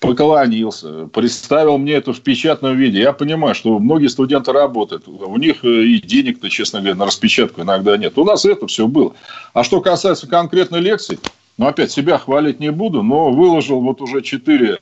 поклонился, 0.00 1.06
представил 1.06 1.78
мне 1.78 1.94
это 1.94 2.12
в 2.12 2.20
печатном 2.20 2.76
виде. 2.76 3.00
Я 3.00 3.12
понимаю, 3.12 3.54
что 3.54 3.78
многие 3.78 4.08
студенты 4.08 4.52
работают. 4.52 5.08
У 5.08 5.36
них 5.38 5.64
э, 5.64 5.84
и 5.84 6.00
денег-то, 6.00 6.50
честно 6.50 6.80
говоря, 6.80 6.96
на 6.96 7.06
распечатку 7.06 7.62
иногда 7.62 7.96
нет. 7.96 8.18
У 8.18 8.24
нас 8.24 8.44
это 8.44 8.66
все 8.66 8.86
было. 8.86 9.14
А 9.54 9.64
что 9.64 9.80
касается 9.80 10.26
конкретной 10.26 10.80
лекции, 10.80 11.18
ну, 11.56 11.66
опять 11.66 11.92
себя 11.92 12.18
хвалить 12.18 12.60
не 12.60 12.70
буду, 12.70 13.02
но 13.02 13.30
выложил 13.30 13.80
вот 13.80 14.02
уже 14.02 14.20
четыре 14.22 14.78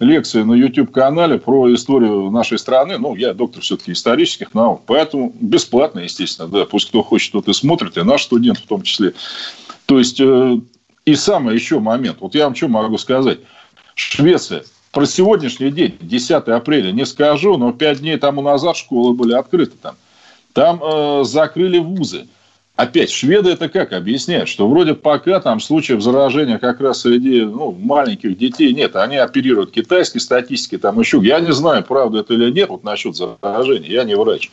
лекции 0.00 0.42
на 0.42 0.54
YouTube-канале 0.54 1.38
про 1.38 1.72
историю 1.72 2.30
нашей 2.30 2.58
страны. 2.58 2.98
Ну, 2.98 3.14
я 3.14 3.34
доктор 3.34 3.62
все-таки 3.62 3.92
исторических 3.92 4.54
наук, 4.54 4.82
поэтому 4.86 5.32
бесплатно, 5.40 6.00
естественно, 6.00 6.48
да, 6.48 6.64
пусть 6.64 6.88
кто 6.88 7.02
хочет, 7.02 7.32
тот 7.32 7.48
и 7.48 7.52
смотрит, 7.52 7.96
и 7.96 8.02
наш 8.02 8.24
студент 8.24 8.58
в 8.58 8.66
том 8.66 8.82
числе. 8.82 9.14
То 9.86 9.98
есть, 9.98 10.20
э, 10.20 10.58
и 11.04 11.14
самый 11.14 11.54
еще 11.54 11.78
момент, 11.78 12.18
вот 12.20 12.34
я 12.34 12.44
вам 12.44 12.54
что 12.54 12.68
могу 12.68 12.98
сказать. 12.98 13.38
Швеция, 13.94 14.64
про 14.90 15.06
сегодняшний 15.06 15.70
день, 15.70 15.96
10 16.00 16.48
апреля, 16.48 16.92
не 16.92 17.06
скажу, 17.06 17.56
но 17.56 17.72
5 17.72 18.00
дней 18.00 18.18
тому 18.18 18.42
назад 18.42 18.76
школы 18.76 19.14
были 19.14 19.32
открыты 19.32 19.72
там. 19.80 19.96
Там 20.52 20.82
э, 20.82 21.24
закрыли 21.24 21.78
вузы. 21.78 22.26
Опять, 22.74 23.10
шведы 23.10 23.50
это 23.50 23.68
как 23.68 23.92
объясняют? 23.92 24.48
Что 24.48 24.66
вроде 24.66 24.94
пока 24.94 25.40
там 25.40 25.60
случаев 25.60 26.02
заражения 26.02 26.58
как 26.58 26.80
раз 26.80 27.02
среди 27.02 27.42
ну, 27.42 27.70
маленьких 27.72 28.36
детей 28.38 28.72
нет. 28.72 28.96
Они 28.96 29.16
оперируют 29.16 29.72
китайской 29.72 30.20
статистикой, 30.20 30.78
там 30.78 30.98
еще. 30.98 31.20
Я 31.22 31.40
не 31.40 31.52
знаю, 31.52 31.84
правда 31.84 32.20
это 32.20 32.32
или 32.32 32.50
нет, 32.50 32.70
вот 32.70 32.82
насчет 32.82 33.14
заражения. 33.14 33.90
Я 33.90 34.04
не 34.04 34.16
врач. 34.16 34.50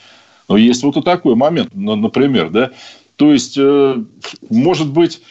Но 0.49 0.57
есть 0.57 0.83
вот 0.83 1.01
такой 1.05 1.35
момент, 1.35 1.69
например, 1.73 2.49
да. 2.49 2.71
То 3.15 3.31
есть, 3.31 3.57
э, 3.57 3.95
может 4.49 4.91
быть, 4.91 5.21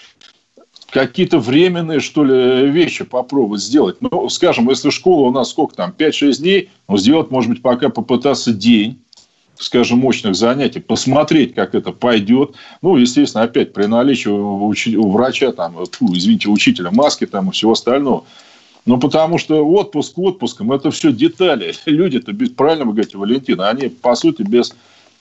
какие-то 0.90 1.38
временные, 1.38 2.00
что 2.00 2.24
ли, 2.24 2.70
вещи 2.70 3.04
попробовать 3.04 3.60
сделать. 3.60 3.96
Ну, 4.00 4.28
скажем, 4.30 4.70
если 4.70 4.88
школа 4.90 5.28
у 5.28 5.30
нас 5.30 5.50
сколько 5.50 5.74
там, 5.74 5.94
5-6 5.96 6.38
дней, 6.38 6.70
ну, 6.88 6.96
сделать, 6.96 7.30
может 7.30 7.50
быть, 7.50 7.60
пока 7.60 7.90
попытаться 7.90 8.52
день 8.52 9.02
скажем, 9.58 9.98
мощных 9.98 10.34
занятий, 10.34 10.80
посмотреть, 10.80 11.54
как 11.54 11.74
это 11.74 11.92
пойдет. 11.92 12.54
Ну, 12.82 12.96
естественно, 12.96 13.44
опять 13.44 13.72
при 13.72 13.86
наличии 13.86 14.28
у, 14.28 14.68
у 14.68 15.10
врача, 15.10 15.52
там, 15.52 15.74
фу, 15.86 16.14
извините, 16.14 16.48
учителя 16.48 16.90
маски 16.90 17.26
там 17.26 17.48
и 17.48 17.52
всего 17.52 17.72
остального. 17.72 18.24
Ну, 18.86 18.98
потому 18.98 19.38
что 19.38 19.66
отпуск 19.68 20.16
отпуском, 20.16 20.72
это 20.72 20.90
все 20.90 21.12
детали. 21.12 21.74
Люди-то, 21.86 22.32
правильно 22.56 22.84
вы 22.84 22.92
говорите, 22.92 23.18
Валентина, 23.18 23.68
они, 23.68 23.88
по 23.88 24.14
сути, 24.14 24.42
без 24.42 24.74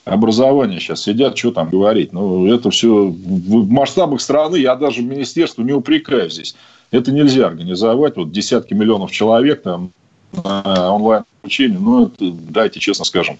образования 0.04 0.80
сейчас 0.80 1.02
сидят, 1.02 1.36
что 1.36 1.50
там 1.50 1.68
говорить. 1.68 2.12
Ну, 2.12 2.46
это 2.52 2.70
все 2.70 3.06
в 3.06 3.70
масштабах 3.70 4.20
страны, 4.20 4.56
я 4.56 4.74
даже 4.76 5.02
министерству 5.02 5.62
не 5.62 5.72
упрекаю 5.72 6.30
здесь. 6.30 6.54
Это 6.90 7.12
нельзя 7.12 7.46
организовать. 7.46 8.16
Вот 8.16 8.32
десятки 8.32 8.72
миллионов 8.72 9.10
человек 9.10 9.62
там 9.62 9.90
онлайн 10.32 11.24
обучению, 11.42 11.80
ну, 11.80 12.06
это, 12.06 12.30
дайте 12.30 12.80
честно 12.80 13.04
скажем, 13.04 13.38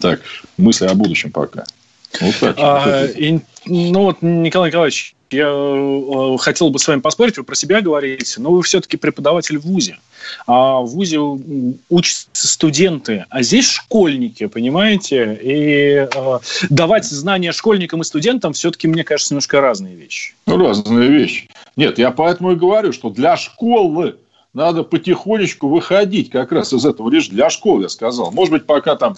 так, 0.00 0.20
мысли 0.56 0.86
о 0.86 0.94
будущем 0.94 1.30
пока. 1.30 1.64
Вот 2.20 2.34
так. 2.40 2.56
А, 2.58 3.04
и, 3.06 3.40
ну 3.66 4.02
вот, 4.02 4.22
Николай 4.22 4.70
Николаевич, 4.70 5.14
я 5.30 5.48
э, 5.48 6.36
хотел 6.38 6.70
бы 6.70 6.78
с 6.78 6.86
вами 6.86 7.00
поспорить, 7.00 7.36
вы 7.36 7.44
про 7.44 7.54
себя 7.54 7.80
говорите, 7.80 8.40
но 8.40 8.50
вы 8.50 8.62
все-таки 8.62 8.96
преподаватель 8.96 9.58
в 9.58 9.62
ВУЗе. 9.62 9.98
А 10.46 10.80
в 10.80 10.86
ВУЗе 10.86 11.18
учатся 11.88 12.28
студенты, 12.32 13.26
а 13.28 13.42
здесь 13.42 13.68
школьники, 13.68 14.46
понимаете? 14.46 15.38
И 15.42 16.06
э, 16.14 16.38
давать 16.70 17.04
знания 17.04 17.52
школьникам 17.52 18.02
и 18.02 18.04
студентам 18.04 18.52
все-таки, 18.52 18.86
мне 18.86 19.04
кажется, 19.04 19.34
немножко 19.34 19.60
разные 19.60 19.96
вещи. 19.96 20.34
Разные 20.46 21.08
вещи. 21.08 21.48
Нет, 21.76 21.98
я 21.98 22.10
поэтому 22.10 22.52
и 22.52 22.56
говорю, 22.56 22.92
что 22.92 23.10
для 23.10 23.36
школы 23.36 24.16
надо 24.54 24.84
потихонечку 24.84 25.68
выходить 25.68 26.30
как 26.30 26.52
раз 26.52 26.72
из 26.72 26.86
этого 26.86 27.10
режима. 27.10 27.34
Для 27.34 27.50
школ, 27.50 27.82
я 27.82 27.88
сказал. 27.88 28.30
Может 28.30 28.52
быть, 28.52 28.66
пока 28.66 28.96
там... 28.96 29.16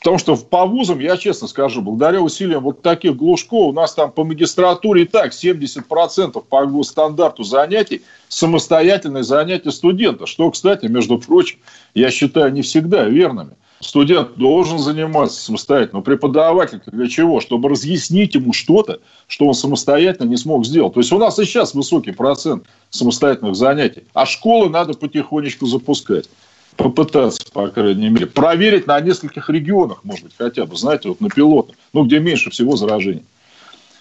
Потому 0.00 0.18
что 0.18 0.34
по 0.34 0.66
вузам, 0.66 0.98
я 0.98 1.16
честно 1.16 1.46
скажу, 1.46 1.80
благодаря 1.80 2.20
усилиям 2.20 2.64
вот 2.64 2.82
таких 2.82 3.14
глушков, 3.14 3.68
у 3.68 3.72
нас 3.72 3.94
там 3.94 4.10
по 4.10 4.24
магистратуре 4.24 5.02
и 5.02 5.04
так 5.04 5.30
70% 5.30 6.42
по 6.48 6.66
госстандарту 6.66 7.44
занятий 7.44 8.02
самостоятельные 8.26 9.22
занятия 9.22 9.70
студента. 9.70 10.26
Что, 10.26 10.50
кстати, 10.50 10.86
между 10.86 11.18
прочим, 11.18 11.58
я 11.94 12.10
считаю 12.10 12.52
не 12.52 12.62
всегда 12.62 13.04
верными. 13.04 13.52
Студент 13.82 14.36
должен 14.36 14.78
заниматься 14.78 15.40
самостоятельно. 15.40 15.98
Но 15.98 16.02
преподаватель 16.02 16.80
для 16.86 17.08
чего? 17.08 17.40
Чтобы 17.40 17.68
разъяснить 17.68 18.36
ему 18.36 18.52
что-то, 18.52 19.00
что 19.26 19.48
он 19.48 19.54
самостоятельно 19.54 20.28
не 20.28 20.36
смог 20.36 20.64
сделать. 20.64 20.94
То 20.94 21.00
есть 21.00 21.10
у 21.12 21.18
нас 21.18 21.36
и 21.40 21.44
сейчас 21.44 21.74
высокий 21.74 22.12
процент 22.12 22.64
самостоятельных 22.90 23.56
занятий. 23.56 24.04
А 24.14 24.24
школы 24.24 24.70
надо 24.70 24.94
потихонечку 24.94 25.66
запускать. 25.66 26.30
Попытаться, 26.76 27.42
по 27.52 27.68
крайней 27.68 28.08
мере. 28.08 28.26
Проверить 28.26 28.86
на 28.86 29.00
нескольких 29.00 29.50
регионах, 29.50 30.04
может 30.04 30.24
быть, 30.26 30.34
хотя 30.38 30.64
бы, 30.64 30.76
знаете, 30.76 31.08
вот 31.08 31.20
на 31.20 31.28
пилотах. 31.28 31.74
Ну, 31.92 32.04
где 32.04 32.20
меньше 32.20 32.50
всего 32.50 32.76
заражений. 32.76 33.24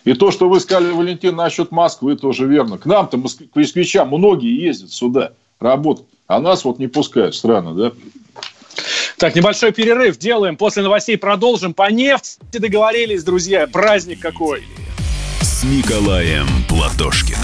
И 0.06 0.14
то, 0.14 0.30
что 0.30 0.48
вы 0.48 0.60
сказали, 0.60 0.92
Валентин, 0.92 1.36
насчет 1.36 1.72
Москвы, 1.72 2.16
тоже 2.16 2.46
верно. 2.46 2.78
К 2.78 2.86
нам-то, 2.86 3.18
москвичам, 3.18 4.10
многие 4.10 4.56
ездят 4.62 4.92
сюда 4.92 5.34
работать. 5.60 6.06
А 6.28 6.40
нас 6.40 6.64
вот 6.66 6.78
не 6.78 6.88
пускают. 6.88 7.34
Странно, 7.34 7.74
да? 7.74 7.92
Так, 9.22 9.36
небольшой 9.36 9.72
перерыв 9.72 10.18
делаем. 10.18 10.58
После 10.58 10.82
новостей 10.82 11.16
продолжим. 11.16 11.76
По 11.76 11.92
нефти 11.92 12.40
договорились, 12.54 13.24
друзья. 13.24 13.68
Праздник 13.68 14.20
какой. 14.20 14.64
С 15.42 15.64
Николаем 15.64 16.48
Платошкиным. 16.68 17.38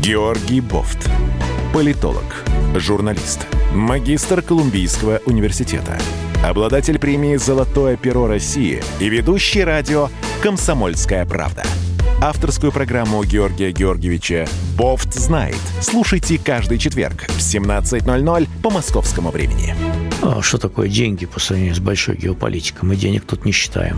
Георгий 0.00 0.62
Бофт. 0.62 1.10
Политолог, 1.74 2.24
журналист, 2.74 3.46
магистр 3.74 4.40
Колумбийского 4.40 5.20
университета, 5.26 5.98
обладатель 6.42 6.98
премии 6.98 7.36
«Золотое 7.36 7.98
перо 7.98 8.28
России» 8.28 8.82
и 8.98 9.10
ведущий 9.10 9.62
радио 9.62 10.08
«Комсомольская 10.42 11.26
правда» 11.26 11.64
авторскую 12.20 12.72
программу 12.72 13.22
Георгия 13.24 13.70
Георгиевича 13.70 14.48
«Бофт 14.76 15.14
знает». 15.14 15.58
Слушайте 15.80 16.38
каждый 16.38 16.78
четверг 16.78 17.26
в 17.28 17.38
17.00 17.38 18.48
по 18.62 18.70
московскому 18.70 19.30
времени. 19.30 19.74
А 20.22 20.42
что 20.42 20.58
такое 20.58 20.88
деньги 20.88 21.26
по 21.26 21.38
сравнению 21.38 21.76
с 21.76 21.80
большой 21.80 22.16
геополитикой? 22.16 22.88
Мы 22.88 22.96
денег 22.96 23.24
тут 23.24 23.44
не 23.44 23.52
считаем. 23.52 23.96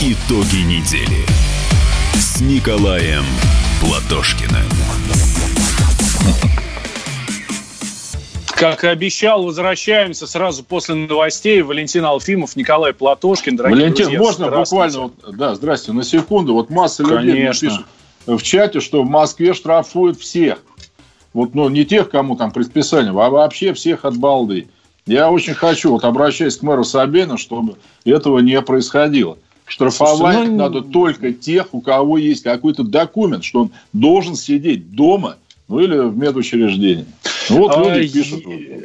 Итоги 0.00 0.56
недели 0.56 1.24
с 2.14 2.40
Николаем 2.40 3.24
Платошкиным. 3.80 5.01
Как 8.62 8.84
и 8.84 8.86
обещал, 8.86 9.42
возвращаемся 9.42 10.28
сразу 10.28 10.62
после 10.62 10.94
новостей. 10.94 11.62
Валентин 11.62 12.04
Алфимов, 12.04 12.54
Николай 12.54 12.92
Платошкин. 12.92 13.56
Дорогие 13.56 13.80
Валентин, 13.80 14.04
друзья, 14.04 14.20
можно 14.20 14.50
буквально, 14.50 15.00
вот, 15.00 15.14
да, 15.36 15.56
здрасте, 15.56 15.92
на 15.92 16.04
секунду. 16.04 16.54
Вот 16.54 16.70
масса 16.70 17.02
людей 17.02 17.48
пишет 17.48 17.80
в 18.24 18.40
чате, 18.40 18.78
что 18.78 19.02
в 19.02 19.08
Москве 19.08 19.52
штрафуют 19.52 20.20
всех. 20.20 20.62
Вот, 21.32 21.56
ну, 21.56 21.68
не 21.70 21.84
тех, 21.84 22.08
кому 22.08 22.36
там 22.36 22.52
предписание, 22.52 23.10
а 23.10 23.30
вообще 23.30 23.72
всех 23.74 24.04
от 24.04 24.16
балды. 24.16 24.68
Я 25.06 25.28
очень 25.28 25.54
хочу, 25.54 25.90
вот 25.90 26.04
обращаясь 26.04 26.56
к 26.56 26.62
мэру 26.62 26.84
Собянину, 26.84 27.38
чтобы 27.38 27.78
этого 28.04 28.38
не 28.38 28.62
происходило. 28.62 29.38
Штрафовать 29.66 30.34
Слушайте, 30.34 30.50
ну... 30.52 30.58
надо 30.58 30.82
только 30.82 31.32
тех, 31.32 31.72
у 31.72 31.80
кого 31.80 32.16
есть 32.16 32.44
какой-то 32.44 32.84
документ, 32.84 33.42
что 33.42 33.62
он 33.62 33.70
должен 33.92 34.36
сидеть 34.36 34.94
дома, 34.94 35.36
ну 35.68 35.80
или 35.80 35.96
в 35.96 36.16
медучреждении. 36.16 37.06
Ну, 37.50 37.58
вот 37.58 37.76
люди 37.76 38.08
а, 38.08 38.12
пишут. 38.12 38.44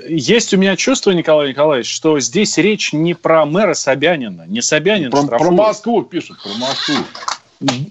Есть 0.09 0.53
у 0.53 0.57
меня 0.57 0.75
чувство, 0.75 1.11
Николай 1.11 1.49
Николаевич, 1.49 1.93
что 1.93 2.19
здесь 2.19 2.57
речь 2.57 2.93
не 2.93 3.13
про 3.13 3.45
мэра 3.45 3.73
Собянина, 3.73 4.45
не 4.47 4.61
Собянин 4.61 5.11
про, 5.11 5.23
штрафует. 5.23 5.41
Про 5.41 5.51
Москву 5.51 6.01
пишут, 6.03 6.41
про 6.41 6.53
Москву. 6.57 6.95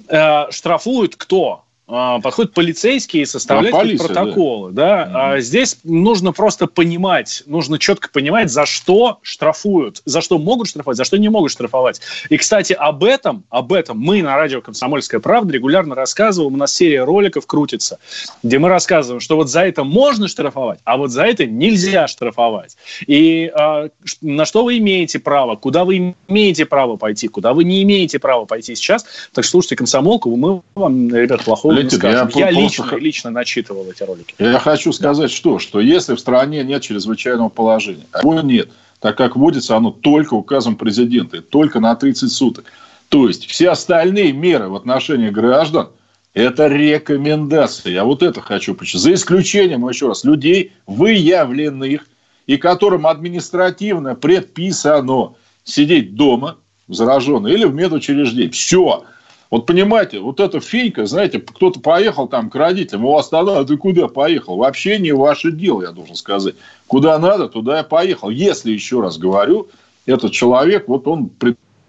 Э, 0.09 0.51
штрафует 0.51 1.17
кто? 1.17 1.66
А, 1.89 2.21
подходят 2.21 2.53
полицейские 2.53 3.23
и 3.23 3.27
составляют 3.27 3.73
да, 3.73 3.79
полиция, 3.79 4.09
протоколы. 4.09 4.73
Да. 4.73 5.05
Да? 5.07 5.35
А 5.35 5.41
здесь 5.41 5.79
нужно 5.85 6.33
просто 6.33 6.67
понимать, 6.67 7.45
нужно 7.47 7.79
четко 7.79 8.09
понимать, 8.11 8.51
за 8.51 8.67
что 8.67 9.21
штрафуют, 9.23 10.03
за 10.05 10.21
что 10.21 10.39
могут 10.39 10.69
штрафовать, 10.69 10.97
за 10.97 11.05
что 11.05 11.17
не 11.17 11.29
могут 11.29 11.53
штрафовать. 11.53 12.01
И, 12.29 12.37
кстати, 12.39 12.73
об 12.73 13.05
этом, 13.05 13.45
об 13.51 13.73
этом 13.73 13.99
мы 14.01 14.21
на 14.21 14.37
радио 14.37 14.61
«Комсомольская 14.61 15.21
правда» 15.21 15.53
регулярно 15.53 15.95
рассказываем. 15.95 16.55
У 16.55 16.57
нас 16.57 16.75
серия 16.75 17.05
роликов 17.05 17.47
крутится, 17.47 18.01
где 18.43 18.59
мы 18.59 18.69
рассказываем, 18.69 19.21
что 19.21 19.37
вот 19.37 19.49
за 19.49 19.61
это 19.61 19.85
можно 19.85 20.27
штрафовать, 20.27 20.81
а 20.83 20.97
вот 20.97 21.13
за 21.13 21.23
это 21.23 21.47
нельзя 21.47 22.09
штрафовать. 22.09 22.77
И 23.07 23.49
а, 23.55 23.91
на 24.23 24.45
что 24.45 24.65
вы 24.65 24.79
имеете 24.79 25.21
право, 25.21 25.55
куда 25.55 25.85
вы 25.85 26.17
имеете 26.27 26.67
право 26.67 26.97
пойти, 26.97 27.29
куда 27.29 27.53
вы 27.53 27.63
не 27.63 27.85
имеете 27.85 28.19
права 28.19 28.45
пойти 28.45 28.75
сейчас. 28.75 29.07
Так 29.33 29.45
что 29.45 29.53
слушайте 29.53 29.77
«Комсомолку», 29.77 30.35
мы 30.35 30.63
вам, 30.75 31.15
ребят, 31.15 31.45
плохого 31.45 31.76
Леонид, 31.77 32.03
я, 32.03 32.29
я 32.35 32.51
лично, 32.51 32.97
лично 32.97 33.31
начитывал 33.31 33.91
эти 33.91 34.03
ролики. 34.03 34.35
Я 34.39 34.59
хочу 34.59 34.93
сказать, 34.93 35.31
да. 35.31 35.37
что, 35.37 35.59
что 35.59 35.81
если 35.81 36.15
в 36.15 36.21
стране 36.21 36.65
нет 36.65 36.83
чрезвычайного 36.83 37.49
положения, 37.49 38.07
а 38.13 38.21
его 38.21 38.41
нет, 38.41 38.71
так 39.01 39.17
как 39.17 39.37
вводится 39.37 39.77
оно 39.77 39.91
только 39.91 40.35
указом 40.35 40.77
президента, 40.77 41.43
только 41.43 41.81
на 41.81 41.95
30 41.95 42.31
суток. 42.31 42.65
То 43.09 43.29
есть, 43.29 43.47
все 43.47 43.71
остальные 43.71 44.33
меры 44.33 44.69
в 44.69 44.75
отношении 44.75 45.31
граждан– 45.31 45.91
это 46.35 46.67
рекомендации. 46.67 47.93
Я 47.93 48.05
вот 48.05 48.23
это 48.23 48.41
хочу 48.41 48.75
почитать. 48.75 49.01
За 49.01 49.15
исключением, 49.15 49.89
еще 49.89 50.09
раз, 50.09 50.25
людей, 50.25 50.73
выявленных, 50.87 52.07
и 52.47 52.57
которым 52.59 53.07
административно 53.07 54.15
предписано 54.15 55.35
сидеть 55.65 56.15
дома, 56.15 56.59
зараженные, 56.89 57.55
или 57.55 57.65
в 57.65 57.75
медучреждении. 57.75 58.51
Все. 58.51 59.05
Вот 59.51 59.67
понимаете, 59.67 60.19
вот 60.19 60.41
эта 60.41 60.61
фейка, 60.61 61.07
знаете, 61.07 61.39
кто-то 61.39 61.81
поехал 61.81 62.27
там 62.27 62.51
к 62.51 62.55
родителям, 62.57 63.05
у 63.05 63.13
вас 63.13 63.29
тогда, 63.29 63.61
а 63.61 63.65
ты 63.65 63.77
куда 63.77 64.09
поехал? 64.09 64.57
Вообще 64.57 64.99
не 64.99 65.13
ваше 65.13 65.53
дело, 65.53 65.83
я 65.83 65.93
должен 65.93 66.17
сказать. 66.17 66.57
Куда 66.87 67.19
надо, 67.19 67.49
туда 67.49 67.79
я 67.79 67.85
поехал. 67.85 68.31
Если, 68.31 68.73
еще 68.73 69.01
раз 69.01 69.19
говорю, 69.19 69.69
этот 70.05 70.33
человек, 70.33 70.89
вот 70.89 71.07
он 71.07 71.31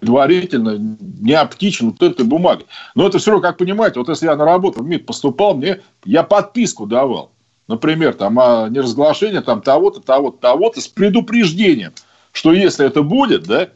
предварительно 0.00 0.78
не 1.20 1.32
обтичен 1.32 1.90
вот 1.90 2.02
этой 2.02 2.24
бумагой. 2.24 2.66
Но 2.94 3.06
это 3.06 3.18
все 3.18 3.32
равно, 3.32 3.48
как 3.48 3.58
понимаете, 3.58 3.98
вот 3.98 4.08
если 4.08 4.26
я 4.26 4.36
на 4.36 4.44
работу 4.44 4.82
в 4.82 4.86
МИД 4.86 5.06
поступал, 5.06 5.54
мне 5.54 5.80
я 6.04 6.22
подписку 6.22 6.86
давал. 6.86 7.32
Например, 7.66 8.14
там 8.14 8.38
о 8.38 8.68
неразглашении 8.68 9.40
там 9.40 9.62
того-то, 9.62 10.00
того-то, 10.00 10.38
того-то 10.38 10.80
с 10.80 10.88
предупреждением, 10.88 11.92
что 12.32 12.52
если 12.52 12.86
это 12.86 13.02
будет, 13.02 13.44
да, 13.44 13.68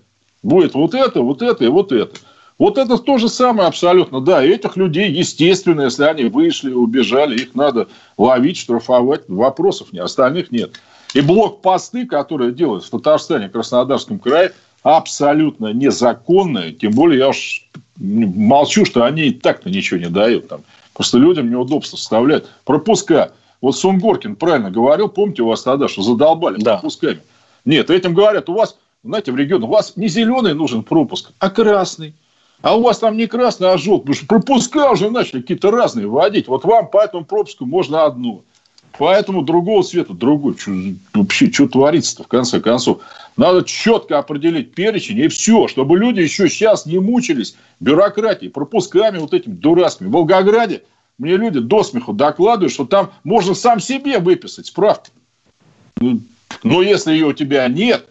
будет 0.42 0.74
вот 0.74 0.94
это, 0.94 1.20
вот 1.20 1.42
это 1.42 1.64
и 1.64 1.68
вот 1.68 1.92
это. 1.92 2.16
Вот 2.58 2.78
это 2.78 2.98
то 2.98 3.18
же 3.18 3.28
самое 3.28 3.68
абсолютно, 3.68 4.20
да. 4.20 4.44
И 4.44 4.50
этих 4.50 4.76
людей, 4.76 5.10
естественно, 5.10 5.82
если 5.82 6.04
они 6.04 6.24
вышли, 6.24 6.72
убежали, 6.72 7.36
их 7.40 7.54
надо 7.54 7.88
ловить, 8.18 8.58
штрафовать. 8.58 9.22
Вопросов 9.28 9.92
нет, 9.92 10.04
остальных 10.04 10.50
нет. 10.50 10.72
И 11.14 11.20
блокпосты, 11.20 12.06
которые 12.06 12.52
делают 12.52 12.84
в 12.84 12.90
Татарстане, 12.90 13.48
Краснодарском 13.48 14.18
крае, 14.18 14.52
абсолютно 14.82 15.72
незаконные. 15.72 16.72
Тем 16.72 16.92
более, 16.92 17.18
я 17.18 17.28
уж 17.28 17.68
молчу, 17.96 18.84
что 18.84 19.04
они 19.04 19.22
и 19.24 19.32
так-то 19.32 19.70
ничего 19.70 20.00
не 20.00 20.08
дают. 20.08 20.48
Там. 20.48 20.62
Просто 20.94 21.18
людям 21.18 21.50
неудобство 21.50 21.96
составляют. 21.96 22.48
Пропуска. 22.64 23.32
Вот 23.60 23.76
Сунгоркин 23.76 24.36
правильно 24.36 24.70
говорил, 24.70 25.08
помните 25.08 25.42
у 25.42 25.48
вас 25.48 25.62
тогда, 25.62 25.88
что 25.88 26.02
задолбали 26.02 26.60
да. 26.60 26.78
пропусками. 26.78 27.20
Нет, 27.64 27.90
этим 27.90 28.12
говорят, 28.12 28.48
у 28.48 28.54
вас, 28.54 28.76
знаете, 29.04 29.30
в 29.30 29.36
регионе, 29.36 29.66
у 29.66 29.68
вас 29.68 29.96
не 29.96 30.08
зеленый 30.08 30.52
нужен 30.52 30.82
пропуск, 30.82 31.30
а 31.38 31.48
красный. 31.48 32.14
А 32.62 32.76
у 32.76 32.82
вас 32.82 32.98
там 33.00 33.16
не 33.16 33.26
красный, 33.26 33.70
а 33.70 33.76
желтый. 33.76 34.14
Потому 34.14 34.14
что 34.14 34.26
пропуска 34.26 34.90
уже 34.92 35.10
начали 35.10 35.40
какие-то 35.40 35.70
разные 35.70 36.06
вводить. 36.06 36.48
Вот 36.48 36.64
вам 36.64 36.88
по 36.88 37.02
этому 37.02 37.24
пропуску 37.24 37.66
можно 37.66 38.04
одно. 38.04 38.42
Поэтому 38.98 39.42
другого 39.42 39.82
цвета 39.82 40.14
другой. 40.14 40.56
Что, 40.56 40.70
вообще, 41.14 41.50
что 41.50 41.66
творится-то 41.66 42.24
в 42.24 42.28
конце 42.28 42.60
концов? 42.60 43.00
Надо 43.36 43.64
четко 43.64 44.18
определить 44.18 44.74
перечень 44.74 45.18
и 45.18 45.28
все, 45.28 45.66
чтобы 45.66 45.98
люди 45.98 46.20
еще 46.20 46.48
сейчас 46.48 46.86
не 46.86 46.98
мучились 46.98 47.56
бюрократией, 47.80 48.52
пропусками 48.52 49.18
вот 49.18 49.34
этими 49.34 49.54
дурацкими. 49.54 50.08
В 50.08 50.12
Волгограде 50.12 50.84
мне 51.18 51.36
люди 51.36 51.58
до 51.58 51.82
смеху 51.82 52.12
докладывают, 52.12 52.72
что 52.72 52.84
там 52.84 53.10
можно 53.24 53.54
сам 53.54 53.80
себе 53.80 54.18
выписать 54.18 54.66
справку. 54.66 55.08
Ну, 55.98 56.20
но 56.62 56.82
если 56.82 57.12
ее 57.12 57.26
у 57.26 57.32
тебя 57.32 57.66
нет, 57.68 58.06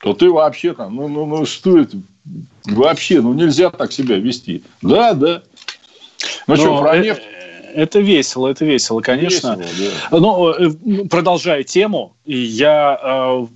то 0.00 0.14
ты 0.14 0.30
вообще 0.30 0.72
там, 0.72 0.94
ну, 0.94 1.08
ну, 1.08 1.26
ну 1.26 1.44
что 1.44 1.78
это? 1.78 1.98
Вообще, 2.64 3.20
ну 3.20 3.32
нельзя 3.32 3.70
так 3.70 3.92
себя 3.92 4.16
вести. 4.16 4.62
Да, 4.82 5.14
да. 5.14 5.42
Ну 6.46 6.56
что, 6.56 6.80
про 6.80 6.96
э, 6.96 7.02
нефть? 7.02 7.22
Это 7.72 8.00
весело, 8.00 8.48
это 8.48 8.64
весело, 8.64 9.00
конечно. 9.00 9.56
Весело, 9.56 9.90
да. 10.10 10.18
Но 10.18 10.50
э, 10.52 10.70
продолжая 11.08 11.62
тему, 11.62 12.14
я 12.26 12.98
э, 13.02 13.46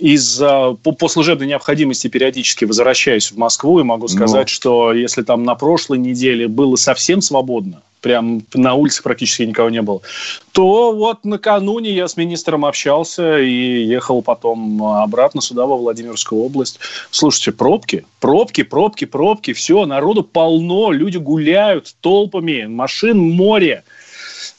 из 0.00 0.38
по, 0.38 0.74
по 0.74 1.08
служебной 1.08 1.46
необходимости 1.46 2.08
периодически 2.08 2.64
возвращаюсь 2.64 3.30
в 3.30 3.36
Москву 3.36 3.80
и 3.80 3.82
могу 3.82 4.08
сказать, 4.08 4.48
ну. 4.48 4.52
что 4.52 4.92
если 4.92 5.22
там 5.22 5.44
на 5.44 5.54
прошлой 5.54 5.98
неделе 5.98 6.48
было 6.48 6.76
совсем 6.76 7.20
свободно, 7.20 7.82
прям 8.00 8.42
на 8.54 8.74
улице 8.74 9.02
практически 9.02 9.42
никого 9.42 9.70
не 9.70 9.82
было, 9.82 10.00
то 10.52 10.92
вот 10.92 11.24
накануне 11.24 11.92
я 11.92 12.08
с 12.08 12.16
министром 12.16 12.64
общался 12.64 13.38
и 13.38 13.84
ехал 13.84 14.22
потом 14.22 14.82
обратно 14.82 15.40
сюда, 15.40 15.66
во 15.66 15.76
Владимирскую 15.76 16.42
область. 16.42 16.80
Слушайте, 17.10 17.52
пробки, 17.52 18.04
пробки, 18.20 18.62
пробки, 18.62 19.04
пробки, 19.04 19.52
все, 19.52 19.86
народу 19.86 20.24
полно, 20.24 20.90
люди 20.92 21.18
гуляют 21.18 21.94
толпами, 22.00 22.66
машин 22.66 23.18
море. 23.18 23.84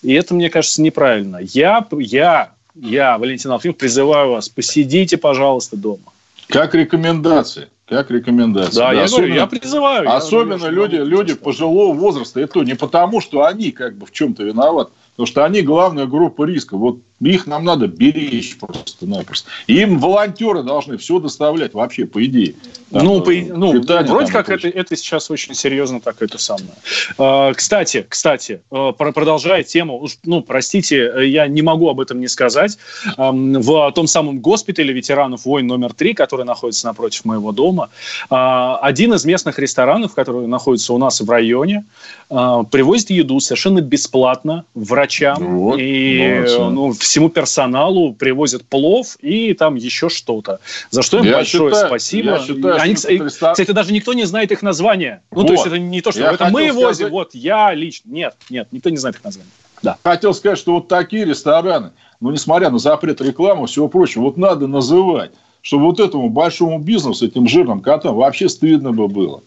И 0.02 0.14
это, 0.14 0.34
мне 0.34 0.50
кажется, 0.50 0.82
неправильно. 0.82 1.40
Я, 1.42 1.86
я, 1.92 2.52
я, 2.76 3.18
Валентин 3.18 3.52
Алфимов, 3.52 3.78
призываю 3.78 4.32
вас, 4.32 4.50
посидите, 4.50 5.18
пожалуйста, 5.18 5.78
дома. 5.78 6.12
Как 6.48 6.76
рекомендации. 6.76 7.70
Как 7.92 8.10
рекомендация. 8.10 8.74
Да, 8.74 8.88
да 8.88 8.94
я 8.94 9.04
особенно, 9.04 9.28
говорю, 9.28 9.42
я 9.42 9.48
призываю. 9.48 10.10
Особенно 10.10 10.64
я 10.64 10.70
люди, 10.70 10.96
люди 10.96 11.34
пожилого 11.34 11.94
возраста. 11.94 12.40
И 12.40 12.46
то 12.46 12.64
не 12.64 12.74
потому, 12.74 13.20
что 13.20 13.44
они 13.44 13.72
как 13.72 13.98
бы 13.98 14.06
в 14.06 14.12
чем-то 14.12 14.44
виноваты, 14.44 14.92
потому 15.12 15.28
что 15.28 15.44
они 15.44 15.62
главная 15.62 16.06
группа 16.06 16.46
риска. 16.46 16.78
Вот 16.78 17.00
их 17.30 17.46
нам 17.46 17.64
надо 17.64 17.88
беречь 17.88 18.58
просто-напросто. 18.58 19.50
Им 19.68 20.00
волонтеры 20.00 20.64
должны 20.64 20.98
все 20.98 21.20
доставлять 21.20 21.74
вообще, 21.74 22.06
по 22.06 22.24
идее. 22.26 22.56
Там, 22.92 23.06
ну, 23.06 23.22
по, 23.22 23.32
ну 23.32 23.82
вроде 23.82 24.32
как 24.32 24.50
это, 24.50 24.68
это 24.68 24.96
сейчас 24.96 25.30
очень 25.30 25.54
серьезно 25.54 26.02
так 26.02 26.22
это 26.22 26.38
самое. 26.38 26.74
А, 27.18 27.54
кстати, 27.54 28.06
кстати, 28.08 28.62
а, 28.72 28.92
продолжая 28.92 29.64
тему, 29.64 30.08
ну, 30.26 30.42
простите, 30.42 31.14
я 31.28 31.48
не 31.48 31.62
могу 31.62 31.90
об 31.90 32.00
этом 32.00 32.20
не 32.20 32.28
сказать. 32.28 32.78
В 33.18 33.92
том 33.92 34.08
самом 34.08 34.40
госпитале 34.40 34.94
ветеранов 34.94 35.46
войн 35.46 35.68
номер 35.68 35.94
три, 35.94 36.14
который 36.14 36.46
находится 36.46 36.88
напротив 36.88 37.26
моего 37.26 37.52
дома, 37.52 37.90
а, 38.30 38.78
один 38.78 39.14
из 39.14 39.26
местных 39.26 39.60
ресторанов, 39.60 40.14
который 40.16 40.48
находится 40.48 40.94
у 40.94 40.98
нас 40.98 41.22
в 41.22 41.30
районе, 41.30 41.86
привозит 42.30 43.10
еду 43.10 43.40
совершенно 43.42 43.82
бесплатно 43.82 44.64
врачам 44.74 45.58
вот, 45.58 45.78
и 45.80 46.46
ну, 46.48 46.94
всему 47.12 47.30
персоналу 47.30 48.14
привозят 48.14 48.64
плов 48.64 49.18
и 49.20 49.54
там 49.54 49.76
еще 49.76 50.08
что-то. 50.08 50.62
За 50.92 51.02
что 51.02 51.18
им 51.18 51.26
я 51.26 51.34
большое 51.34 51.72
считаю, 51.72 51.88
спасибо. 51.88 52.32
Я 52.32 52.40
считаю, 52.40 52.82
Они, 52.82 52.96
что 52.96 53.26
кстати, 53.26 53.72
даже 53.72 53.92
никто 53.92 54.14
не 54.14 54.24
знает 54.24 54.52
их 54.52 54.62
название. 54.62 55.22
Ну, 55.32 55.42
вот. 55.42 55.48
то 55.48 55.54
есть 55.54 55.66
это 55.66 55.78
не 55.78 56.00
то, 56.02 56.12
что 56.12 56.22
я 56.22 56.32
это 56.32 56.46
мы 56.46 56.70
сказать... 56.70 56.74
возим, 56.74 57.10
вот 57.10 57.36
я 57.36 57.74
лично. 57.74 58.10
Нет, 58.10 58.36
нет, 58.50 58.70
никто 58.72 58.90
не 58.90 58.98
знает 58.98 59.18
их 59.18 59.24
название. 59.26 59.52
Да. 59.84 59.98
Хотел 60.04 60.34
сказать, 60.34 60.58
что 60.58 60.74
вот 60.74 60.88
такие 60.88 61.26
рестораны, 61.26 61.92
ну, 62.22 62.32
несмотря 62.32 62.70
на 62.70 62.80
запрет 62.80 63.20
рекламы 63.20 63.66
и 63.66 63.68
всего 63.68 63.90
прочего, 63.90 64.22
вот 64.22 64.38
надо 64.38 64.68
называть, 64.68 65.32
чтобы 65.62 65.88
вот 65.88 66.00
этому 66.00 66.30
большому 66.30 66.80
бизнесу, 66.80 67.26
этим 67.26 67.46
жирным 67.48 67.82
котам 67.82 68.16
вообще 68.16 68.48
стыдно 68.48 68.94
бы 68.94 69.10
было 69.10 69.42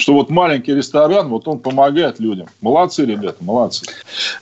что 0.00 0.14
вот 0.14 0.30
маленький 0.30 0.74
ресторан, 0.74 1.28
вот 1.28 1.46
он 1.46 1.58
помогает 1.58 2.18
людям. 2.18 2.48
Молодцы, 2.60 3.04
ребята, 3.04 3.36
молодцы. 3.40 3.84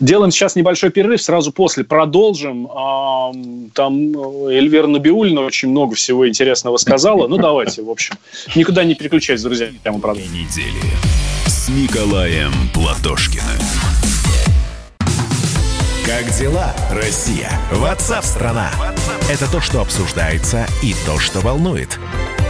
Делаем 0.00 0.30
сейчас 0.30 0.56
небольшой 0.56 0.90
перерыв, 0.90 1.20
сразу 1.20 1.52
после 1.52 1.84
продолжим. 1.84 2.68
Там 3.74 4.46
Эльвира 4.46 4.86
Набиулина 4.86 5.42
очень 5.42 5.68
много 5.68 5.94
всего 5.94 6.28
интересного 6.28 6.76
сказала. 6.76 7.28
Ну, 7.28 7.36
давайте, 7.36 7.82
в 7.82 7.90
общем. 7.90 8.14
Никуда 8.54 8.84
не 8.84 8.94
переключайтесь, 8.94 9.42
друзья. 9.42 9.68
Прямо 9.82 9.98
продолжим. 9.98 10.32
Недели 10.32 10.72
с 11.46 11.68
Николаем 11.68 12.52
Платошкиным. 12.72 13.44
Как 16.06 16.30
дела, 16.38 16.72
Россия? 16.90 17.50
Ватсап-страна! 17.70 18.70
Это 19.30 19.50
то, 19.50 19.60
что 19.60 19.82
обсуждается 19.82 20.66
и 20.82 20.94
то, 21.04 21.18
что 21.18 21.40
волнует. 21.40 21.98